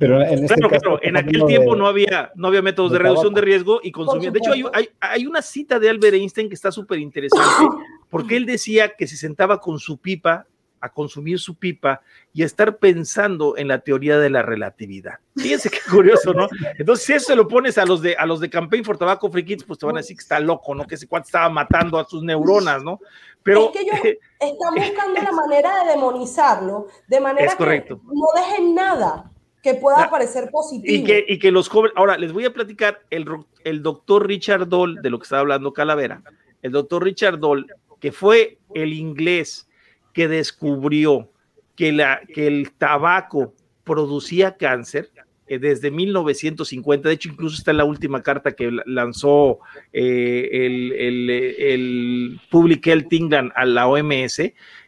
[0.00, 3.32] pero en este claro, caso, en aquel tiempo no, había, no había métodos de, reducción
[3.32, 4.32] de riesgo y consumía.
[4.32, 7.76] De hecho, hay, hay, hay, una cita de Albert Einstein que está súper interesante,
[8.10, 10.46] porque él decía que se sentaba con su pipa
[10.80, 12.00] a consumir su pipa
[12.32, 15.14] y a estar pensando en la teoría de la relatividad.
[15.36, 16.48] Fíjense qué curioso, ¿no?
[16.78, 19.30] Entonces, si eso se lo pones a los de a los de Campaign for Tobacco
[19.30, 20.86] Free Kids, pues te van a decir que está loco, ¿no?
[20.86, 23.00] Que ese cuate estaba matando a sus neuronas, ¿no?
[23.42, 28.74] Pero es que ellos están buscando la manera de demonizarlo, de manera que no dejen
[28.74, 29.30] nada
[29.62, 30.94] que pueda parecer positivo.
[30.94, 33.26] Y que, y que los jóvenes, ahora les voy a platicar el,
[33.64, 36.22] el doctor Richard Doll, de lo que estaba hablando Calavera,
[36.62, 37.66] el doctor Richard Doll,
[38.00, 39.68] que fue el inglés
[40.12, 41.30] que descubrió
[41.76, 43.54] que, la, que el tabaco
[43.84, 45.10] producía cáncer
[45.46, 49.58] eh, desde 1950, de hecho incluso está en la última carta que lanzó
[49.92, 54.42] eh, el, el, el, Public Health England a la OMS,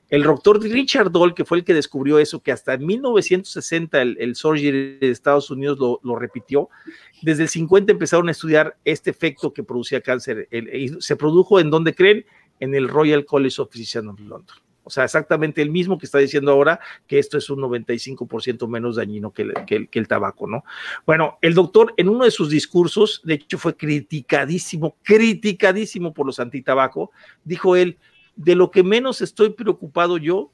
[0.08, 4.16] el doctor Richard Doll, que fue el que descubrió eso, que hasta en 1960 el,
[4.20, 6.68] el Surgery de Estados Unidos lo, repitió,
[7.22, 10.46] desde el 50 empezaron a estudiar este efecto que producía cáncer.
[10.52, 12.26] y se produjo en donde creen,
[12.60, 14.56] en el Royal College of Physicians of London.
[14.84, 18.96] O sea, exactamente el mismo que está diciendo ahora que esto es un 95% menos
[18.96, 20.64] dañino que el, que, el, tabaco, ¿no?
[21.06, 26.40] Bueno, el doctor en uno de sus discursos, de hecho fue criticadísimo, criticadísimo por los
[26.40, 27.12] antitabaco,
[27.44, 27.98] dijo él,
[28.34, 30.50] de lo que menos estoy preocupado yo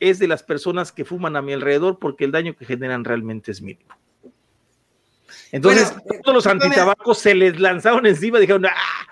[0.00, 3.50] es de las personas que fuman a mi alrededor porque el daño que generan realmente
[3.50, 3.94] es mínimo.
[5.50, 9.06] Entonces, todos los antitabacos se les lanzaron encima, dijeron, ah,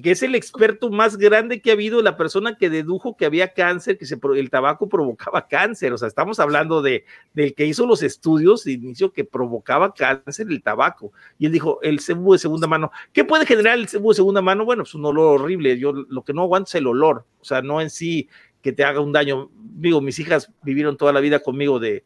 [0.00, 3.52] que es el experto más grande que ha habido, la persona que dedujo que había
[3.52, 5.92] cáncer, que el tabaco provocaba cáncer.
[5.92, 10.46] O sea, estamos hablando de, del que hizo los estudios de inicio que provocaba cáncer
[10.48, 11.12] el tabaco.
[11.38, 12.90] Y él dijo, el cebo de segunda mano.
[13.12, 14.64] ¿Qué puede generar el cebo de segunda mano?
[14.64, 15.78] Bueno, es un olor horrible.
[15.78, 17.26] Yo lo que no aguanto es el olor.
[17.40, 18.30] O sea, no en sí
[18.62, 19.50] que te haga un daño.
[19.54, 22.04] Digo, mis hijas vivieron toda la vida conmigo de,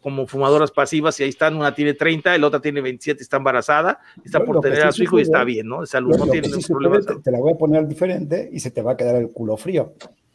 [0.00, 4.00] como fumadoras pasivas y ahí están, una tiene 30, la otra tiene 27, está embarazada,
[4.24, 5.80] está por tener a su hijo y está bien, ¿no?
[5.80, 7.00] De salud, no tiene ningún problema.
[7.00, 9.92] te, la voy a poner diferente y se te va a quedar el culo frío.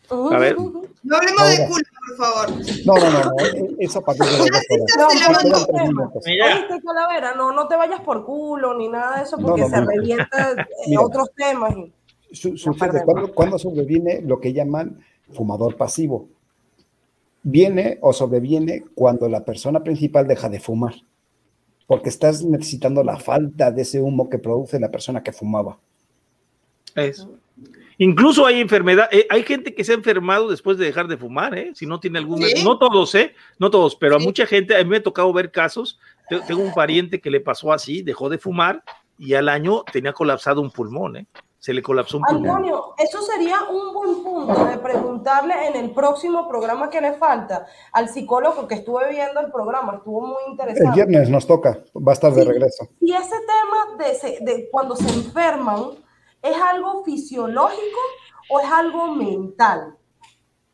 [0.10, 0.56] A ver.
[0.57, 2.49] No hablemos de culo, por favor.
[2.85, 3.31] No, no, no, no.
[3.80, 4.26] Eso para que
[4.98, 6.68] no, Mira.
[6.84, 10.98] calavera, no, no te vayas por culo ni nada de eso porque se revienta en
[10.98, 11.73] otros temas.
[12.31, 14.99] sucede, cuando, cuando sobreviene lo que llaman
[15.34, 16.30] fumador pasivo.
[17.43, 20.95] Viene o sobreviene cuando la persona principal deja de fumar,
[21.85, 25.77] porque estás necesitando la falta de ese humo que produce la persona que fumaba.
[26.95, 27.38] Eso.
[27.99, 31.57] Incluso hay enfermedad, eh, hay gente que se ha enfermado después de dejar de fumar,
[31.57, 31.72] ¿eh?
[31.73, 33.34] Si no tiene algún, no todos, ¿eh?
[33.57, 35.99] No todos, pero a mucha gente, a mí me ha tocado ver casos.
[36.47, 38.84] Tengo un pariente que le pasó así, dejó de fumar
[39.18, 41.27] y al año tenía colapsado un pulmón, ¿eh?
[41.59, 42.49] Se le colapsó un pulmón.
[42.49, 47.65] Antonio, eso sería un buen punto de preguntarle en el próximo programa que le falta
[47.91, 50.88] al psicólogo que estuve viendo el programa, estuvo muy interesante.
[50.88, 52.88] El viernes nos toca, va a estar de regreso.
[53.01, 55.97] Y ese tema de, de cuando se enferman,
[56.41, 57.99] ¿Es algo fisiológico
[58.49, 59.97] o es algo mental?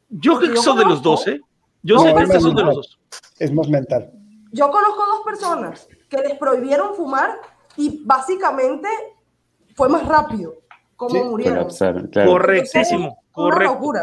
[0.10, 1.42] Yo creo que son de los dos, ¿eh?
[1.82, 3.00] Yo sé que son de los dos.
[3.40, 4.12] Es más mental.
[4.52, 7.40] Yo conozco dos personas que les prohibieron fumar
[7.76, 8.88] y básicamente
[9.76, 10.54] fue más rápido
[11.10, 11.68] murieron.
[12.26, 13.24] Correctísimo.
[13.32, 13.94] Correcto.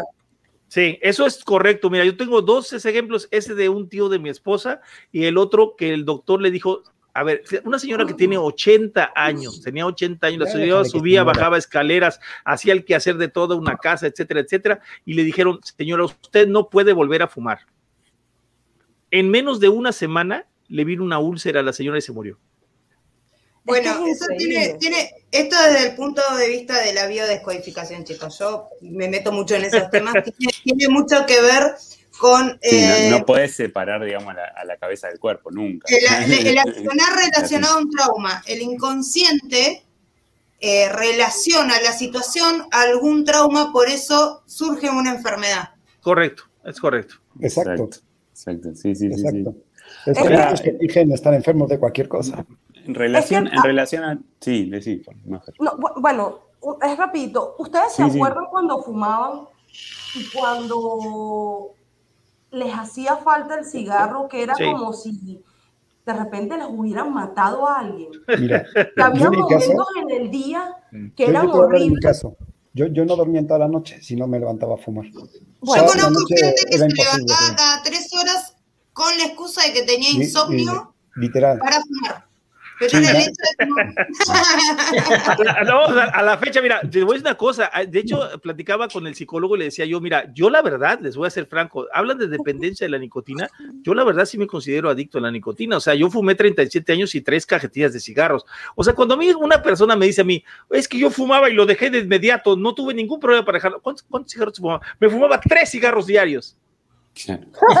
[0.67, 1.89] Sí, eso es correcto.
[1.89, 4.79] Mira, yo tengo dos ejemplos, ese de un tío de mi esposa
[5.11, 6.83] y el otro que el doctor le dijo,
[7.13, 11.57] a ver, una señora que tiene 80 años, tenía 80 años, la señora subía, bajaba
[11.57, 16.47] escaleras, hacía el quehacer de toda una casa, etcétera, etcétera, y le dijeron, señora, usted
[16.47, 17.59] no puede volver a fumar.
[19.09, 22.39] En menos de una semana le vino una úlcera a la señora y se murió.
[23.63, 28.39] Bueno, eso tiene, tiene, esto desde el punto de vista de la biodescodificación, chicos.
[28.39, 30.13] Yo me meto mucho en esos temas.
[30.63, 31.75] tiene mucho que ver
[32.19, 32.47] con...
[32.47, 35.87] no, eh, puedes separar, digamos, a la, cabeza del cuerpo, nunca.
[35.87, 38.43] El, accionar relacionado a un trauma.
[38.47, 39.83] El inconsciente
[40.59, 45.69] eh, relaciona la situación a algún trauma, por eso surge una enfermedad.
[46.01, 47.15] Correcto, es correcto.
[47.39, 47.89] Exacto.
[48.31, 49.55] Exacto, sí, sí, Exacto.
[49.55, 49.63] sí.
[50.05, 52.45] Es que dicen estar enfermos de cualquier cosa.
[52.85, 54.19] En relación, en relación a...
[54.39, 55.03] Sí, decir.
[55.59, 56.39] No, bueno,
[56.81, 57.55] es rapidito.
[57.59, 59.47] ¿Ustedes se acuerdan cuando fumaban
[60.15, 61.73] y cuando
[62.51, 65.43] les hacía falta el cigarro, que era como si
[66.05, 68.09] de repente les hubieran matado a alguien.
[68.39, 68.65] Mira,
[68.97, 71.09] había momentos en el día mm.
[71.11, 72.25] que eran horribles.
[72.73, 75.05] Yo, yo no dormía en toda la noche si no me levantaba a fumar.
[75.59, 78.55] Bueno, yo conozco gente que se levantaba cada tres horas
[78.93, 81.59] con la excusa de que tenía insomnio literal.
[81.59, 82.25] para fumar.
[85.59, 87.69] Pero a la fecha, mira, te voy a decir una cosa.
[87.71, 90.99] Ah, de hecho, platicaba con el psicólogo y le decía yo, mira, yo la verdad,
[90.99, 93.47] les voy a ser franco, hablan de dependencia de la nicotina.
[93.83, 95.77] Yo la verdad sí me considero adicto a la nicotina.
[95.77, 98.45] O sea, yo fumé 37 años y tres cajetillas de cigarros.
[98.75, 101.49] O sea, cuando a mí una persona me dice a mí, es que yo fumaba
[101.49, 103.81] y lo dejé de inmediato, no tuve ningún problema para dejarlo.
[103.81, 104.81] ¿Cuántos, cuántos cigarros fumaba?
[104.99, 106.57] Me fumaba tres cigarros diarios.
[107.13, 107.77] o,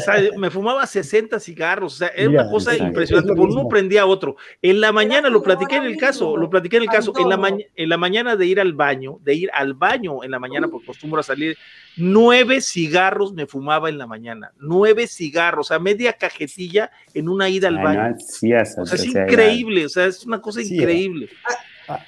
[0.00, 4.36] sea, me fumaba 60 cigarros, o sea, era una cosa impresionante, por uno prendía otro.
[4.60, 7.56] En la mañana, lo platiqué en el caso, lo platiqué en el caso, en la,
[7.76, 10.84] en la mañana de ir al baño, de ir al baño en la mañana, por
[10.84, 11.56] costumbre a salir,
[11.96, 17.48] nueve cigarros me fumaba en la mañana, nueve cigarros, o sea, media cajetilla en una
[17.48, 18.16] ida al baño.
[18.16, 21.28] o sea, es increíble, o sea, es una cosa increíble.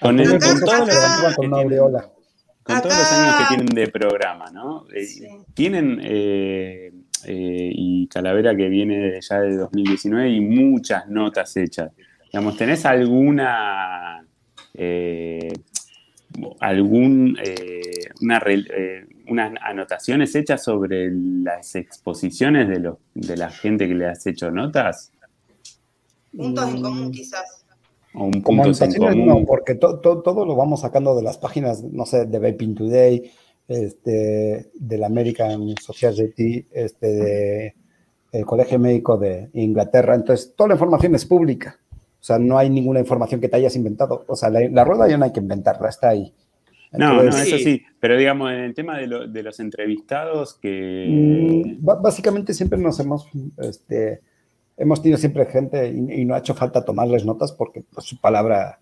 [0.01, 0.61] Con, el, con,
[1.37, 2.14] con una aureola
[2.65, 4.87] con todos los años que tienen de programa, ¿no?
[4.95, 5.07] Eh,
[5.53, 6.93] tienen, eh,
[7.27, 11.93] eh, y Calavera que viene ya de 2019 y muchas notas hechas.
[12.25, 14.27] Digamos, ¿tenés alguna,
[16.59, 17.39] algún,
[18.23, 18.43] una,
[19.29, 24.51] unas anotaciones hechas sobre las exposiciones de, los, de la gente que le has hecho
[24.51, 25.13] notas?
[26.35, 27.64] Puntos en común quizás.
[28.15, 28.71] O un punto
[29.17, 33.31] No, porque todo lo vamos sacando de las páginas, no sé, de Vaping Today,
[33.67, 37.75] este, del American Society, este, de
[38.35, 40.15] el Colegio Médico de Inglaterra.
[40.15, 41.79] Entonces, toda la información es pública.
[42.21, 44.25] O sea, no hay ninguna información que te hayas inventado.
[44.27, 46.33] O sea, la, rueda ya no hay que inventarla, está ahí.
[46.93, 51.07] no, no, eso sí, pero digamos, en el tema de, los entrevistados que...
[51.09, 53.29] Mm, básicamente siempre nos hemos,
[53.59, 54.21] este,
[54.77, 58.81] hemos tenido siempre gente y, no ha hecho falta tomarles notas porque pues, su palabra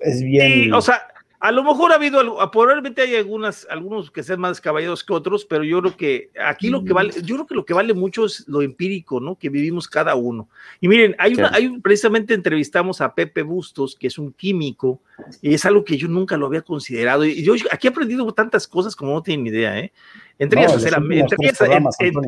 [0.00, 0.72] es bien.
[0.72, 1.02] o sea,
[1.38, 5.44] a lo mejor ha habido, probablemente hay algunas, algunos que sean más caballeros que otros,
[5.44, 8.24] pero yo creo que aquí lo que vale, yo creo que lo que vale mucho
[8.24, 9.36] es lo empírico, ¿no?
[9.36, 10.48] Que vivimos cada uno.
[10.80, 15.00] Y miren, hay una, hay precisamente entrevistamos a Pepe Bustos, que es un químico,
[15.42, 17.24] y es algo que yo nunca lo había considerado.
[17.24, 19.92] Y yo aquí he aprendido tantas cosas como no tienen idea, ¿eh?
[20.38, 20.94] Entre, ellas hacer,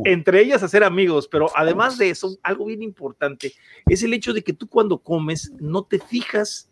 [0.04, 3.52] entre, ellas hacer amigos, pero además de eso, algo bien importante
[3.86, 6.70] es el hecho de que tú cuando comes no te fijas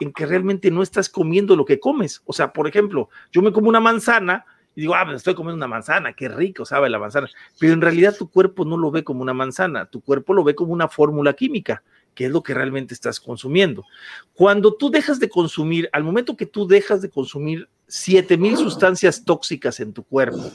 [0.00, 2.20] en que realmente no estás comiendo lo que comes.
[2.26, 4.44] O sea, por ejemplo, yo me como una manzana
[4.74, 7.30] y digo, ah, me pues, estoy comiendo una manzana, qué rico sabe la manzana.
[7.58, 10.54] Pero en realidad tu cuerpo no lo ve como una manzana, tu cuerpo lo ve
[10.54, 11.82] como una fórmula química
[12.16, 13.84] que es lo que realmente estás consumiendo.
[14.32, 19.80] Cuando tú dejas de consumir, al momento que tú dejas de consumir 7000 sustancias tóxicas
[19.80, 20.52] en tu cuerpo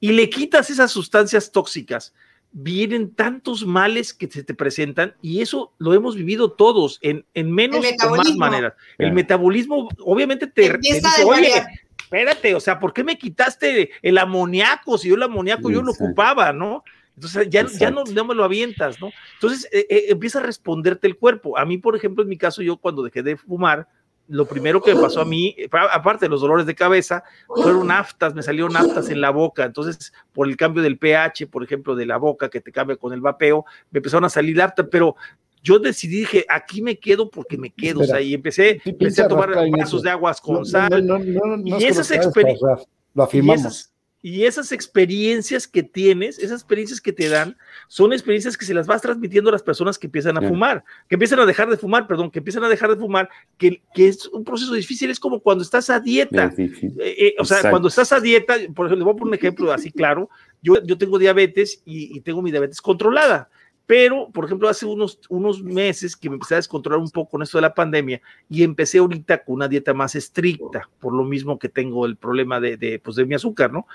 [0.00, 2.14] y le quitas esas sustancias tóxicas,
[2.52, 7.52] vienen tantos males que se te presentan y eso lo hemos vivido todos en, en
[7.52, 8.74] menos o más maneras.
[8.96, 11.52] El metabolismo obviamente te, dice, oye,
[11.98, 14.96] espérate, o sea, ¿por qué me quitaste el amoníaco?
[14.96, 16.84] Si yo el amoníaco yo lo ocupaba, ¿no?
[17.16, 19.10] Entonces ya, ya no, me lo avientas, ¿no?
[19.34, 21.58] Entonces eh, eh, empieza a responderte el cuerpo.
[21.58, 23.88] A mí, por ejemplo, en mi caso, yo cuando dejé de fumar,
[24.28, 25.56] lo primero que me pasó a mí,
[25.90, 29.64] aparte de los dolores de cabeza, fueron aftas, me salieron aftas en la boca.
[29.64, 33.12] Entonces, por el cambio del pH, por ejemplo, de la boca que te cambia con
[33.12, 35.16] el vapeo, me empezaron a salir aftas, pero
[35.62, 38.00] yo decidí, dije, aquí me quedo porque me quedo.
[38.00, 41.04] o sea, y empecé, empecé a tomar vasos de aguas con sal.
[41.64, 42.86] y esas experiencias.
[43.14, 43.87] Lo afirmamos.
[44.20, 48.88] Y esas experiencias que tienes, esas experiencias que te dan, son experiencias que se las
[48.88, 52.08] vas transmitiendo a las personas que empiezan a fumar, que empiezan a dejar de fumar,
[52.08, 55.40] perdón, que empiezan a dejar de fumar, que, que es un proceso difícil, es como
[55.40, 56.52] cuando estás a dieta.
[56.56, 59.34] Eh, eh, o sea, cuando estás a dieta, por ejemplo, le voy a poner un
[59.34, 60.28] ejemplo así claro,
[60.62, 63.48] yo, yo tengo diabetes y, y tengo mi diabetes controlada.
[63.88, 67.42] Pero, por ejemplo, hace unos, unos meses que me empecé a descontrolar un poco con
[67.42, 71.58] esto de la pandemia y empecé ahorita con una dieta más estricta, por lo mismo
[71.58, 73.86] que tengo el problema de, de, pues de mi azúcar, ¿no?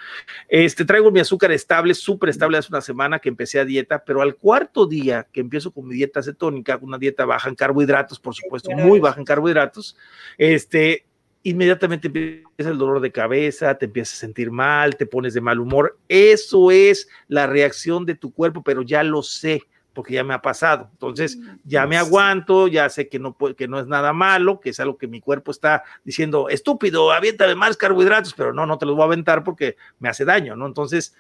[0.50, 4.24] Este, traigo mi azúcar estable, súper estable hace una semana que empecé a dieta, pero
[4.24, 8.34] al cuarto día que empiezo con mi dieta cetónica, una dieta baja en carbohidratos, por
[8.34, 9.96] supuesto, muy baja en carbohidratos,
[10.40, 11.06] este,
[11.44, 15.60] inmediatamente empieza el dolor de cabeza, te empiezas a sentir mal, te pones de mal
[15.60, 16.00] humor.
[16.08, 19.62] Eso es la reacción de tu cuerpo, pero ya lo sé
[19.94, 20.90] porque ya me ha pasado.
[20.92, 24.80] Entonces, ya me aguanto, ya sé que no, que no es nada malo, que es
[24.80, 28.96] algo que mi cuerpo está diciendo, estúpido, aviéntame más carbohidratos, pero no, no te los
[28.96, 30.66] voy a aventar porque me hace daño, ¿no?
[30.66, 31.16] Entonces,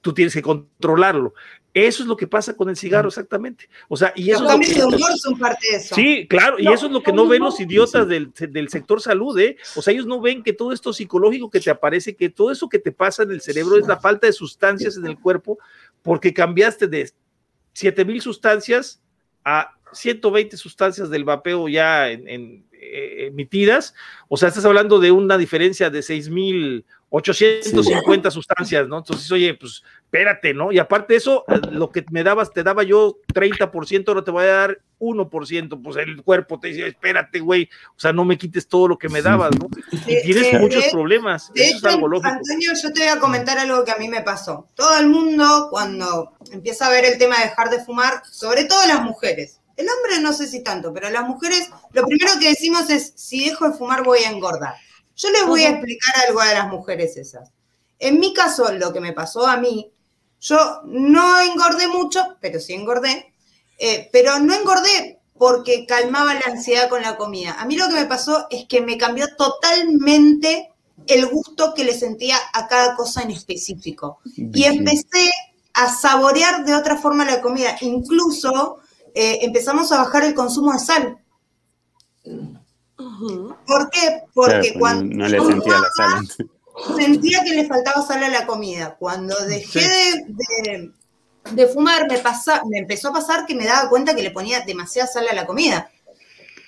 [0.00, 1.34] tú tienes que controlarlo.
[1.72, 3.68] Eso es lo que pasa con el cigarro, exactamente.
[3.88, 4.44] O sea, y eso...
[4.44, 5.94] Los de humor son parte de eso.
[5.96, 9.36] Sí, claro, y eso es lo que no ven los idiotas del, del, sector salud,
[9.40, 9.56] ¿eh?
[9.74, 12.68] O sea, ellos no ven que todo esto psicológico que te aparece, que todo eso
[12.68, 15.58] que te pasa en el cerebro es la falta de sustancias en el cuerpo
[16.02, 17.10] porque cambiaste de
[17.74, 19.02] 7000 sustancias
[19.44, 23.94] a 120 sustancias del vapeo ya en, eh, emitidas,
[24.28, 28.98] o sea, estás hablando de una diferencia de 6850 sustancias, ¿no?
[28.98, 30.70] Entonces, oye, pues espérate, ¿no?
[30.70, 34.44] Y aparte de eso, lo que me dabas, te daba yo 30%, ahora te voy
[34.44, 38.68] a dar 1%, pues el cuerpo te dice, espérate, güey, o sea, no me quites
[38.68, 39.68] todo lo que me dabas, ¿no?
[40.06, 41.50] Y tienes muchos problemas.
[41.54, 42.28] Eso es algo lógico.
[42.28, 44.68] Antonio, yo te voy a comentar algo que a mí me pasó.
[44.74, 48.86] Todo el mundo, cuando empieza a ver el tema de dejar de fumar, sobre todo
[48.86, 52.88] las mujeres, el hombre no sé si tanto, pero las mujeres, lo primero que decimos
[52.90, 54.74] es, si dejo de fumar voy a engordar.
[55.16, 57.50] Yo les voy a explicar algo a las mujeres esas.
[57.98, 59.92] En mi caso, lo que me pasó a mí,
[60.40, 63.32] yo no engordé mucho, pero sí engordé,
[63.78, 67.56] eh, pero no engordé porque calmaba la ansiedad con la comida.
[67.58, 70.70] A mí lo que me pasó es que me cambió totalmente
[71.06, 74.20] el gusto que le sentía a cada cosa en específico.
[74.36, 75.30] Y empecé
[75.72, 77.76] a saborear de otra forma la comida.
[77.80, 78.78] Incluso
[79.14, 81.18] eh, empezamos a bajar el consumo de sal.
[83.66, 84.22] ¿Por qué?
[84.34, 86.28] Porque cuando no le sentía la sal.
[86.96, 88.96] Sentía que le faltaba sal a la comida.
[88.98, 90.26] Cuando dejé
[91.52, 94.60] de, fumar, me, pasa, me empezó a pasar que me daba cuenta que le ponía
[94.62, 95.90] demasiada sal a la comida.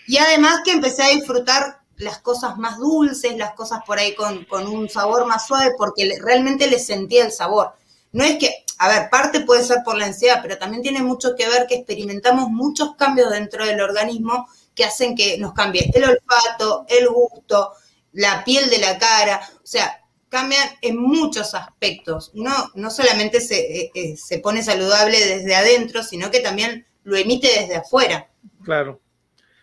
[0.07, 4.45] Y además que empecé a disfrutar las cosas más dulces, las cosas por ahí con,
[4.45, 7.73] con un sabor más suave, porque realmente le sentía el sabor.
[8.13, 11.35] No es que, a ver, parte puede ser por la ansiedad, pero también tiene mucho
[11.35, 16.05] que ver que experimentamos muchos cambios dentro del organismo que hacen que nos cambie el
[16.05, 17.73] olfato, el gusto,
[18.13, 22.31] la piel de la cara, o sea, cambian en muchos aspectos.
[22.35, 27.17] Uno no solamente se, eh, eh, se pone saludable desde adentro, sino que también lo
[27.17, 28.29] emite desde afuera.
[28.63, 29.01] Claro.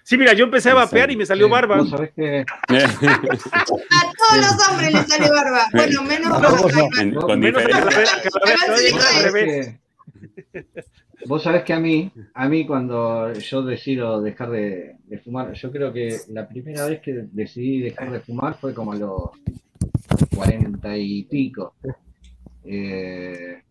[0.04, 1.78] Sí, mira, yo empecé a vapear y me salió barba.
[1.78, 1.98] a todos
[4.38, 5.68] los hombres les sale barba.
[5.72, 6.42] Bueno, menos
[11.26, 15.94] Vos sabés que a mí, a mí cuando yo decido dejar de, fumar, yo creo
[15.94, 19.32] que la primera vez que decidí dejar de fumar fue como a los
[20.36, 21.76] cuarenta y pico.
[22.66, 23.62] Eh,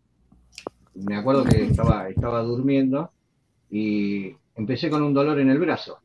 [0.95, 3.11] me acuerdo que estaba, estaba durmiendo
[3.71, 5.99] y empecé con un dolor en el brazo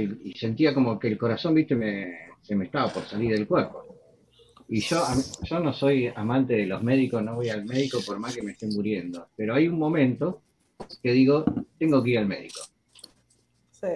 [0.00, 3.84] y, sentía como que el corazón, viste, me, se me estaba por salir del cuerpo.
[4.68, 5.02] Y yo,
[5.42, 8.52] yo no soy amante de los médicos, no voy al médico por más que me
[8.52, 9.28] estén muriendo.
[9.36, 10.42] Pero hay un momento
[11.02, 11.44] que digo,
[11.78, 12.60] tengo que ir al médico.
[13.70, 13.88] Sí.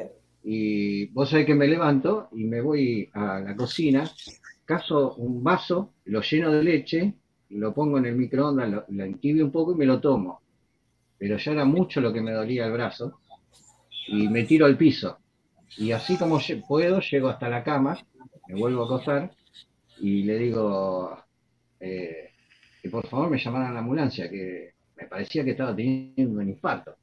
[0.44, 4.08] Y vos sabés que me levanto y me voy a la cocina,
[4.64, 7.14] caso un vaso, lo lleno de leche,
[7.50, 10.42] lo pongo en el microondas, lo, lo entibio un poco y me lo tomo.
[11.18, 13.20] Pero ya era mucho lo que me dolía el brazo
[14.08, 15.18] y me tiro al piso.
[15.76, 17.98] Y así como puedo, llego hasta la cama,
[18.48, 19.32] me vuelvo a acostar
[19.98, 21.16] y le digo
[21.80, 22.30] eh,
[22.82, 26.48] que por favor me llamaran a la ambulancia, que me parecía que estaba teniendo un
[26.48, 26.96] infarto.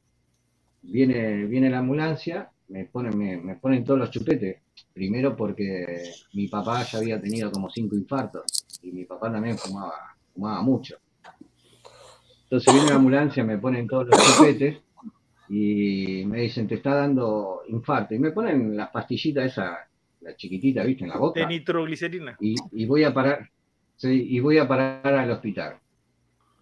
[0.81, 4.57] Viene, viene la ambulancia, me ponen, me, ponen todos los chupetes.
[4.94, 8.44] Primero porque mi papá ya había tenido como cinco infartos
[8.81, 10.98] y mi papá también fumaba, fumaba mucho.
[12.44, 14.82] Entonces viene la ambulancia, me ponen todos los chupetes
[15.55, 18.15] y me dicen, te está dando infarto.
[18.15, 19.88] Y me ponen las pastillitas esa,
[20.21, 21.03] la chiquitita, ¿viste?
[21.03, 21.41] En la boca.
[21.41, 22.35] De nitroglicerina.
[22.39, 23.47] Y, y voy a parar,
[23.95, 25.75] sí, y voy a parar al hospital.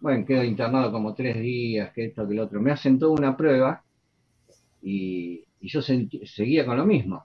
[0.01, 2.59] Bueno, quedo internado como tres días, que esto, que lo otro.
[2.59, 3.81] Me hacen toda una prueba
[4.81, 7.23] y, y yo seguía con lo mismo.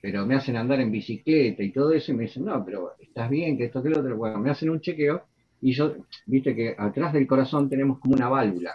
[0.00, 3.28] Pero me hacen andar en bicicleta y todo eso y me dicen, no, pero estás
[3.28, 4.16] bien, que esto, que lo otro.
[4.16, 5.26] Bueno, me hacen un chequeo
[5.60, 5.94] y yo,
[6.24, 8.72] viste que atrás del corazón tenemos como una válvula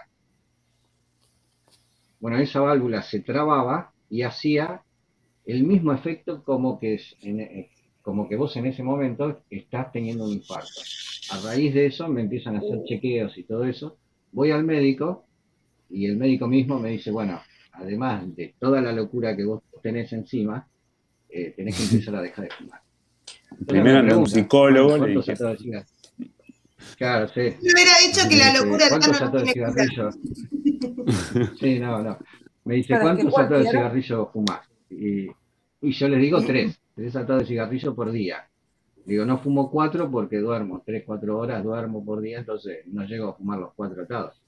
[2.20, 4.82] bueno, esa válvula se trababa y hacía
[5.46, 7.70] el mismo efecto como que, eh,
[8.02, 10.80] como que vos en ese momento estás teniendo un infarto.
[11.30, 13.96] A raíz de eso me empiezan a hacer chequeos y todo eso.
[14.32, 15.24] Voy al médico
[15.90, 17.40] y el médico mismo me dice, bueno,
[17.72, 20.68] además de toda la locura que vos tenés encima,
[21.28, 22.80] eh, tenés que empezar a dejar de fumar.
[23.66, 25.06] Primero anda un psicólogo.
[25.06, 25.14] Le
[26.96, 27.54] Claro, sí.
[28.18, 30.10] Me hubiera dicho que la locura ¿Cuántos atos de cigarrillo?
[31.60, 32.18] sí, no, no.
[32.64, 34.68] Me dice, ¿cuántos atos de cigarrillo fumás?
[34.90, 35.28] Y,
[35.80, 38.48] y, yo les digo tres, tres atados de cigarrillo por día.
[39.04, 43.28] Digo, no fumo cuatro porque duermo, tres, cuatro horas duermo por día, entonces no llego
[43.28, 44.40] a fumar los cuatro atados.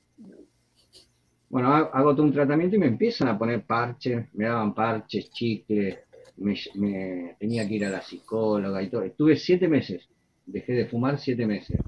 [1.49, 5.99] Bueno, hago todo un tratamiento y me empiezan a poner parches, me daban parches, chicles,
[6.37, 9.03] me, me, tenía que ir a la psicóloga y todo.
[9.03, 10.09] Estuve siete meses,
[10.47, 11.81] dejé de fumar siete meses.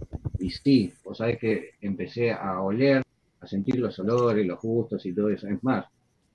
[0.43, 3.03] Y sí, vos sabés que empecé a oler,
[3.41, 5.47] a sentir los olores, los gustos y todo eso.
[5.47, 5.87] Es más,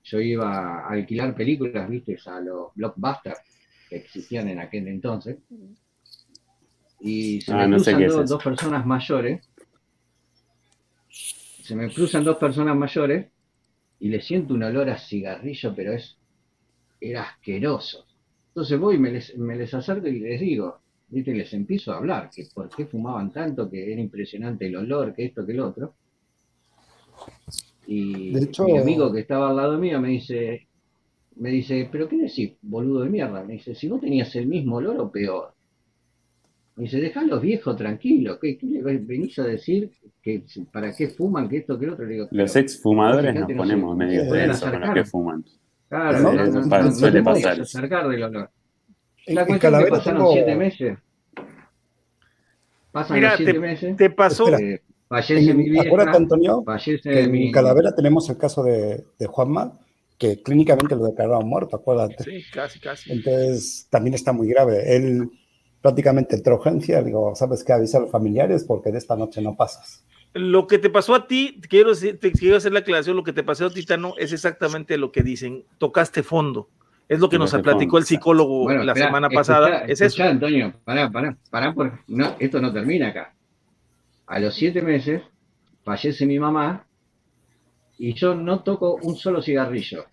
[0.02, 3.38] yo iba a alquilar películas, viste, a los blockbusters
[3.90, 5.36] que existían en aquel entonces.
[7.00, 9.46] Y se ah, me cruzan dos, personas mayores.
[11.10, 13.26] Se me cruzan dos personas mayores
[14.00, 16.16] y le siento un olor a cigarrillo, pero es
[16.98, 18.06] era asqueroso.
[18.48, 21.34] Entonces voy y me les, me les acerco y les digo, ¿viste?
[21.34, 25.26] les empiezo a hablar, que por qué fumaban tanto, que era impresionante el olor, que
[25.26, 25.94] esto, que el otro.
[27.86, 30.68] Y mi amigo que estaba al lado mío me dice,
[31.36, 33.42] me dice, ¿pero qué decís, boludo de mierda?
[33.44, 35.54] Me dice, si vos tenías el mismo olor o peor.
[36.76, 39.90] Me dice, dejá a los viejos tranquilos, ¿qué, le venís a decir?
[40.22, 41.48] que ¿Para qué fuman?
[41.48, 42.06] que esto, que el otro?
[42.06, 45.44] digo, los ex fumadores nos ponemos medio con los que fuman.
[45.88, 47.30] Claro, no, no, no,
[47.62, 48.50] acercar del olor.
[49.28, 50.98] La cuestión es que pasaron siete meses.
[52.92, 53.96] Pasan los siete meses.
[53.96, 54.48] Te pasó.
[54.58, 55.86] Eh, fallece mi vieja.
[55.86, 56.64] Acuérdate, Antonio,
[57.02, 59.78] que en Calavera tenemos el caso de, de Juanma,
[60.18, 62.24] que clínicamente lo declararon muerto, acuérdate.
[62.24, 63.12] Sí, casi, casi.
[63.12, 64.96] Entonces, también está muy grave.
[64.96, 65.30] Él
[65.80, 67.72] prácticamente entró urgencia, digo, ¿sabes qué?
[67.72, 70.04] Avisa a los familiares porque de esta noche no pasas.
[70.34, 73.42] Lo que te pasó a ti, quiero, te quiero hacer la aclaración, lo que te
[73.42, 76.68] pasó a ti, Tano, es exactamente lo que dicen, tocaste fondo.
[77.08, 79.84] Es lo que nos platicó el psicólogo la semana pasada.
[79.86, 80.22] es eso.
[80.22, 81.74] Antonio, pará, pará, pará,
[82.06, 83.34] no, esto no termina acá.
[84.26, 85.22] A los siete meses
[85.82, 86.84] fallece mi mamá
[87.96, 90.04] y yo no toco un solo cigarrillo.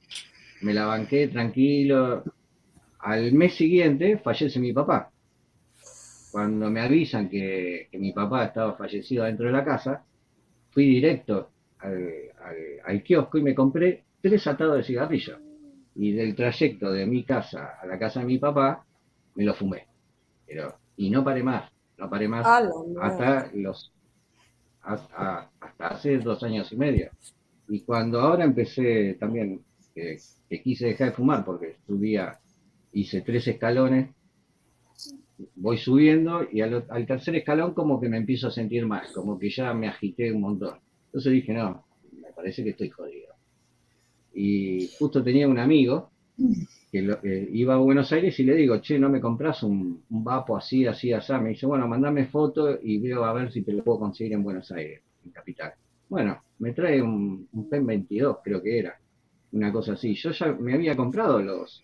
[0.62, 2.24] Me la banqué tranquilo.
[3.00, 5.12] Al mes siguiente fallece mi papá.
[6.32, 10.04] Cuando me avisan que, mi papá estaba fallecido dentro de la casa,
[10.72, 12.10] fui directo al,
[12.86, 15.40] al kiosco y me compré tres atados de cigarrillos
[15.96, 18.86] y del trayecto de mi casa a la casa de mi papá,
[19.36, 19.88] me lo fumé.
[20.46, 23.92] Pero, y no paré más, no paré más hasta los
[24.82, 25.50] hasta,
[25.80, 27.10] hace dos años y medio.
[27.68, 29.62] Y cuando ahora empecé también,
[29.94, 30.20] que
[30.62, 32.40] quise dejar de fumar porque subía,
[32.92, 34.10] hice tres escalones,
[35.56, 39.40] voy subiendo y al, al, tercer escalón como que me empiezo a sentir más, como
[39.40, 40.80] que ya me agité un montón.
[41.08, 43.25] Entonces dije, no, me parece que estoy jodido
[44.36, 46.12] y justo tenía un amigo
[46.92, 50.86] que, iba a Buenos Aires y le digo, che, ¿no me compras un, vapo así,
[50.86, 51.34] así, así?
[51.34, 54.44] Me dice, bueno, mandame foto y veo a ver si te lo puedo conseguir en
[54.44, 55.74] Buenos Aires, en Capital.
[56.10, 59.00] Bueno, me trae un, un PEN 22, creo que era,
[59.54, 60.14] una cosa así.
[60.16, 61.82] Yo ya me había comprado los,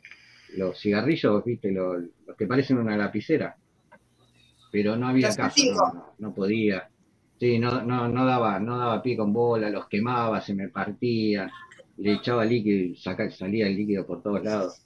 [0.57, 2.03] los cigarrillos, viste, los,
[2.37, 3.55] que parecen una lapicera,
[4.73, 6.89] pero no había caso, no, no, podía.
[7.39, 11.49] Sí, no, no, no, daba, no daba pie con bola, los quemaba, se me partían
[12.01, 12.95] le echaba líquido y
[13.31, 14.81] salía el líquido por todos lados.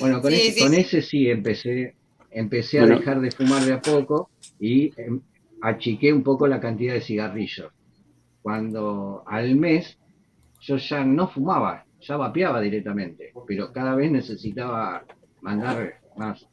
[0.00, 1.30] Bueno, con, ese, sí.
[1.30, 1.94] empecé,
[2.32, 4.28] empecé a dejar de fumar de a poco
[4.58, 5.20] y em,
[5.62, 7.72] achiqué un poco la cantidad de cigarrillos.
[8.42, 9.98] Cuando al mes
[10.60, 15.04] yo ya no fumaba, ya vapeaba directamente, pero cada vez necesitaba
[15.42, 16.44] mandar más.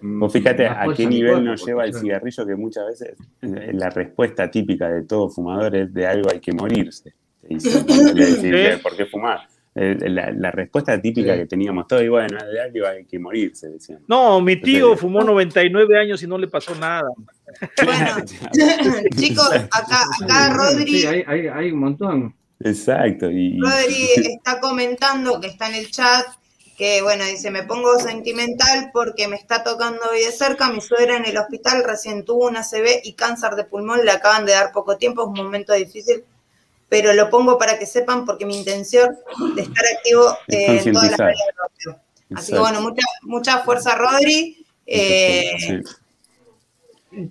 [0.00, 4.88] Vos fíjate a qué nivel nos lleva el cigarrillo, que muchas veces la respuesta típica
[4.88, 7.12] de todo fumador es de algo hay que morirse.
[8.82, 9.48] ¿Por qué fumar?
[9.74, 14.00] La, respuesta típica que teníamos todos, y bueno, de algo hay que morirse, decían.
[14.08, 17.08] No, mi tío fumó 99 años y no le pasó nada.
[17.84, 18.24] Bueno,
[19.16, 21.00] chicos, acá, acá Rodri.
[21.00, 22.34] Sí, hay, hay, hay, un montón.
[22.58, 23.30] Exacto.
[23.30, 23.60] Y...
[23.60, 26.26] Rodri está comentando que está en el chat
[26.78, 31.16] que bueno, dice, me pongo sentimental porque me está tocando hoy de cerca, mi suegra
[31.16, 34.70] en el hospital recién tuvo una CB y cáncer de pulmón, le acaban de dar
[34.70, 36.22] poco tiempo, es un momento difícil,
[36.88, 39.16] pero lo pongo para que sepan porque mi intención
[39.54, 41.38] de estar activo eh, en todas las áreas
[41.84, 44.64] de Así que bueno, mucha, mucha fuerza Rodri.
[44.86, 45.82] Eh,
[47.10, 47.30] y,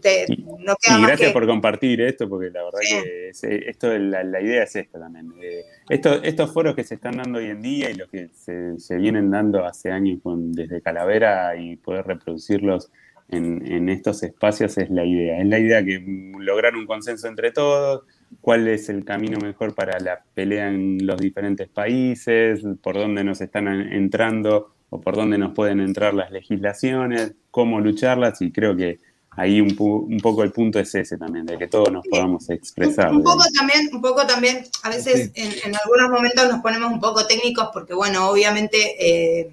[1.02, 3.30] gracias por compartir esto, porque la verdad que
[3.70, 5.34] esto, la, idea es esta también.
[5.42, 9.30] Eh, estos foros que se están dando hoy en día y los que se, vienen
[9.30, 12.92] dando hace años con, desde Calavera y poder reproducirlos
[13.30, 15.40] en, estos espacios es la idea.
[15.40, 16.04] Es la idea que
[16.40, 18.04] lograr un consenso entre todos,
[18.42, 23.42] cuál es el camino mejor para la pelea en los diferentes países, por dónde nos
[23.42, 29.00] están entrando o por dónde nos pueden entrar las legislaciones, cómo lucharlas y creo que
[29.38, 33.12] ahí un, un, poco el punto es ese también, de que todos nos podamos expresar.
[33.12, 37.28] Un, poco también, un poco también, a veces en, algunos momentos nos ponemos un poco
[37.28, 39.52] técnicos porque, bueno, obviamente eh,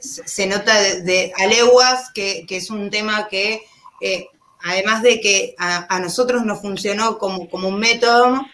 [0.00, 3.62] se nota de, a leguas que, es un tema que,
[4.00, 4.26] eh,
[4.62, 8.46] además de que a, nosotros nos funcionó como, como un método,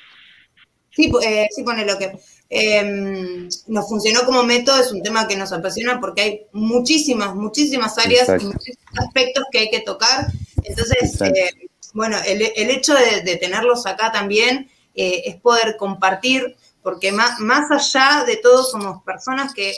[0.91, 2.19] sí, eh, sí pone lo que
[2.51, 7.99] Em, nos funcionó como método, es un tema que nos apasiona porque hay muchísimas, muchísimas
[7.99, 10.29] áreas y muchísimos aspectos que hay que tocar.
[10.63, 11.51] Entonces, eh,
[11.93, 12.41] bueno, el,
[12.71, 18.65] hecho de, tenerlos acá también eh, es poder compartir, porque más, más allá de todo
[18.65, 19.75] somos personas que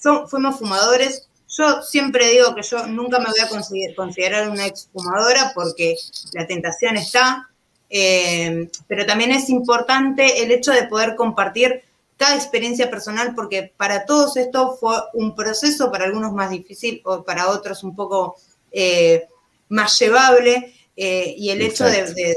[0.00, 1.28] son, fuimos fumadores.
[1.56, 5.96] Yo siempre digo que yo nunca me voy a considerar, una exfumadora porque
[6.32, 7.48] la tentación está,
[7.88, 11.84] eh, pero también es importante el hecho de poder compartir
[12.16, 17.22] cada experiencia personal, porque para todos esto fue un proceso, para algunos más difícil o
[17.22, 18.36] para otros un poco
[18.72, 19.28] eh,
[19.68, 22.36] más llevable, eh, y el hecho de,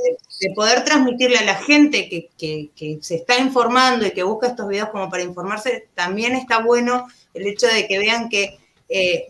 [0.55, 5.09] poder transmitirle a la gente que, se está informando y que busca estos videos como
[5.09, 8.57] para informarse, también está bueno el hecho de que vean que
[8.89, 9.25] eh,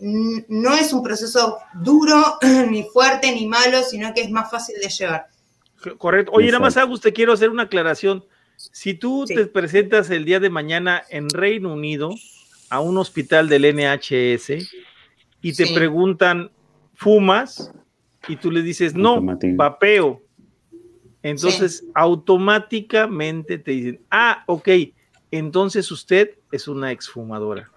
[0.48, 2.38] no es un proceso duro,
[2.70, 5.26] ni fuerte, ni malo, sino que es más fácil de llevar.
[5.98, 6.32] Correcto.
[6.34, 8.24] Oye, nada más, Agus, te quiero hacer una aclaración.
[8.56, 12.10] Si tú te presentas el día de mañana en Reino Unido
[12.70, 14.68] a un hospital del NHS
[15.40, 16.50] y te preguntan,
[16.94, 17.72] ¿fumas?
[18.26, 20.22] Y tú le dices, no, vapeo.
[21.22, 24.68] Entonces, automáticamente te dicen, ah, ok,
[25.30, 27.70] entonces usted es una exfumadora.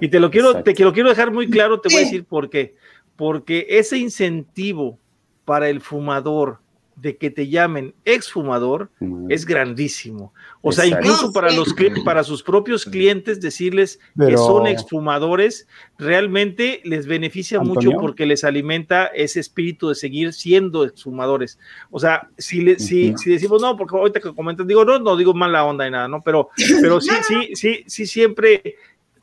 [0.00, 2.74] Y te lo quiero, te, quiero dejar muy claro, te voy a decir por qué.
[3.16, 4.98] Porque ese incentivo
[5.44, 6.58] para el fumador
[6.96, 8.90] de que te llamen exfumador
[9.28, 10.32] es grandísimo.
[10.60, 11.74] O sea, incluso para, los,
[12.04, 15.66] para sus propios clientes decirles que son exfumadores,
[15.98, 21.58] realmente les beneficia mucho porque les alimenta ese espíritu de seguir siendo exfumadores.
[21.90, 25.34] O sea, si, si, si decimos, no, porque ahorita que comentan, digo, no, no digo
[25.34, 26.22] mala onda y nada, ¿no?
[26.22, 26.50] Pero,
[26.80, 28.76] pero sí, sí, sí, sí, siempre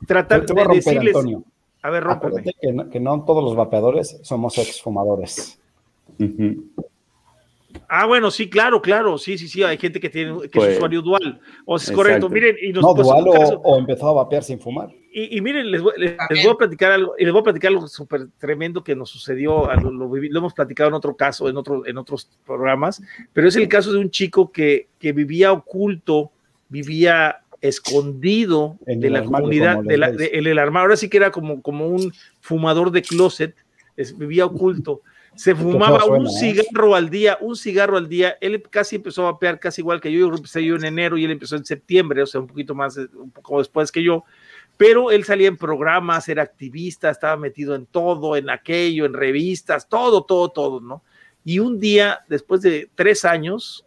[0.06, 1.16] tratar de decirles...
[1.82, 2.42] A ver, rómpeme.
[2.60, 5.58] Que no, que no todos los vapeadores somos exfumadores.
[7.88, 10.76] Ah, bueno, sí, claro, claro, sí, sí, sí, hay gente que tiene que es pues,
[10.76, 11.40] usuario dual.
[11.64, 13.24] O es correcto, miren, y nos, no, dual
[13.62, 14.90] o, empezó a vapear sin fumar.
[15.12, 18.84] Y, miren, les voy, a platicar algo, y les voy a platicar algo súper tremendo
[18.84, 23.02] que nos sucedió, lo, lo, hemos platicado en otro caso, en, otro, en otros programas,
[23.32, 26.30] pero es el caso de un chico que, que vivía oculto,
[26.68, 31.62] vivía escondido de la comunidad, de la, en el armario, ahora sí que era como,
[31.62, 33.54] como un fumador de closet,
[34.16, 35.02] vivía oculto
[35.34, 36.30] se fumaba un ¿eh?
[36.38, 38.36] cigarro al día, un cigarro al día.
[38.40, 40.28] Él casi empezó a vapear casi igual que yo.
[40.28, 42.96] Yo empecé yo en enero y él empezó en septiembre, o sea, un poquito más,
[42.96, 44.24] eh, un poco después que yo.
[44.76, 49.88] Pero él salía en programas, era activista, estaba metido en todo, en aquello, en revistas,
[49.88, 51.02] todo, todo, todo, ¿no?
[51.44, 53.86] Y un día, después de tres años,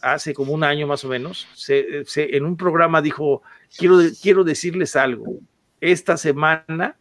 [0.00, 3.42] hace como un año más o menos, se, en un programa dijo,
[3.76, 5.26] quiero, quiero decirles algo,
[5.80, 6.96] esta semana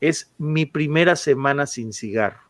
[0.00, 2.40] es mi primera semana sin cigarro.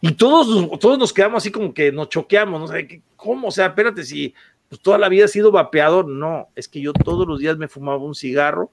[0.00, 2.68] Y todos, todos nos quedamos así como que nos choqueamos, ¿no?
[2.68, 3.48] sé ¿Cómo?
[3.48, 4.34] O sea, espérate, si
[4.68, 6.08] pues, toda la vida he sido vapeador.
[6.08, 8.70] No, es que yo todos los días me fumaba un cigarro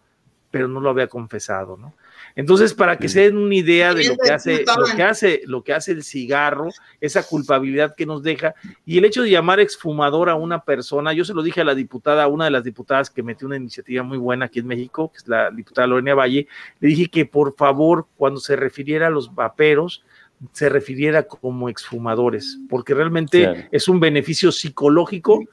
[0.52, 1.94] pero no lo había confesado, ¿no?
[2.38, 5.64] Entonces, para que se den una idea de lo que hace, lo que hace, lo
[5.64, 6.70] que hace el cigarro,
[7.02, 8.54] esa culpabilidad que nos deja,
[8.86, 11.74] y el hecho de llamar exfumador a una persona, yo se lo dije a la
[11.74, 15.12] diputada, a una de las diputadas que metió una iniciativa muy buena aquí en México,
[15.12, 16.48] que es la diputada Lorena Valle,
[16.80, 20.04] le dije que por favor, cuando se refiriera a los vaperos,
[20.54, 25.44] se refiriera como exfumadores, porque realmente es un beneficio psicológico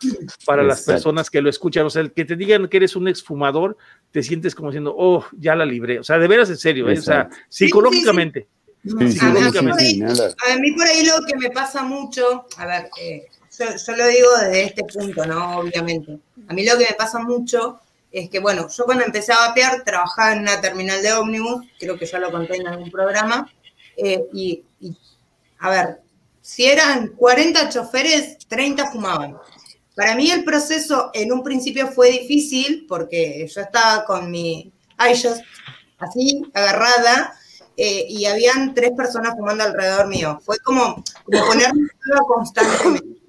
[0.45, 1.87] para las personas que lo escuchan.
[1.87, 3.79] O sea, el que te digan que eres un exfumador,
[4.11, 5.99] te sientes como diciendo, oh, ya la libré.
[6.01, 6.99] O sea, de veras en serio, ¿eh?
[6.99, 8.47] o sea, psicológicamente.
[8.87, 13.27] a, mí por ahí lo que me pasa mucho, a ver, eh,
[13.59, 15.59] yo, lo digo desde este punto, ¿no?
[15.61, 16.19] Obviamente.
[16.49, 17.81] A mí lo que me pasa mucho
[18.13, 21.99] es que, bueno, yo cuando empecé a vapear trabajaba en una terminal de ómnibus, creo
[21.99, 23.51] que ya lo conté en algún programa,
[23.97, 24.65] eh, y,
[25.59, 26.01] a ver,
[26.41, 29.37] si eran 40 choferes, 30 fumaban.
[29.97, 34.73] Para mí el proceso en un principio fue difícil porque yo estaba con mi
[35.11, 35.41] iShot
[35.99, 37.35] así, agarrada,
[37.77, 40.41] eh, y habían tres personas fumando alrededor mío.
[40.45, 41.89] Fue como, como ponerme
[42.27, 43.21] constantemente.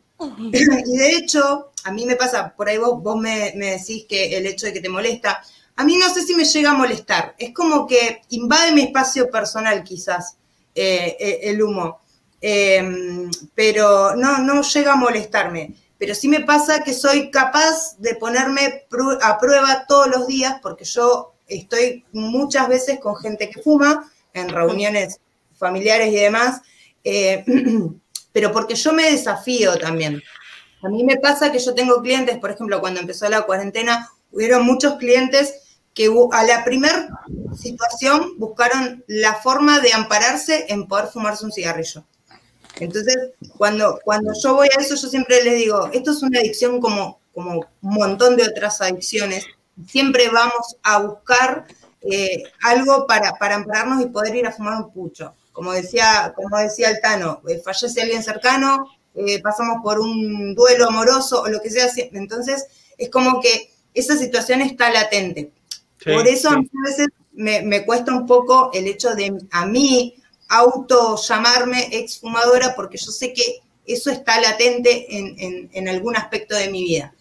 [0.49, 4.37] y de hecho, a mí me pasa, por ahí vos, vos me, me, decís que
[4.37, 5.41] el hecho de que te molesta,
[5.75, 9.29] a mí no sé si me llega a molestar, es como que invade mi espacio
[9.29, 10.37] personal quizás.
[10.75, 12.01] Eh, eh, el humo.
[12.41, 15.73] Em, pero no, no llega a molestarme.
[15.97, 18.83] Pero sí me pasa que soy capaz de ponerme
[19.21, 24.49] a prueba todos los días porque yo estoy muchas veces con gente que fuma en
[24.49, 25.19] reuniones
[25.57, 26.61] familiares y demás,
[27.03, 27.45] eh,
[28.33, 30.21] pero porque yo me desafío también.
[30.83, 34.65] A mí me pasa que yo tengo clientes, por ejemplo, cuando empezó la cuarentena, hubieron
[34.65, 35.53] muchos clientes
[35.95, 37.09] que a la primera
[37.57, 42.03] situación buscaron la forma de ampararse en poder fumarse un cigarrillo.
[42.79, 43.15] Entonces,
[43.57, 47.19] cuando, cuando yo voy a eso, yo siempre les digo, esto es una adicción como,
[47.33, 49.45] como un montón de otras adicciones.
[49.87, 51.65] Siempre vamos a buscar
[52.01, 55.33] eh, algo para, para ampararnos y poder ir a fumar un pucho.
[55.53, 61.43] Como decía, como decía Altano, eh, fallece alguien cercano, eh, pasamos por un duelo amoroso
[61.43, 61.87] o lo que sea.
[62.11, 62.65] Entonces,
[62.97, 65.51] es como que esa situación está latente.
[66.05, 70.15] Por eso a veces me, cuesta un poco el hecho de a mí
[70.49, 76.83] auto llamarme exfumadora porque yo sé que eso está latente en, algún aspecto de mi
[76.83, 77.13] vida.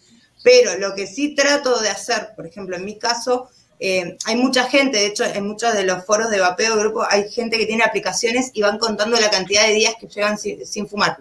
[0.43, 3.49] Pero lo que sí trato de hacer, por ejemplo, en mi caso,
[3.79, 7.29] eh, hay mucha gente, de hecho, en muchos de los foros de vapeo grupo hay
[7.29, 11.17] gente que tiene aplicaciones y van contando la cantidad de días que llevan sin, fumar.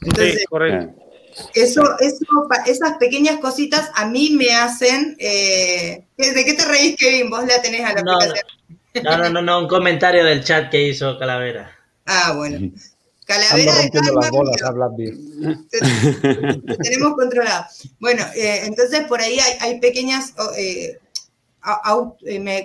[0.00, 1.07] Entonces, correcto.
[1.54, 5.16] Eso, eso, esas pequeñas cositas a mí me hacen.
[5.18, 7.30] Eh, ¿De qué te reís, Kevin?
[7.30, 8.46] Vos la tenés a la no, aplicación.
[9.04, 11.76] No, no, no, no, un comentario del chat que hizo Calavera.
[12.06, 12.72] Ah, bueno.
[13.24, 14.56] Calavera de las bolas
[16.82, 17.66] Tenemos controlado.
[18.00, 20.32] Bueno, eh, entonces por ahí hay, hay pequeñas.
[20.56, 20.98] Eh,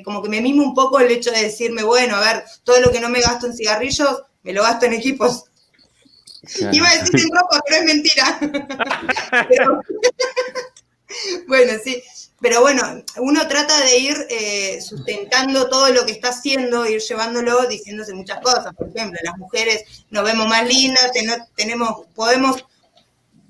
[0.03, 2.91] como que me mimo un poco el hecho de decirme, bueno, a ver, todo lo
[2.91, 5.45] que no me gasto en cigarrillos, me lo gasto en equipos
[6.71, 8.39] Iba a decir en ropa, pero es mentira.
[11.47, 12.03] bueno, sí.
[12.41, 12.81] Pero bueno,
[13.19, 18.41] uno trata de ir eh, sustentando todo lo que está haciendo, ir llevándolo, diciéndose muchas
[18.41, 18.75] cosas.
[18.75, 21.11] Por ejemplo, las mujeres nos vemos más lindas,
[21.55, 22.65] tenemos, podemos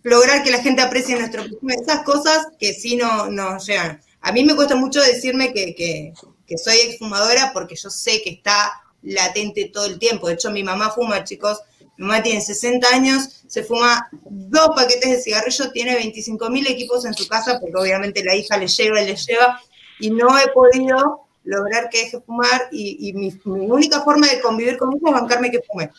[0.03, 1.43] lograr que la gente aprecie nuestro.
[1.81, 3.99] Esas cosas que sí no, nos llegan.
[4.21, 6.13] A mí me cuesta mucho decirme que, que,
[6.45, 10.27] que soy exfumadora porque yo sé que está latente todo el tiempo.
[10.27, 11.59] De hecho, mi mamá fuma, chicos,
[11.97, 17.05] mi mamá tiene 60 años, se fuma dos paquetes de cigarrillo, tiene 25 mil equipos
[17.05, 19.59] en su casa, porque obviamente la hija le lleva y le lleva,
[19.99, 24.89] y no he podido lograr que deje fumar, y, mi, única forma de convivir con
[24.89, 25.91] ella es bancarme que fume.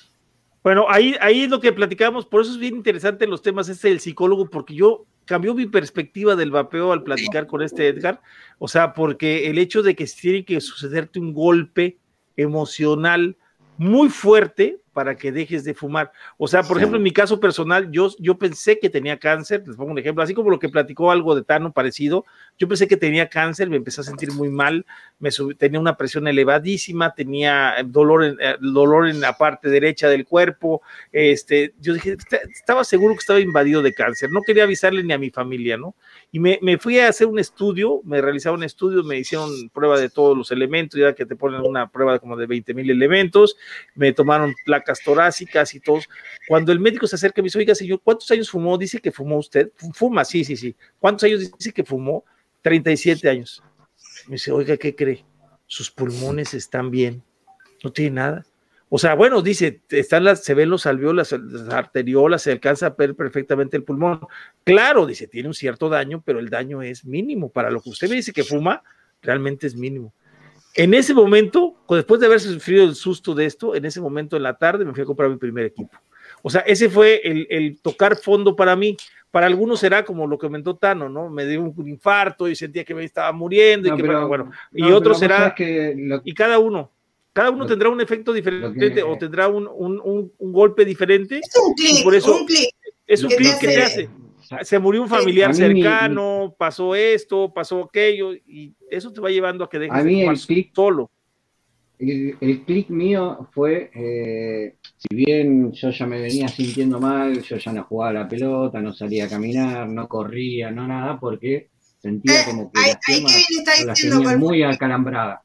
[0.64, 3.88] Bueno, ahí, ahí es lo que platicamos, por eso es bien interesante los temas este
[3.88, 8.20] del psicólogo, porque yo cambió mi perspectiva del vapeo al platicar con este Edgar,
[8.58, 11.98] o sea, porque el hecho de que tiene que sucederte un golpe
[12.36, 13.36] emocional
[13.76, 16.12] muy fuerte para que dejes de fumar.
[16.38, 19.76] O sea, por ejemplo, en mi caso personal, yo, yo pensé que tenía cáncer, les
[19.76, 22.24] pongo un ejemplo, así como lo que platicó algo de Tano parecido,
[22.58, 24.86] yo pensé que tenía cáncer, me empecé a sentir muy mal,
[25.18, 30.24] me tenía una presión elevadísima, tenía dolor en, eh, dolor en la parte derecha del
[30.24, 30.80] cuerpo,
[31.12, 32.16] este, yo dije,
[32.52, 35.94] estaba seguro que estaba invadido de cáncer, no quería avisarle ni a mi familia, ¿no?
[36.34, 40.00] Y me, me fui a hacer un estudio, me realizaron un estudio, me hicieron prueba
[40.00, 43.56] de todos los elementos, ya que te ponen una prueba como de 20 mil elementos,
[43.94, 46.08] me tomaron placas torácicas y todos.
[46.48, 48.76] Cuando el médico se acerca y me dice, oiga, señor, ¿cuántos años fumó?
[48.76, 49.70] Dice que fumó usted.
[49.92, 50.74] Fuma, sí, sí, sí.
[50.98, 52.24] ¿Cuántos años dice que fumó?
[52.62, 53.62] 37 años.
[54.26, 55.24] Me dice, oiga, ¿qué cree?
[55.66, 57.22] Sus pulmones están bien,
[57.84, 58.46] no tiene nada.
[58.88, 62.90] O sea, bueno, dice, están las, se ven los alveolas, las arteriolas, se alcanza a
[62.90, 64.20] ver perfectamente el pulmón.
[64.62, 67.50] Claro, dice, tiene un cierto daño, pero el daño es mínimo.
[67.50, 68.82] Para lo que usted me dice que fuma,
[69.22, 70.12] realmente es mínimo.
[70.74, 74.42] En ese momento, después de haber sufrido el susto de esto, en ese momento en
[74.42, 75.96] la tarde me fui a comprar mi primer equipo.
[76.42, 78.96] O sea, ese fue el, tocar fondo para mí.
[79.30, 81.28] Para algunos será como lo que comentó Tano, ¿no?
[81.28, 85.14] Me dio un infarto y sentía que me estaba muriendo y que, bueno, y otro
[85.14, 86.92] será, y cada uno,
[87.34, 91.40] cada uno tendrá un efecto diferente o tendrá un, un, un, golpe diferente.
[91.40, 92.70] Es un clic, por eso, un clic.
[93.06, 94.08] Es un clic que te hace.
[94.62, 99.68] Se murió un familiar cercano, pasó esto, pasó aquello, y eso te va llevando a
[99.68, 101.10] que dejes a mí el clic, solo.
[101.98, 107.56] El, el clic mío fue, eh, si bien yo ya me venía sintiendo mal, yo
[107.56, 112.42] ya no jugaba la pelota, no salía a caminar, no corría, no nada, porque sentía
[112.42, 112.80] eh, como que
[113.86, 115.43] las piernas muy acalambradas.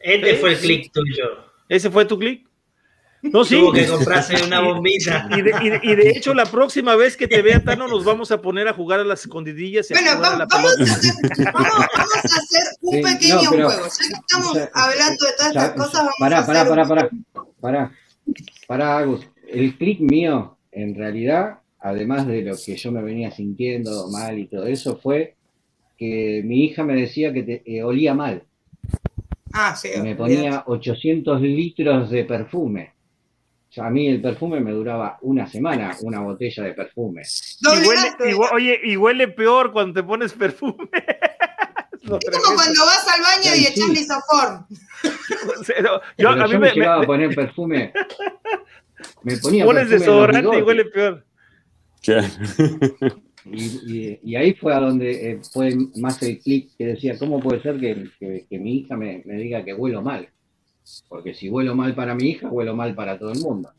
[0.00, 1.24] Este fue el clic tuyo.
[1.68, 2.50] ¿Ese fue tu clic?
[3.22, 3.56] No, sí.
[3.56, 5.28] Tuvo que comprarse una bombita.
[5.36, 8.40] Y de, y, de, hecho, la próxima vez que te vea Tano, nos vamos a
[8.40, 9.88] poner a jugar a las escondidillas.
[9.90, 11.14] bueno, vamos, a hacer,
[11.52, 13.70] vamos, a hacer, un pequeño juego.
[13.70, 16.54] Ya que estamos hablando de todas estas cosas, vamos pará, a hacer.
[16.54, 17.10] Pará, pará,
[17.60, 17.92] pará,
[18.66, 18.98] pará.
[18.98, 19.26] Agus.
[19.46, 24.46] El clic mío, en realidad, además de lo que yo me venía sintiendo mal y
[24.46, 25.34] todo eso, fue
[25.98, 28.44] que mi hija me decía que te, eh, olía mal.
[29.52, 29.90] Ah, sí.
[30.02, 32.94] me ponía 800 litros de perfume
[33.78, 37.22] a mí el perfume me duraba una semana, una botella de perfume.
[37.60, 40.74] Y huele, oye, y huele peor cuando te pones perfume.
[40.92, 44.66] es como cuando vas al baño y echas lisoform.
[46.18, 47.92] yo, a mí me, llegaba a poner perfume.
[49.22, 51.24] Me ponía Pones desodorante y huele peor.
[53.44, 57.62] Y, y, ahí fue a donde eh, fue más el clic que decía, ¿cómo puede
[57.62, 58.08] ser que,
[58.48, 60.28] que, mi hija me, me, diga que huelo mal?
[61.08, 63.70] Porque si vuelo mal para mi hija, vuelo mal para todo el mundo.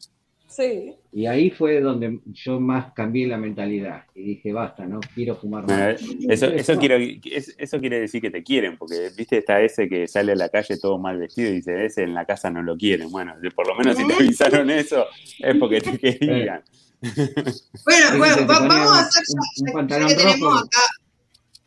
[0.47, 0.95] Sí.
[1.13, 5.65] Y ahí fue donde yo más cambié la mentalidad y dije, basta, no quiero fumar
[5.65, 6.01] más.
[6.27, 10.33] eso, eso, quiero, eso quiere decir que te quieren, porque viste, está ese que sale
[10.33, 13.09] a la calle todo mal vestido y dice, ese en la casa no lo quieren.
[13.11, 15.05] Bueno, por lo menos si te avisaron eso,
[15.39, 16.61] es porque te querían.
[17.85, 19.23] Bueno, bueno, vamos a hacer
[19.57, 20.81] un, pantalón que tenemos acá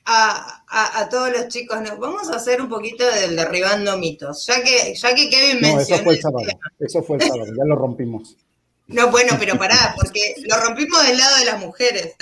[0.07, 4.95] a, todos los chicos, no, vamos a hacer un poquito del derribando mitos, ya que,
[4.95, 5.81] ya que Kevin mencionó.
[5.81, 6.47] eso fue el sábado,
[6.79, 8.37] eso fue el sábado, ya lo rompimos.
[8.87, 12.15] No, bueno, pero pará, porque lo rompimos del lado de las mujeres.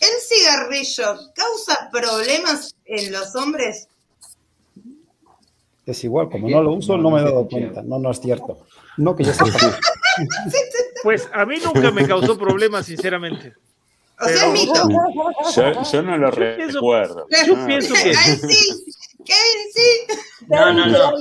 [0.00, 3.88] ¿El cigarrillo causa problemas en los hombres?
[5.84, 7.82] Es igual, como no lo uso, no me he dado cuenta.
[7.82, 8.60] No, no es cierto.
[8.96, 9.78] No que yo sepa.
[11.02, 13.54] Pues a mí nunca me causó problemas, sinceramente.
[14.20, 14.74] O sea, es mito.
[15.92, 17.26] Yo, no lo recuerdo.
[17.46, 18.14] Yo pienso que.
[18.14, 18.84] sí.
[19.24, 20.46] Kevin, sí.
[20.48, 21.12] No, no, no.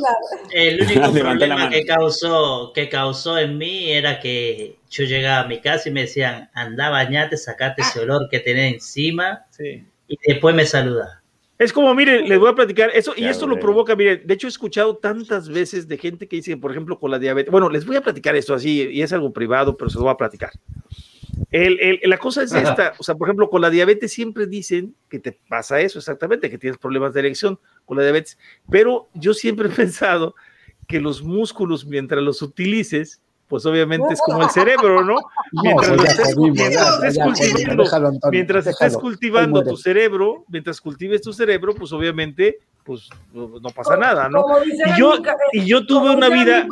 [0.52, 5.62] El único problema que causó, que causó en mí era que yo llegaba a mi
[5.62, 9.46] casa y me decían, anda, bañate, sacate ese olor que tenés encima.
[9.52, 9.86] Sí.
[10.08, 11.19] Y después me saluda.
[11.60, 14.48] Es como, mire, les voy a platicar eso, y esto lo provoca, mire, de hecho
[14.48, 17.86] he escuchado tantas veces de gente que dice, por ejemplo, con la diabetes, bueno, les
[17.86, 20.52] voy a platicar esto así, y es algo privado, pero se lo voy a platicar.
[21.52, 25.20] El, la cosa es esta, o sea, por ejemplo, con la diabetes siempre dicen que
[25.20, 28.38] te pasa eso exactamente, que tienes problemas de erección con la diabetes,
[28.72, 30.36] pero yo siempre he pensado
[30.88, 35.18] que los músculos, mientras los utilices, pues obviamente es como el cerebro, ¿no?
[35.52, 43.10] Mientras, estés, cultivando, mientras estés cultivando tu cerebro, mientras cultives tu cerebro, pues obviamente, pues
[43.34, 44.46] no pasa nada, ¿no?
[44.64, 45.16] Y yo,
[45.52, 46.68] y yo tuve una vida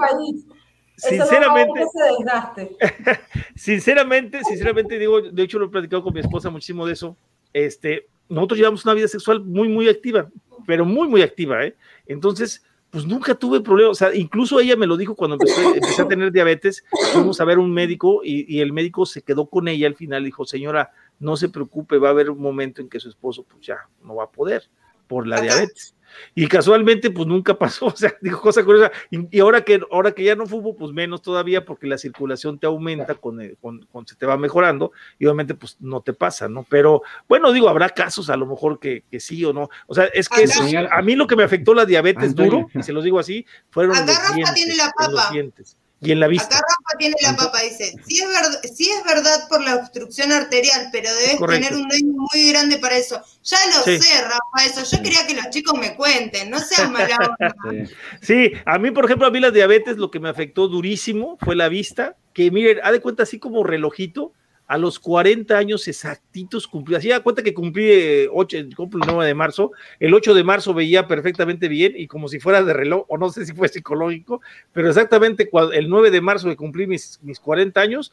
[0.95, 1.81] sinceramente,
[3.55, 7.17] sinceramente, sinceramente digo, de hecho lo he platicado con mi esposa muchísimo de eso.
[7.53, 10.29] Este, nosotros llevamos una vida sexual muy, muy activa,
[10.67, 11.75] pero muy, muy activa, ¿eh?
[12.05, 12.63] Entonces,
[12.97, 16.31] pues nunca tuve problemas, o sea, incluso ella me lo dijo cuando empecé, a tener
[16.31, 16.83] diabetes,
[17.13, 20.23] fuimos a ver un médico y, y, el médico se quedó con ella al final,
[20.23, 23.63] dijo, señora, no se preocupe, va a haber un momento en que su esposo pues
[23.63, 24.63] ya no va a poder
[25.07, 25.93] por la diabetes.
[26.35, 28.91] Y casualmente, pues nunca pasó, o sea, dijo cosa curiosa.
[29.11, 32.67] Y, ahora, que, ahora que ya no fumo, pues menos todavía, porque la circulación te
[32.67, 36.65] aumenta con, con, se te va mejorando, y obviamente, pues no te pasa, ¿no?
[36.69, 39.69] Pero bueno, digo, habrá casos a lo mejor que, que sí o no.
[39.87, 40.45] O sea, es que
[40.89, 43.95] a mí lo que me afectó la diabetes duro, y se los digo así, fueron
[43.95, 44.05] los
[44.35, 45.11] dientes, tiene la papa.
[45.11, 46.57] los dientes y en la vista.
[46.57, 50.31] Acá Rafa tiene la papa, dice, sí es, verdad, sí es verdad por la obstrucción
[50.31, 53.19] arterial, pero debes tener un daño muy grande para eso.
[53.43, 54.95] Ya lo sé, Rafa, eso.
[54.95, 57.17] Yo quería que los chicos me cuenten, no sean mala
[58.21, 61.55] Sí, a mí, por ejemplo, a mí la diabetes lo que me afectó durísimo fue
[61.55, 64.33] la vista, que miren, ha de cuenta así como relojito,
[64.67, 69.25] a los 40 años exactitos cumplí, así da cuenta que cumplí 8, eh, el 9
[69.25, 73.05] de marzo, el 8 de marzo veía perfectamente bien y como si fuera de reloj,
[73.07, 74.41] o no sé si fue psicológico,
[74.73, 78.11] pero exactamente el 9 de marzo que cumplí mis, mis 40 años,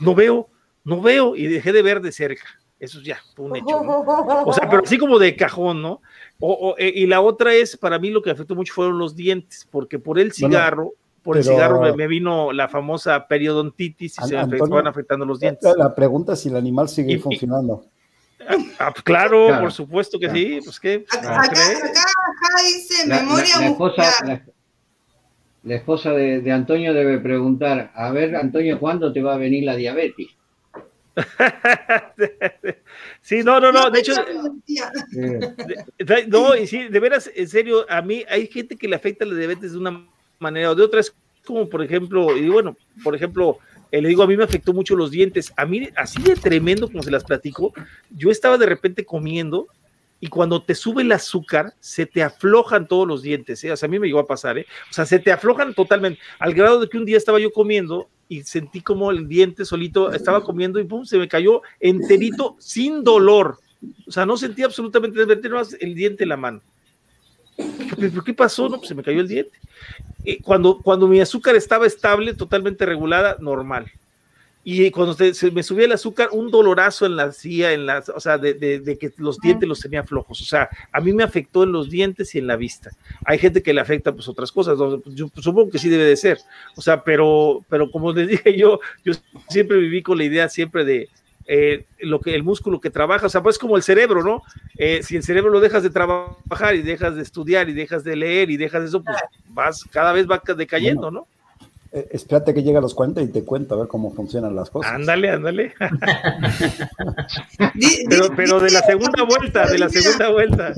[0.00, 0.48] no veo,
[0.84, 2.46] no veo y dejé de ver de cerca.
[2.78, 3.80] Eso ya fue un hecho.
[4.44, 6.02] O sea, pero así como de cajón, ¿no?
[6.76, 9.98] Eh, y la otra es, para mí lo que afectó mucho fueron los dientes, porque
[9.98, 10.92] por el cigarro,
[11.26, 15.74] por el cigarro me, vino la famosa periodontitis y se me van afectando los dientes.
[15.76, 17.84] La pregunta es si el animal sigue funcionando.
[18.48, 20.60] Ah, ah, claro, por supuesto que sí.
[20.62, 21.04] Pues, ¿qué?
[21.10, 22.04] Acá, acá,
[22.64, 24.04] dice memoria la, esposa,
[25.64, 29.64] la, esposa de, de, Antonio debe preguntar, a ver, Antonio, ¿cuándo te va a venir
[29.64, 30.28] la diabetes?
[33.20, 34.12] sí, no, no, no, de hecho,
[36.28, 39.34] no, y sí, de veras, en serio, a mí hay gente que le afecta la
[39.34, 40.06] diabetes de una
[40.38, 41.14] manera o de otra, es
[41.44, 43.58] como por ejemplo, y bueno, por ejemplo,
[43.90, 46.88] eh, le digo, a mí me afectó mucho los dientes, a mí, así de tremendo
[46.88, 47.72] como se las platico,
[48.10, 49.68] yo estaba de repente comiendo
[50.18, 53.72] y cuando te sube el azúcar, se te aflojan todos los dientes, ¿eh?
[53.72, 54.66] o sea, a mí me llegó a pasar, ¿eh?
[54.90, 58.08] o sea, se te aflojan totalmente, al grado de que un día estaba yo comiendo
[58.28, 63.04] y sentí como el diente solito, estaba comiendo y pum, se me cayó enterito sin
[63.04, 63.58] dolor,
[64.06, 65.20] o sea, no sentí absolutamente
[65.80, 66.60] el diente en la mano.
[67.98, 68.68] ¿Pero qué pasó?
[68.68, 69.58] No, pues se me cayó el diente.
[70.24, 73.90] Eh, cuando, cuando mi azúcar estaba estable, totalmente regulada, normal
[74.68, 78.18] y cuando se me subía el azúcar, un dolorazo en la silla, en la, o
[78.18, 80.42] sea, de, de, que los dientes los tenía flojos.
[80.42, 82.90] O sea, a mí me afectó en los dientes y en la vista.
[83.24, 84.76] Hay gente que le afecta pues otras cosas,
[85.14, 86.40] yo supongo que sí debe de ser.
[86.74, 89.12] O sea, pero, pero como les dije yo, yo
[89.48, 91.08] siempre viví con la idea siempre de,
[91.48, 94.42] eh, lo que el músculo que trabaja, o sea, pues como el cerebro, ¿no?
[94.76, 98.16] Eh, si el cerebro lo dejas de trabajar y dejas de estudiar y dejas de
[98.16, 99.16] leer y dejas de eso, pues
[99.50, 101.28] vas, cada vez va decayendo, ¿no?
[101.92, 104.70] Eh, espérate que llegue a los 40 y te cuento a ver cómo funcionan las
[104.70, 104.92] cosas.
[104.92, 105.72] Ándale, ándale.
[108.36, 110.74] pero, de la segunda vuelta, de la segunda vuelta.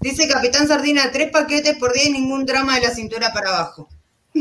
[0.00, 3.90] Dice Capitán Sardina, tres paquetes por día y ningún drama de la cintura para abajo.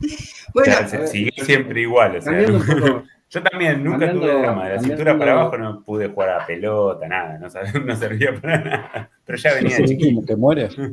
[0.54, 2.20] bueno, sigue siempre igual.
[3.30, 4.68] Yo también nunca tuve drama.
[4.68, 7.38] De la cintura para abajo no pude jugar a pelota, nada.
[7.38, 7.46] No,
[7.84, 9.10] no servía para nada.
[9.24, 10.22] Pero ya venía de chiquito.
[10.26, 10.76] te mueres.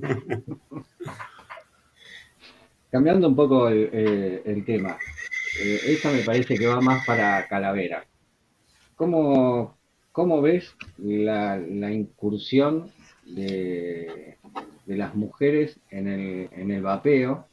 [2.91, 4.99] Cambiando un poco el, eh, tema.
[5.61, 8.05] Eh, esta me parece que va más para Calavera.
[8.95, 9.75] ¿Cómo,
[10.11, 11.59] cómo ves la,
[11.91, 12.91] incursión
[13.25, 14.37] de,
[14.85, 17.47] las mujeres en el, en el vapeo?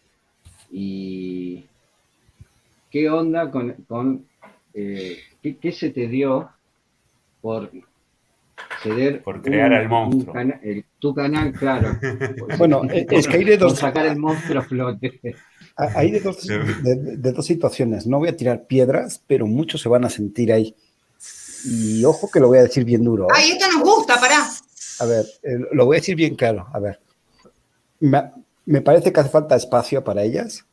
[0.70, 1.64] ¿Y
[2.94, 4.24] qué onda con
[4.72, 6.48] eh, ¿qué, se te dio
[7.40, 7.68] por
[8.84, 10.32] ceder por crear al monstruo
[11.00, 11.98] tu canal claro
[12.56, 15.20] bueno es que hay de dos sacar el monstruo a flote.
[15.76, 18.06] Hay de dos, de, dos situaciones.
[18.06, 20.76] No voy a tirar piedras pero muchos se van a sentir ahí.
[21.64, 23.34] Y ojo que lo voy a decir bien duro ¿eh?
[23.34, 24.38] ay esto nos gusta pará.
[25.00, 26.68] A ver eh, lo voy a decir bien claro.
[26.72, 27.00] A ver.
[27.98, 28.22] Me,
[28.66, 30.64] me parece que hace falta espacio para ellas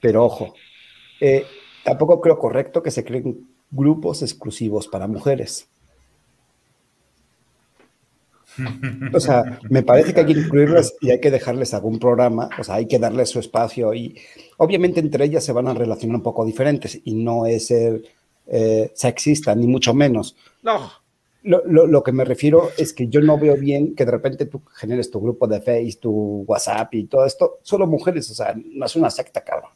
[0.00, 0.54] pero ojo
[1.20, 1.46] eh,
[1.84, 5.68] Tampoco creo correcto que se creen grupos exclusivos para mujeres.
[9.12, 12.64] O sea, me parece que hay que incluirlas y hay que dejarles algún programa, o
[12.64, 14.16] sea, hay que darles su espacio y
[14.58, 18.08] obviamente entre ellas se van a relacionar un poco diferentes y no es el
[18.46, 20.36] eh, sexista, ni mucho menos.
[20.62, 20.90] No.
[21.42, 24.62] Lo, lo, que me refiero es que yo no veo bien que de repente tú
[24.72, 28.86] generes tu grupo de Facebook, tu WhatsApp y todo esto, solo mujeres, o sea, no
[28.86, 29.72] es una secta, cabrón.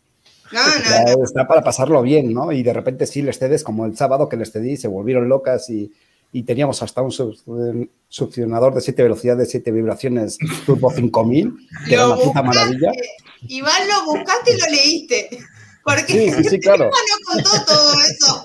[1.23, 2.53] Está para pasarlo bien, ¿no?
[2.53, 5.69] Y de repente sí, les cedes, como el sábado que les cedí, se volvieron locas
[5.71, 5.93] y,
[6.33, 7.13] y teníamos hasta un
[8.09, 11.55] succionador de siete velocidades, siete vibraciones Turbo 5000,
[11.87, 12.93] que era una puta maravilla.
[13.49, 15.29] Iván, lo buscaste y lo leíste.
[15.85, 16.91] Porque sí, sí, claro.
[16.91, 18.43] no contó todo eso.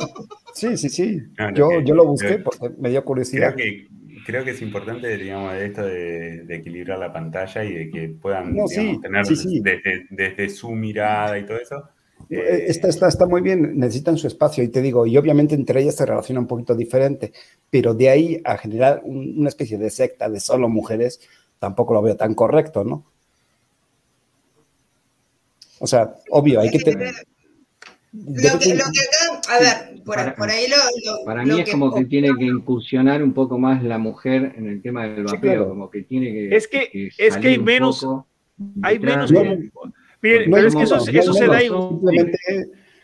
[0.54, 1.22] Sí, sí, sí.
[1.56, 3.54] yo, yo lo busqué porque me dio curiosidad.
[3.54, 3.88] Creo que,
[4.26, 8.56] creo que es importante, digamos, esto de, equilibrar la pantalla y de que puedan
[9.02, 11.90] tener Desde, desde, su mirada y todo eso,
[12.30, 15.82] eh, está, está, está muy bien, necesitan su espacio y te digo, y obviamente entre
[15.82, 17.34] ellas se relaciona un poquito diferente,
[17.70, 21.20] pero de ahí a generar una especie de secta de solo mujeres,
[21.60, 23.06] tampoco lo veo tan correcto, ¿no?
[25.80, 27.14] O sea, obvio, hay que tener...
[28.14, 28.84] Lo que, acá,
[29.50, 33.58] a ver, por, ahí lo, Para mí es como que tiene que incursionar un poco
[33.58, 36.56] más la mujer en el tema del vapeo, como que tiene que.
[36.56, 38.06] Es que, es que hay menos.
[38.84, 39.32] Hay menos
[40.24, 40.84] pero es que
[41.20, 41.90] eso, se da igual.
[41.90, 42.38] Simplemente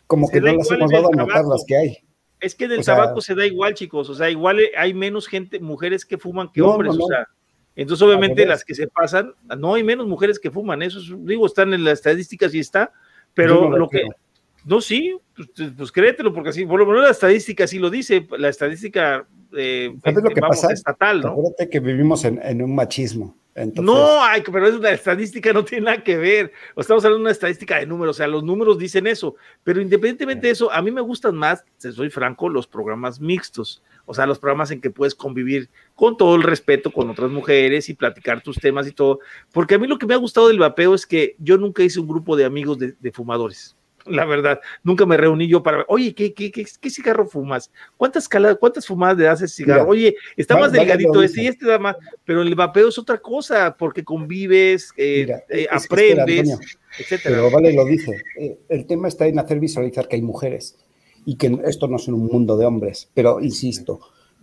[0.07, 1.97] como que no las hemos dado a notar las que hay.
[2.39, 4.09] Es que del tabaco se da igual, chicos.
[4.09, 6.95] O sea, igual hay menos gente, mujeres que fuman que hombres.
[6.97, 7.27] O sea,
[7.75, 10.81] entonces obviamente las que se pasan, no hay menos mujeres que fuman.
[10.81, 12.93] Eso digo, están en las estadísticas y está.
[13.33, 14.07] Pero lo que.
[14.63, 18.27] No, sí, pues, pues, créetelo, porque así, por lo menos la estadística sí lo dice,
[18.37, 19.25] la estadística
[19.55, 20.71] eh, lo que pasa?
[20.71, 21.29] estatal, ¿no?
[21.29, 23.38] Acuérdate que vivimos en, en un machismo
[23.81, 26.51] no, hay, pero es una estadística, no tiene nada que ver.
[26.75, 29.35] O estamos hablando de una estadística de números, o sea, los números dicen eso.
[29.63, 33.81] Pero independientemente de eso, a mí me gustan más, si soy franco, los programas mixtos.
[34.05, 37.89] O sea, los programas en que puedes convivir con todo el respeto con otras mujeres
[37.89, 39.19] y platicar tus temas y todo.
[39.51, 41.99] Porque a mí lo que me ha gustado del vapeo es que yo nunca hice
[41.99, 43.75] un grupo de amigos de, de fumadores
[44.09, 44.59] la verdad.
[44.83, 47.71] Nunca me reuní yo para ver, oye, ¿qué, qué, qué, cigarro fumas?
[47.97, 48.27] ¿Cuántas,
[48.59, 49.87] ¿Cuántas fumadas le das ese cigarro?
[49.87, 51.95] oye, está más delgadito este y este da más,
[52.25, 56.57] pero el vapeo es otra cosa, porque convives, eh, eh, aprendes,
[56.97, 57.35] etcétera.
[57.35, 58.21] Pero vale, lo dice.
[58.37, 60.77] Eh, el tema está en hacer visualizar que hay mujeres
[61.25, 63.99] y que esto no es un mundo de hombres, pero insisto.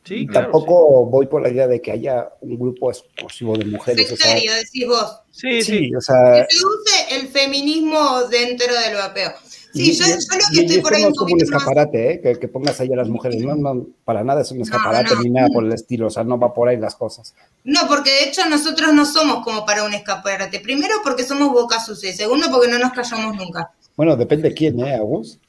[0.07, 4.07] Sí, Tampoco voy por la idea de que haya un grupo exclusivo de mujeres.
[4.17, 5.19] serio, decís vos.
[5.33, 6.47] Sí, sí, o sea.
[6.49, 9.33] Que se use el feminismo dentro del vapeo.
[9.77, 10.21] Sí, yo, yo, lo
[10.55, 12.21] que estoy por ahí no es como un escaparate, ¿eh?
[12.23, 13.43] que, que, pongas ahí a las mujeres.
[13.43, 16.07] No, no, para nada es un escaparate ni nada por el estilo.
[16.07, 17.35] O sea, no va por ahí las cosas.
[17.63, 20.61] No, porque de hecho nosotros no somos como para un escaparate.
[20.61, 22.11] Primero porque somos boca sucia.
[22.15, 23.71] Segundo porque no nos callamos nunca.
[23.97, 25.39] Bueno, depende de quién, ¿eh, Agus?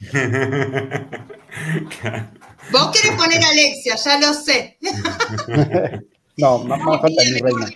[2.70, 4.76] Vos querés poner a Alexia, ya lo sé.
[6.36, 7.66] no, más, falta mi reina.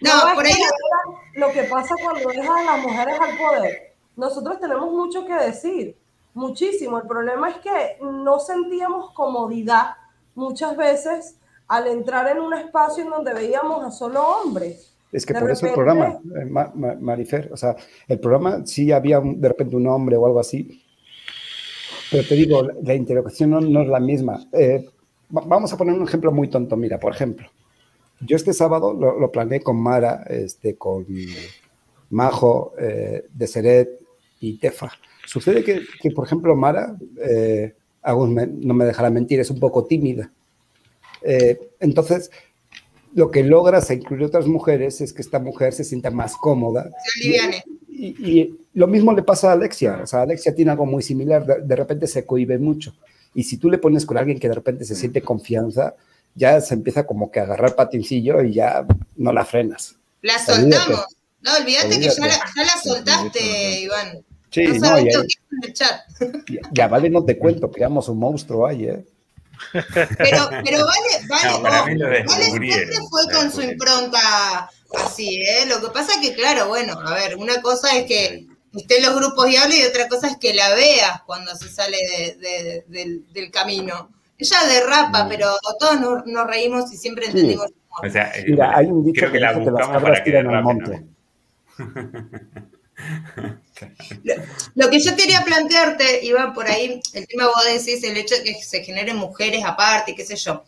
[0.00, 0.52] No, por ahí.
[1.34, 3.87] Lo que pasa cuando dejan a las mujeres al poder
[4.18, 5.96] nosotros tenemos mucho que decir,
[6.34, 6.98] muchísimo.
[6.98, 9.92] El problema es que no sentíamos comodidad
[10.34, 11.36] muchas veces
[11.68, 14.92] al entrar en un espacio en donde veíamos a solo hombres.
[15.12, 16.44] Es que por eso el programa, eh,
[17.00, 17.76] Marifer, o sea,
[18.08, 20.82] el programa sí había de repente un hombre o algo así,
[22.10, 24.44] pero te digo, la interacción no, es la misma.
[24.52, 24.86] Eh,
[25.30, 26.76] vamos a poner un ejemplo muy tonto.
[26.76, 27.48] Mira, por ejemplo,
[28.20, 31.06] yo este sábado lo, planeé con Mara, este, con
[32.10, 34.07] Majo, eh, de Seret,
[34.40, 34.90] y Tefa.
[35.26, 37.74] Sucede que, que por ejemplo, Mara, eh,
[38.04, 40.30] no me dejará mentir, es un poco tímida.
[41.22, 42.30] Eh, entonces,
[43.14, 46.90] lo que logras incluir otras mujeres es que esta mujer se sienta más cómoda.
[47.88, 50.00] Y, y, lo mismo le pasa a Alexia.
[50.02, 51.44] O sea, Alexia tiene algo muy similar.
[51.44, 52.94] De, repente se cohibe mucho.
[53.34, 55.96] Y si tú le pones con alguien que de repente se siente confianza,
[56.34, 58.86] ya se empieza como que a agarrar patincillo y ya
[59.16, 59.96] no la frenas.
[60.22, 61.17] La soltamos.
[61.40, 64.24] No, olvídate que ya la, ya la soltaste, Iván.
[64.50, 66.06] Sí, no, ya,
[66.72, 69.04] ya, vale, no te cuento, creamos un monstruo ahí, ¿eh?
[69.72, 74.70] Pero, pero vale, vale, vale siempre fue con su impronta
[75.04, 75.66] así, ¿eh?
[75.66, 79.04] Lo que pasa es que, claro, bueno, a ver, una cosa es que esté en
[79.04, 81.98] los grupos y hable y otra cosa es que la veas cuando se sale
[82.38, 84.10] de, del, camino.
[84.38, 85.28] Ella derrapa, mm.
[85.28, 87.66] pero todos nos, reímos y siempre entendimos.
[88.02, 91.04] O sea, Mira, hay un dicho que, la que las cabras tiran al monte.
[94.74, 98.42] Lo, que yo quería plantearte, Iván, por ahí, el tema vos decís, el hecho de
[98.42, 100.64] que se generen mujeres aparte, qué sé yo.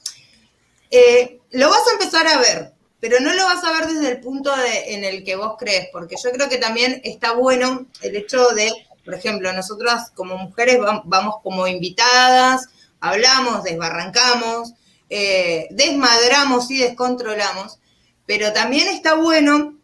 [0.90, 4.20] Eh, lo vas a empezar a ver, pero no lo vas a ver desde el
[4.20, 4.52] punto
[4.86, 8.70] en el que vos crees, porque yo creo que también está bueno el hecho de,
[9.04, 12.68] por ejemplo, nosotras como mujeres vamos como invitadas,
[13.00, 14.74] hablamos, desbarrancamos,
[15.08, 17.78] eh, desmadramos y descontrolamos,
[18.26, 19.79] pero también está bueno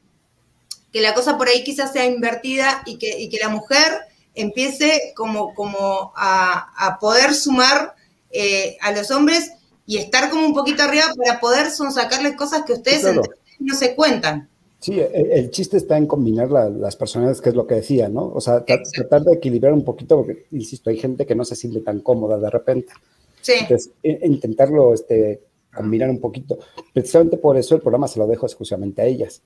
[0.96, 3.92] que la cosa por ahí quizás sea invertida y que, que la mujer
[4.34, 7.94] empiece como, como a, poder sumar
[8.30, 9.52] eh, a los hombres
[9.84, 13.14] y estar como un poquito arriba para poder sacarles cosas que ustedes
[13.58, 14.48] no se cuentan.
[14.80, 18.32] Sí, el, chiste está en combinar las personalidades, que es lo que decía, ¿no?
[18.34, 21.80] O sea, tratar de equilibrar un poquito, porque, insisto, hay gente que no se siente
[21.80, 22.94] tan cómoda de repente.
[23.42, 23.52] Sí.
[23.60, 25.42] Entonces, intentarlo este,
[25.74, 26.58] combinar un poquito.
[26.94, 29.42] Precisamente por eso el programa se lo dejo exclusivamente a ellas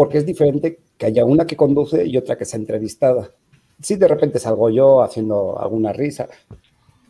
[0.00, 3.30] porque es diferente que haya una que conduce y otra que sea entrevistada.
[3.82, 6.26] Si de repente salgo yo haciendo alguna risa,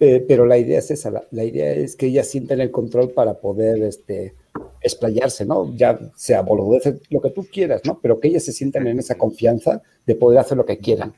[0.01, 3.35] eh, pero la idea es esa, la, idea es que ellas sienten el control para
[3.35, 4.35] poder este,
[4.81, 5.73] explayarse, ¿no?
[5.77, 8.01] Ya sea boludez, lo que tú quieras, ¿no?
[8.03, 11.15] Pero que ellas se sientan en esa confianza de poder hacer lo que quieran.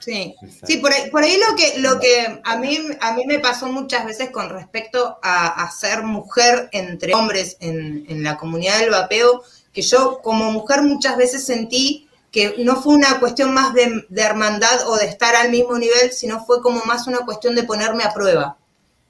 [0.00, 3.38] Sí, sí, por ahí, por ahí, lo que, lo que a, mí, a mí me
[3.38, 8.90] pasó muchas veces con respecto a, ser mujer entre hombres en, en la comunidad del
[8.90, 9.42] vapeo,
[9.80, 14.86] que yo como mujer muchas veces sentí que no fue una cuestión más de, hermandad
[14.88, 18.12] o de estar al mismo nivel, sino fue como más una cuestión de ponerme a
[18.12, 18.56] prueba.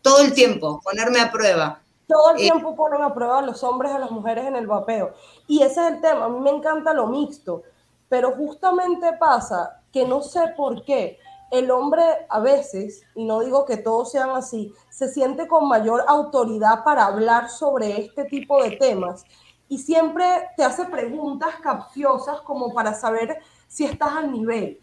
[0.00, 1.80] Todo el tiempo, ponerme a prueba.
[2.06, 4.66] Todo el eh, tiempo ponen a prueba a los hombres a las mujeres en el
[4.66, 5.12] vapeo.
[5.48, 6.26] Y ese es el tema.
[6.26, 7.62] A mí me encanta lo mixto,
[8.08, 11.18] pero justamente pasa que no sé por qué
[11.50, 16.04] el hombre a veces, y no digo que todos sean así, se siente con mayor
[16.06, 19.24] autoridad para hablar sobre este tipo de temas
[19.70, 20.24] y siempre
[20.56, 23.38] te hace preguntas capciosas como para saber
[23.68, 24.80] si estás al nivel.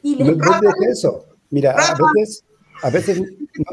[0.00, 0.44] Y les no,
[0.88, 1.24] eso.
[1.50, 2.44] Mira, a veces,
[2.84, 3.20] a veces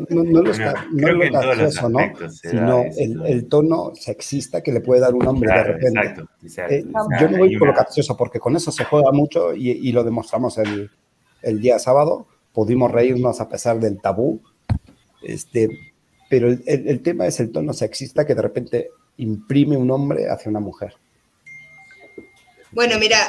[0.09, 1.99] no, no, lo está, no lo gracioso, ¿no?
[2.31, 6.23] Sino el, el, tono sexista que le puede dar un hombre de repente.
[6.67, 6.83] Eh,
[7.21, 10.03] yo no voy por lo gracioso porque con eso se juega mucho y, y lo
[10.03, 10.89] demostramos el,
[11.43, 12.25] el, día sábado.
[12.53, 14.41] Pudimos reírnos a pesar del tabú.
[15.21, 15.69] Este,
[16.27, 20.49] pero el, el tema es el tono sexista que de repente imprime un hombre hacia
[20.49, 20.93] una mujer.
[22.71, 23.25] Bueno, mira,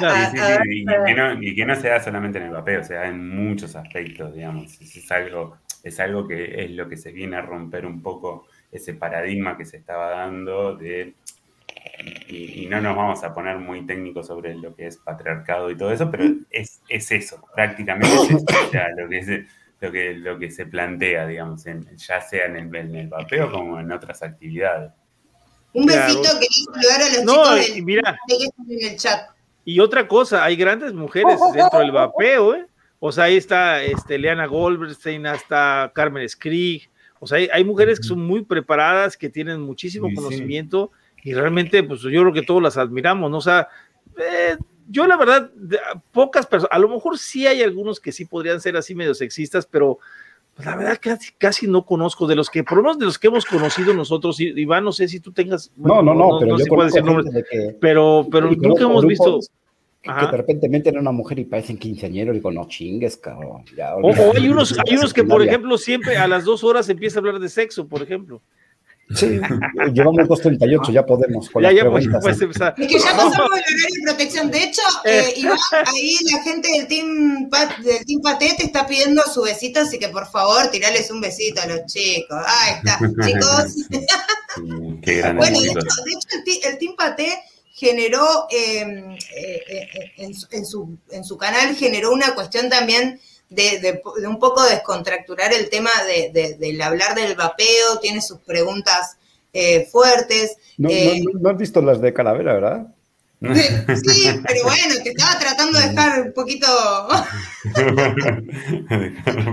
[0.65, 4.79] y, que no, se da solamente en el papel, o sea, en muchos aspectos, digamos.
[4.81, 8.93] Es algo, es algo que es lo que se viene a romper un poco ese
[8.93, 11.13] paradigma que se estaba dando de
[12.29, 15.91] y, no nos vamos a poner muy técnicos sobre lo que es patriarcado y todo
[15.91, 19.27] eso, pero es, eso, prácticamente es o sea, lo que, es,
[19.79, 23.79] lo, que, lo que se plantea, digamos, ya sea en el, en el vapeo como
[23.79, 24.91] en otras actividades.
[25.73, 28.19] Un besito que saludar a los no, chicos mira,
[28.69, 29.29] en el chat.
[29.65, 32.65] Y otra cosa, hay grandes mujeres dentro del vapeo, ¿eh?
[32.99, 36.89] O sea, ahí está este, Leana Goldberstein, hasta Carmen Skrig.
[37.19, 40.91] O sea, hay, mujeres que son muy preparadas, que tienen muchísimo conocimiento
[41.23, 43.37] y realmente, pues yo creo que todos las admiramos, ¿no?
[43.37, 43.67] O sea,
[44.17, 44.57] eh,
[44.87, 45.51] yo la verdad,
[46.11, 49.65] pocas personas, a lo mejor sí hay algunos que sí podrían ser así medio sexistas,
[49.65, 49.99] pero
[50.57, 53.19] pues la verdad casi, casi no conozco de los que, por lo menos de los
[53.19, 55.71] que hemos conocido nosotros, Iván, no sé si tú tengas.
[55.77, 57.03] no, no, no, pero yo puedo decir
[57.79, 59.39] pero, pero nunca hemos visto.
[60.01, 63.65] Que de repente meten a una mujer y parecen quinceañeros y digo, no chingues, cabrón.
[64.01, 67.19] o, hay unos, hay unos que, por ejemplo, siempre a las dos horas empieza a
[67.19, 68.41] hablar de sexo, por ejemplo.
[69.15, 69.39] Sí,
[69.93, 71.49] llevamos 2.38, ya podemos.
[71.49, 72.75] Con ya, ya pues, puedes empezar.
[72.77, 74.51] Es que ya pasamos el horario de protección.
[74.51, 78.85] De hecho, eh, Iván, ahí la gente del Team, Pat, del team Paté te está
[78.85, 82.37] pidiendo su besito, así que por favor, tirales un besito a los chicos.
[82.45, 83.75] Ahí está, chicos.
[85.37, 87.29] bueno, de hecho, de hecho el, Team Paté
[87.71, 94.39] generó eh, eh, en, en, su, en su canal generó una cuestión también de, un
[94.39, 99.17] poco descontracturar el tema de, del hablar del vapeo, tiene sus preguntas
[99.53, 100.57] eh, fuertes.
[100.77, 102.87] No, eh, no, has visto las de Calavera, ¿verdad?
[103.39, 106.67] Sí, pero bueno, te estaba tratando de dejar un poquito.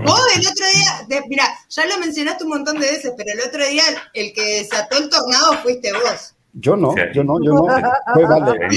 [0.03, 3.63] Vos el otro día, mira, ya lo mencionaste un montón de veces, pero el otro
[3.67, 6.34] día el que desató el tornado fuiste vos.
[6.57, 7.65] Yo no, yo no, yo no.
[8.13, 8.67] Fue Vale.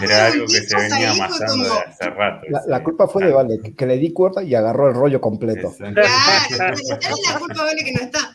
[0.00, 2.46] era algo que se venía amasando de hace rato.
[2.66, 5.74] La, culpa fue de Vale, que, le di cuerda y agarró el rollo completo.
[5.76, 8.18] Claro, la culpa Vale que no está.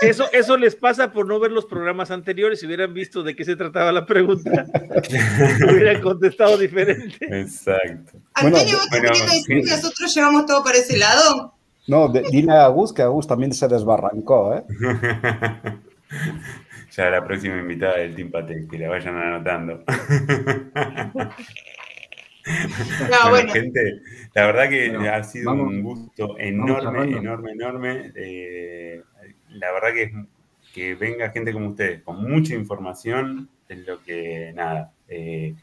[0.00, 2.58] Eso, eso les pasa por no ver los programas anteriores.
[2.58, 4.66] Si hubieran visto de qué se trataba la pregunta,
[5.72, 7.18] hubieran contestado diferente.
[7.20, 8.18] Exacto.
[8.34, 11.54] Antonio, ¿vos bueno, decir que nosotros llevamos todo para ese lado?
[11.86, 14.64] No, dile a Gus que a Gus también se desbarrancó, ¿eh?
[16.92, 19.82] Ya la próxima invitada del Team Pate, que la vayan anotando.
[22.44, 24.00] No, bueno, Gente,
[24.34, 28.12] la verdad que ha sido un gusto enorme, enorme, enorme.
[28.16, 29.00] Eh,
[29.50, 30.12] la verdad que,
[30.74, 35.54] que venga gente como ustedes, con mucha información, es lo que, nada, eh,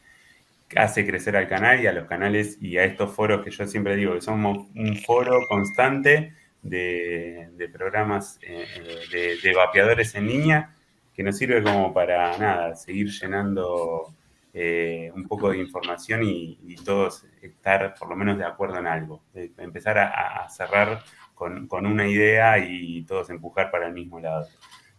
[0.74, 3.94] hace crecer al canal y a los canales y a estos foros que yo siempre
[3.96, 6.32] digo que somos un foro constante
[6.62, 8.66] de, programas eh,
[9.12, 10.76] de, de vapeadores en línea
[11.20, 14.14] que nos sirve como para nada, seguir llenando
[14.54, 19.20] eh, un poco de información y, todos estar por lo menos de acuerdo en algo,
[19.34, 24.48] empezar a, cerrar con, una idea y todos empujar para el mismo lado.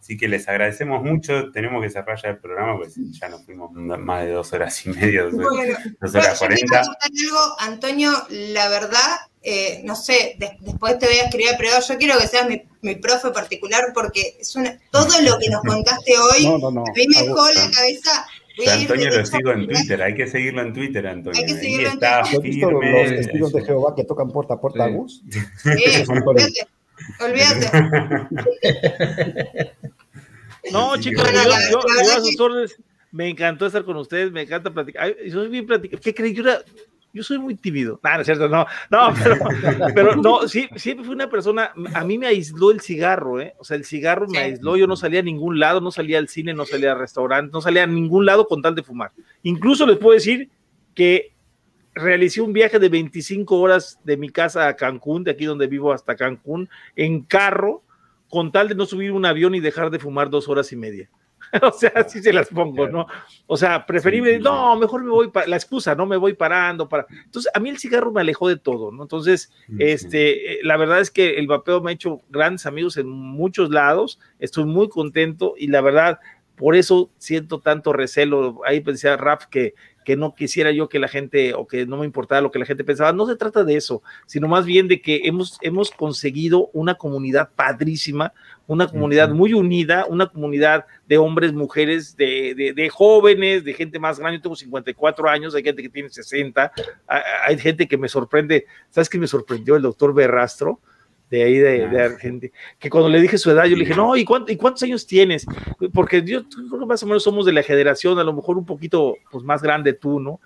[0.02, 1.52] Así que les agradecemos mucho.
[1.52, 4.88] Tenemos que cerrar ya el programa, pues ya nos fuimos más de dos horas y
[4.88, 6.82] media, dos, horas cuarenta.
[7.60, 10.34] Antonio, la verdad, eh, no sé,
[10.64, 14.38] después te voy a escribir pero yo quiero que seas mi, mi profe particular porque
[14.40, 18.26] es una, todo lo que nos contaste hoy, a mí me dejó la cabeza.
[18.72, 21.40] Antonio lo sigo en Twitter, hay que seguirlo en Twitter, Antonio.
[21.40, 22.12] Hay que seguirlo en Twitter.
[22.12, 25.22] ¿Has visto los testigos de Jehová que tocan puerta a puerta a Gus?
[25.62, 26.04] Sí,
[27.20, 27.70] olvídate.
[30.72, 32.76] no, chicos, yo, yo, yo, a sus órdenes
[33.10, 35.14] me encantó estar con ustedes, me encanta platicar.
[35.30, 36.00] soy bien platicar.
[36.00, 36.34] ¿Qué creí?
[36.34, 36.62] Yo era,
[37.12, 38.00] yo soy muy tímido.
[38.02, 39.14] No, no es cierto, no, no,
[39.94, 43.54] pero, no, sí, siempre fui una persona, a mí me aisló el cigarro, ¿eh?
[43.58, 46.28] O sea, el cigarro me aisló, yo no salía a ningún lado, no salía al
[46.28, 49.12] cine, no salía al restaurante, no salía a ningún lado con tal de fumar.
[49.42, 50.48] Incluso les puedo decir
[50.94, 51.31] que
[51.94, 55.92] realicé un viaje de 25 horas de mi casa a Cancún, de aquí donde vivo
[55.92, 57.82] hasta Cancún, en carro,
[58.28, 61.10] con tal de no subir un avión y dejar de fumar dos horas y media.
[61.62, 63.06] o sea, así se las pongo, ¿no?
[63.46, 67.06] O sea, preferible, no, mejor me voy, para, la excusa, no me voy parando, para.
[67.24, 69.02] Entonces, a mí el cigarro me alejó de todo, ¿no?
[69.02, 73.08] Entonces, este, eh, la verdad es que el vapeo me ha hecho grandes amigos en
[73.08, 76.20] muchos lados, estoy muy contento y la verdad,
[76.56, 78.60] por eso siento tanto recelo.
[78.64, 81.98] Ahí pensé a Raf que, que no quisiera yo que la gente o que no
[81.98, 83.12] me importara lo que la gente pensaba.
[83.12, 87.50] No se trata de eso, sino más bien de que hemos, hemos conseguido una comunidad
[87.54, 88.32] padrísima,
[88.66, 94.18] una comunidad muy unida, una comunidad de hombres, mujeres, de, de, jóvenes, de gente más
[94.18, 94.38] grande.
[94.38, 96.72] Yo tengo 54 años, hay gente que tiene 60,
[97.06, 98.66] hay gente que me sorprende.
[98.90, 100.80] ¿Sabes qué me sorprendió el doctor Berrastro?
[101.32, 104.14] De ahí de, de, Argentina, que cuando le dije su edad, yo le dije, no,
[104.14, 105.46] ¿y, ¿y cuántos años tienes?
[105.94, 108.66] Porque yo creo que más o menos somos de la generación, a lo mejor un
[108.66, 110.40] poquito pues, más grande tú, ¿no?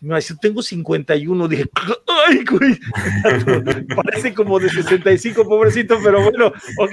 [0.00, 1.66] Me dice, tengo 51, dije,
[2.26, 2.78] ay, güey,
[3.96, 6.92] parece como de 65, pobrecito, pero bueno, ok,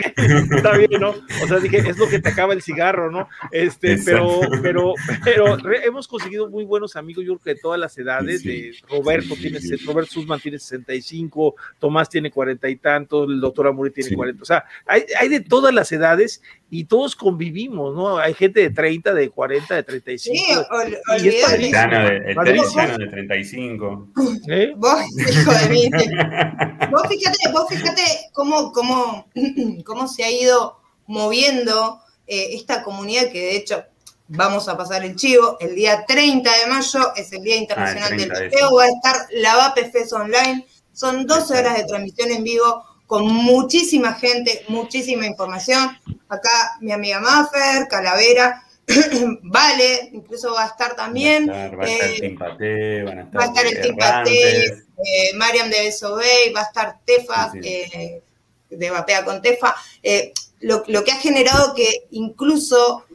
[0.52, 1.10] está bien, ¿no?
[1.44, 3.28] O sea, dije, es lo que te acaba el cigarro, ¿no?
[3.52, 7.98] Este, pero, pero, pero hemos conseguido muy buenos amigos, yo creo que de todas las
[7.98, 13.68] edades, de Roberto tiene, Robert Sussman tiene 65, Tomás tiene cuarenta y tantos, el doctor
[13.68, 18.18] Amuri tiene 40, o sea, hay, hay de todas las edades y todos convivimos, ¿no?
[18.18, 20.36] Hay gente de 30, de 40, de 35.
[20.36, 24.08] Sí, y es el de, de 35.
[24.50, 24.74] ¿Eh?
[24.76, 25.90] Vos, hijo de mí.
[26.92, 28.02] vos fíjate, vos fíjate
[28.34, 29.28] cómo, cómo,
[29.86, 33.84] cómo se ha ido moviendo eh, esta comunidad que de hecho
[34.28, 35.58] vamos a pasar el chivo.
[35.60, 38.76] El día 30 de mayo es el Día Internacional ah, del Vapeo.
[38.76, 40.66] Va a estar la VAPFES online.
[40.92, 45.98] Son 12 horas de transmisión en vivo con muchísima gente, muchísima información.
[46.28, 48.66] Acá mi amiga Maffer, Calavera,
[49.42, 51.50] Vale, incluso va a estar también.
[51.50, 56.62] Va a estar, el Timpate, va a estar el Timpate, eh, Mariam de Besobey, va
[56.62, 58.22] a estar Tefa, eh,
[58.70, 59.76] de Vapea con Tefa.
[60.04, 63.06] Eh, lo, lo, que ha generado que incluso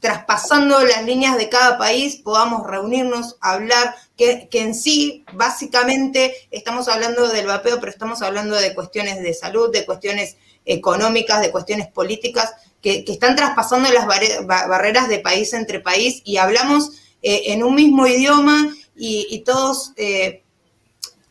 [0.00, 7.28] traspasando las líneas de cada país, podamos reunirnos, hablar, que, en sí, básicamente, estamos hablando
[7.28, 12.52] del vapeo, pero estamos hablando de cuestiones de salud, de cuestiones económicas, de cuestiones políticas,
[12.82, 14.06] que, están traspasando las
[14.46, 20.42] barreras de país entre país y hablamos eh, en un mismo idioma y, todos eh,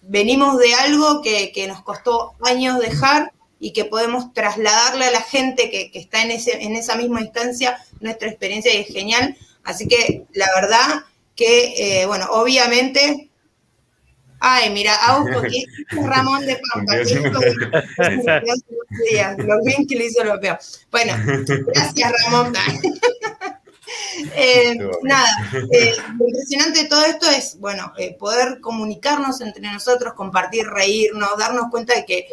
[0.04, 5.22] venimos de algo que, que nos costó años dejar y que podemos trasladarle a la
[5.22, 9.38] gente que, está en, ese, en esa misma instancia nuestra experiencia y es genial.
[9.64, 11.04] Así que la verdad
[11.36, 13.30] que, eh, bueno, obviamente,
[14.40, 16.96] ay, mira, Augusto, aquí Ramón de Pampa,
[19.38, 20.60] lo bien que le hizo lo peor.
[20.92, 21.14] Bueno,
[21.74, 22.54] gracias Ramón.
[24.36, 25.28] Eh, nada,
[25.72, 31.72] eh, lo impresionante de todo esto es, bueno, poder comunicarnos entre nosotros, compartir, reírnos, darnos
[31.72, 32.28] cuenta de que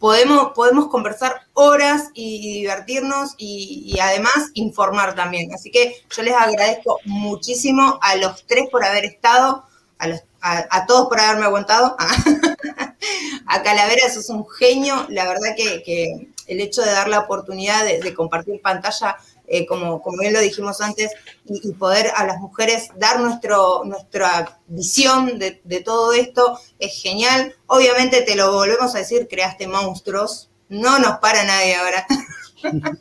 [0.00, 5.54] podemos, podemos conversar horas y, divertirnos y, además informar también.
[5.54, 9.64] Así que yo les agradezco muchísimo a los tres por haber estado,
[9.98, 11.96] a, los, a, todos por haberme aguantado.
[13.46, 15.06] a Calavera, eso es un genio.
[15.10, 19.16] La verdad que, el hecho de dar la oportunidad de compartir pantalla
[19.52, 21.10] eh, como, como bien lo dijimos antes,
[21.44, 27.54] y, poder a las mujeres dar nuestro, nuestra visión de, todo esto es genial.
[27.66, 32.06] Obviamente te lo volvemos a decir, creaste monstruos, no nos para nadie ahora.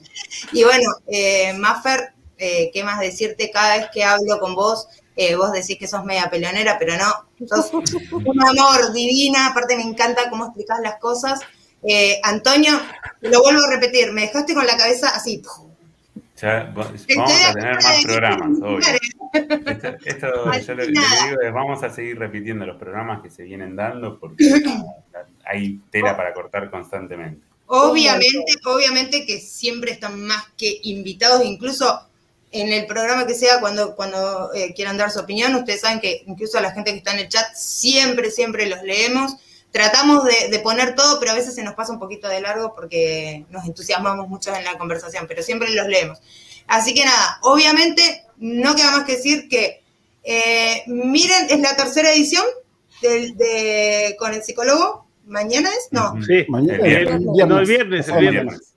[0.52, 3.52] y bueno, eh, Maffer, eh, ¿qué más decirte?
[3.52, 7.48] Cada vez que hablo con vos, eh, vos decís que sos media peleonera, pero no,
[7.48, 11.42] sos un amor divina, aparte me encanta cómo explicás las cosas.
[12.24, 12.74] Antonio,
[13.22, 15.42] lo vuelvo a repetir, me dejaste con la cabeza así,
[16.46, 18.88] vamos a tener más programas, obvio.
[20.06, 20.28] Esto,
[20.60, 24.46] yo digo es, vamos a seguir repitiendo los programas que se vienen dando porque
[25.46, 27.42] hay tela para cortar constantemente.
[27.68, 32.10] Obviamente, obviamente que siempre están más que invitados, incluso
[32.52, 36.24] en el programa que sea, cuando, cuando eh, quieran dar su opinión, ustedes saben que
[36.26, 39.36] incluso a la gente que está en el chat, siempre, siempre los leemos
[39.72, 43.46] tratamos de, poner todo, pero a veces se nos pasa un poquito de largo porque
[43.50, 46.20] nos entusiasmamos mucho en la conversación, pero siempre los leemos.
[46.68, 49.82] Así que nada, obviamente no queda más que decir que
[50.24, 52.44] eh, miren, es la tercera edición
[53.02, 55.08] de, con el psicólogo.
[55.26, 55.90] ¿Mañana es?
[55.92, 56.22] No.
[56.24, 56.86] Sí, mañana.
[56.86, 57.22] El, viernes.
[57.22, 58.76] No, el viernes, el viernes.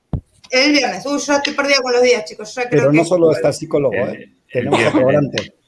[0.51, 1.07] El viernes.
[1.07, 2.55] Uy, yo estoy perdida con los días, chicos.
[2.71, 4.33] pero no solo está el psicólogo, ¿eh?
[4.53, 4.93] Tenemos a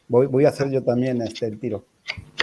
[0.07, 1.87] Voy, voy a hacer yo también este, el tiro.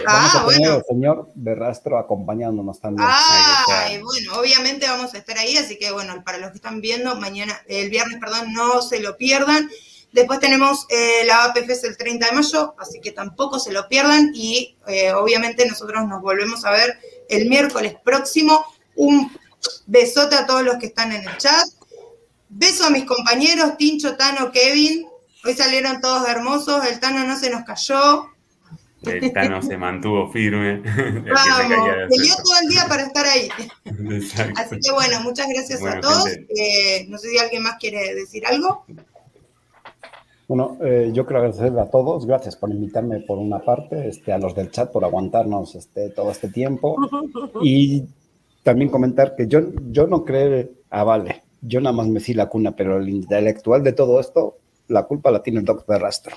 [0.04, 3.08] Vamos ah, a tener al señor Berrastro acompañándonos también.
[3.08, 7.14] Ah, bueno, obviamente vamos a estar ahí, así que bueno, para los que están viendo,
[7.16, 9.70] mañana, el viernes, perdón, no se lo pierdan.
[10.12, 14.32] Después tenemos eh, la APFS el 30 de mayo, así que tampoco se lo pierdan.
[14.34, 18.64] Y eh, obviamente nosotros nos volvemos a ver el miércoles próximo.
[18.94, 19.32] Un
[19.86, 21.66] besote a todos los que están en el chat.
[22.50, 25.06] Beso a mis compañeros, Tincho, Tano, Kevin.
[25.44, 28.31] Hoy salieron todos hermosos, el Tano no se nos cayó.
[29.04, 30.80] El Tano se mantuvo firme.
[30.84, 33.48] Vamos, peleó todo el día para estar ahí.
[34.56, 36.28] Así que bueno, muchas gracias a todos.
[36.28, 38.84] Eh, no sé si alguien más quiere decir algo.
[40.48, 44.38] Bueno, eh, yo quiero agradecer a todos, gracias por invitarme por una parte, este, a
[44.38, 46.96] los del chat por aguantarnos este, todo este tiempo
[47.62, 48.04] y
[48.62, 49.60] también comentar que yo,
[49.90, 53.82] yo no creo, ah, vale, yo nada más me fui la cuna, pero el intelectual
[53.82, 54.58] de todo esto,
[54.88, 56.36] la culpa la tiene el doctor rastro.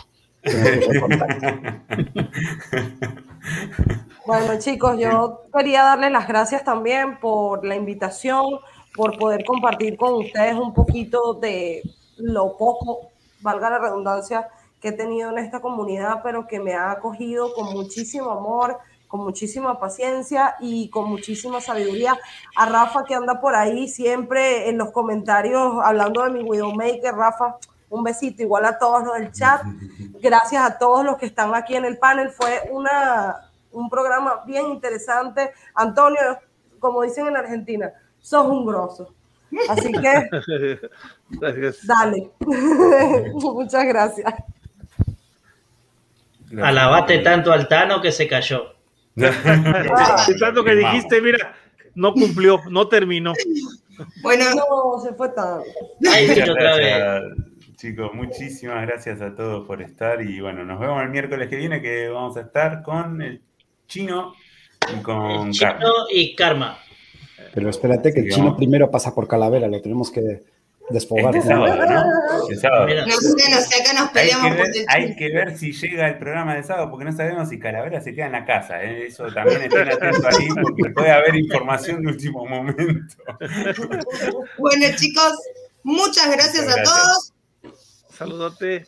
[4.25, 8.59] Bueno, chicos, yo quería darles las gracias también por la invitación,
[8.95, 11.81] por poder compartir con ustedes un poquito de
[12.17, 13.09] lo poco,
[13.41, 14.47] valga la redundancia,
[14.81, 18.77] que he tenido en esta comunidad, pero que me ha acogido con muchísimo amor,
[19.07, 22.19] con muchísima paciencia y con muchísima sabiduría.
[22.55, 27.57] A Rafa que anda por ahí siempre en los comentarios hablando de mi Widowmaker, Rafa,
[27.89, 29.61] un besito igual a todos los del chat.
[30.21, 32.29] Gracias a todos los que están aquí en el panel.
[32.29, 35.51] Fue una, un programa bien interesante.
[35.73, 36.19] Antonio,
[36.79, 39.13] como dicen en Argentina, sos un grosso.
[39.69, 40.29] Así que,
[41.83, 42.29] dale.
[43.33, 44.33] Muchas gracias.
[46.61, 48.75] Alabate tanto al Tano que se cayó.
[50.39, 51.55] tanto que dijiste, mira,
[51.93, 53.33] no cumplió, no terminó.
[54.21, 55.61] Bueno, no, se fue tan.
[57.85, 61.83] Chicos, muchísimas gracias a todos por estar y bueno, nos vemos el miércoles que viene
[61.83, 63.43] que vamos a estar con el
[63.85, 64.33] chino
[64.91, 66.79] y con chino y Karma.
[67.53, 70.41] Pero espérate que el chino primero pasa por Calavera, lo tenemos que
[70.89, 71.35] desfogar.
[71.35, 72.49] Este sábado, ¿no?
[72.49, 72.87] El sábado.
[72.87, 76.07] No sé, no sé, acá nos peleamos hay que, ver, hay que ver si llega
[76.07, 78.83] el programa de sábado, porque no sabemos si Calavera se queda en la casa.
[78.83, 79.05] ¿eh?
[79.09, 83.15] Eso también estén atentos ahí, porque puede haber información de último momento.
[84.57, 85.33] Bueno, chicos,
[85.83, 87.34] muchas gracias, a todos.
[88.15, 88.85] Saludote.